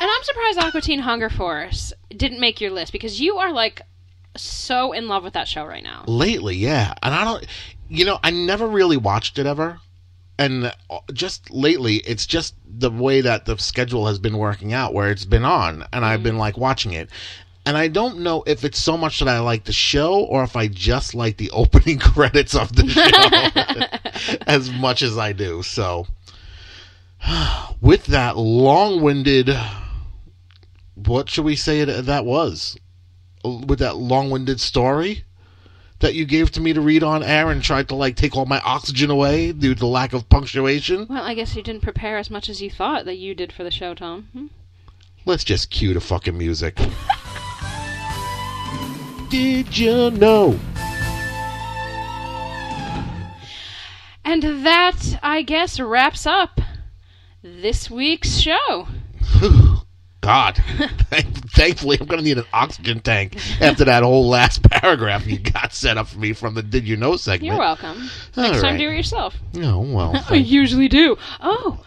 And 0.00 0.10
I'm 0.10 0.22
surprised 0.22 0.58
Aqua 0.58 0.80
Teen 0.82 0.98
Hunger 0.98 1.30
Force 1.30 1.92
didn't 2.10 2.38
make 2.38 2.60
your 2.60 2.70
list 2.70 2.92
because 2.92 3.20
you 3.20 3.38
are 3.38 3.50
like 3.50 3.80
so 4.36 4.92
in 4.92 5.08
love 5.08 5.22
with 5.22 5.32
that 5.32 5.48
show 5.48 5.64
right 5.64 5.82
now. 5.82 6.04
Lately, 6.06 6.56
yeah. 6.56 6.92
And 7.02 7.14
I 7.14 7.24
don't, 7.24 7.46
you 7.88 8.04
know, 8.04 8.18
I 8.22 8.30
never 8.30 8.66
really 8.66 8.98
watched 8.98 9.38
it 9.38 9.46
ever. 9.46 9.80
And 10.38 10.72
uh, 10.90 10.98
just 11.12 11.50
lately, 11.50 11.96
it's 11.98 12.26
just 12.26 12.54
the 12.66 12.90
way 12.90 13.20
that 13.20 13.46
the 13.46 13.56
schedule 13.56 14.06
has 14.06 14.18
been 14.18 14.36
working 14.36 14.72
out 14.72 14.92
where 14.92 15.10
it's 15.10 15.24
been 15.24 15.44
on. 15.44 15.86
And 15.92 16.04
I've 16.04 16.22
been 16.22 16.38
like 16.38 16.58
watching 16.58 16.92
it. 16.92 17.08
And 17.66 17.76
I 17.78 17.88
don't 17.88 18.20
know 18.20 18.42
if 18.46 18.64
it's 18.64 18.78
so 18.78 18.96
much 18.96 19.20
that 19.20 19.28
I 19.28 19.40
like 19.40 19.64
the 19.64 19.72
show 19.72 20.22
or 20.22 20.42
if 20.44 20.54
I 20.54 20.68
just 20.68 21.14
like 21.14 21.38
the 21.38 21.50
opening 21.52 21.98
credits 21.98 22.54
of 22.54 22.74
the 22.74 22.88
show 22.88 24.38
as 24.46 24.70
much 24.70 25.02
as 25.02 25.16
I 25.16 25.32
do. 25.32 25.62
So, 25.62 26.06
with 27.80 28.06
that 28.06 28.36
long 28.36 29.00
winded, 29.00 29.50
what 30.94 31.30
should 31.30 31.44
we 31.44 31.56
say 31.56 31.84
that 31.84 32.24
was? 32.24 32.76
With 33.42 33.78
that 33.78 33.96
long 33.96 34.30
winded 34.30 34.60
story? 34.60 35.24
that 36.00 36.14
you 36.14 36.26
gave 36.26 36.50
to 36.50 36.60
me 36.60 36.74
to 36.74 36.82
read 36.82 37.02
on 37.02 37.22
air 37.22 37.50
and 37.50 37.62
tried 37.62 37.88
to 37.88 37.94
like 37.94 38.14
take 38.14 38.36
all 38.36 38.44
my 38.44 38.60
oxygen 38.60 39.10
away 39.10 39.52
due 39.52 39.72
to 39.72 39.80
the 39.80 39.86
lack 39.86 40.12
of 40.12 40.28
punctuation. 40.28 41.06
Well, 41.08 41.22
I 41.22 41.32
guess 41.32 41.56
you 41.56 41.62
didn't 41.62 41.82
prepare 41.82 42.18
as 42.18 42.30
much 42.30 42.50
as 42.50 42.60
you 42.60 42.70
thought 42.70 43.06
that 43.06 43.16
you 43.16 43.34
did 43.34 43.52
for 43.52 43.64
the 43.64 43.70
show, 43.70 43.94
Tom. 43.94 44.28
Hmm? 44.32 44.46
Let's 45.24 45.44
just 45.44 45.70
cue 45.70 45.94
the 45.94 46.00
fucking 46.00 46.36
music. 46.36 46.78
Did 49.34 49.76
you 49.76 50.12
know? 50.12 50.60
And 54.24 54.44
that, 54.64 55.18
I 55.24 55.42
guess, 55.42 55.80
wraps 55.80 56.24
up 56.24 56.60
this 57.42 57.90
week's 57.90 58.38
show. 58.38 58.86
God, 60.20 60.54
thankfully, 61.50 61.98
I'm 62.00 62.06
gonna 62.06 62.22
need 62.22 62.38
an 62.38 62.44
oxygen 62.52 63.00
tank 63.00 63.36
after 63.60 63.84
that 63.86 64.04
whole 64.04 64.28
last 64.28 64.62
paragraph 64.70 65.26
you 65.26 65.40
got 65.40 65.72
set 65.72 65.98
up 65.98 66.06
for 66.06 66.20
me 66.20 66.32
from 66.32 66.54
the 66.54 66.62
"Did 66.62 66.86
you 66.86 66.96
know" 66.96 67.16
segment. 67.16 67.46
You're 67.46 67.58
welcome. 67.58 68.08
All 68.36 68.44
Next 68.44 68.60
time, 68.60 68.74
right. 68.74 68.78
do 68.78 68.88
it 68.88 68.94
yourself. 68.94 69.34
Oh 69.56 69.80
well. 69.80 70.24
I 70.30 70.36
usually 70.36 70.86
do. 70.86 71.18
Oh, 71.40 71.84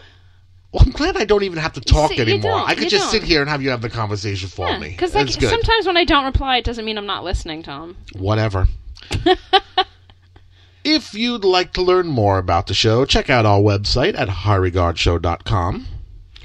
well, 0.78 0.86
I'm 0.86 0.92
glad 0.92 1.18
I 1.18 1.26
don't 1.26 1.44
even 1.44 1.58
have 1.58 1.74
to 1.74 1.82
talk 1.82 2.12
See, 2.12 2.20
anymore. 2.20 2.54
I 2.54 2.76
could 2.76 2.90
just 2.90 3.10
sit 3.10 3.22
don't. 3.22 3.28
here 3.28 3.42
and 3.42 3.50
have 3.50 3.62
you 3.64 3.70
have 3.72 3.82
the 3.82 3.90
conversation 3.90 4.48
for 4.48 4.68
yeah. 4.68 4.78
me. 4.80 4.90
Because 4.90 5.16
like 5.16 5.30
sometimes 5.30 5.88
when 5.88 5.98
I 5.98 6.04
don't 6.04 6.26
reply, 6.26 6.58
it 6.58 6.66
doesn't 6.66 6.86
mean 6.86 6.98
I'm 6.98 7.06
not 7.08 7.24
listening, 7.24 7.64
Tom. 7.64 7.98
whatever. 8.14 8.68
if 10.84 11.14
you'd 11.14 11.44
like 11.44 11.74
to 11.74 11.82
learn 11.82 12.08
more 12.08 12.38
about 12.38 12.68
the 12.68 12.74
show, 12.74 13.06
check 13.06 13.30
out 13.30 13.46
our 13.46 13.60
website 13.60 14.18
at 14.18 14.28
highregardshow.com. 14.28 15.88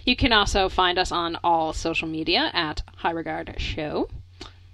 You 0.05 0.17
can 0.17 0.33
also 0.33 0.69
find 0.69 0.99
us 0.99 1.13
on 1.13 1.37
all 1.45 1.73
social 1.73 2.09
media 2.09 2.51
at 2.55 2.83
High 2.97 3.13
Regard 3.13 3.55
Show. 3.59 4.09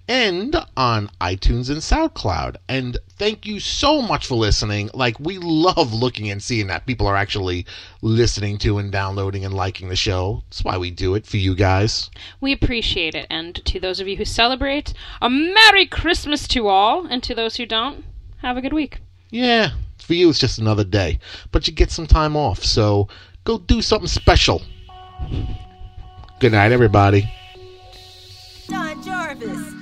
and 0.07 0.57
on 0.77 1.11
iTunes 1.21 1.69
and 1.69 1.81
SoundCloud. 1.81 2.57
And 2.69 2.97
thank 3.19 3.47
you 3.47 3.61
so 3.61 4.01
much 4.01 4.27
for 4.27 4.37
listening. 4.37 4.91
Like, 4.95 5.19
we 5.19 5.39
love 5.39 5.93
looking 5.93 6.31
and 6.31 6.43
seeing 6.43 6.69
that 6.69 6.87
people 6.87 7.07
are 7.07 7.17
actually 7.17 7.67
listening 8.01 8.59
to 8.59 8.79
and 8.79 8.91
downloading 8.93 9.45
and 9.45 9.55
liking 9.55 9.89
the 9.89 9.97
show. 9.97 10.43
That's 10.49 10.65
why 10.65 10.79
we 10.79 10.91
do 10.91 11.15
it 11.15 11.27
for 11.27 11.37
you 11.37 11.55
guys. 11.55 12.11
We 12.41 12.53
appreciate 12.53 13.15
it. 13.15 13.27
And 13.29 13.57
to 13.67 13.81
those 13.81 14.01
of 14.01 14.09
you 14.09 14.17
who 14.17 14.25
celebrate, 14.25 14.95
a 15.21 15.29
Merry 15.29 15.87
Christmas 15.87 16.47
to 16.49 16.69
all. 16.69 17.07
And 17.07 17.23
to 17.23 17.35
those 17.35 17.57
who 17.57 17.67
don't, 17.67 18.05
have 18.39 18.57
a 18.57 18.61
good 18.63 18.73
week. 18.73 19.01
Yeah, 19.31 19.71
for 19.99 20.15
you, 20.15 20.31
it's 20.31 20.39
just 20.39 20.59
another 20.59 20.85
day, 20.85 21.19
but 21.53 21.67
you 21.67 21.75
get 21.75 21.91
some 21.91 22.07
time 22.07 22.37
off. 22.37 22.65
So 22.65 23.09
go 23.45 23.59
do 23.59 23.83
something 23.83 24.09
special. 24.09 24.63
Good 26.39 26.53
night, 26.53 26.73
everybody. 26.73 27.31
Don 28.69 29.03
Jarvis. 29.03 29.78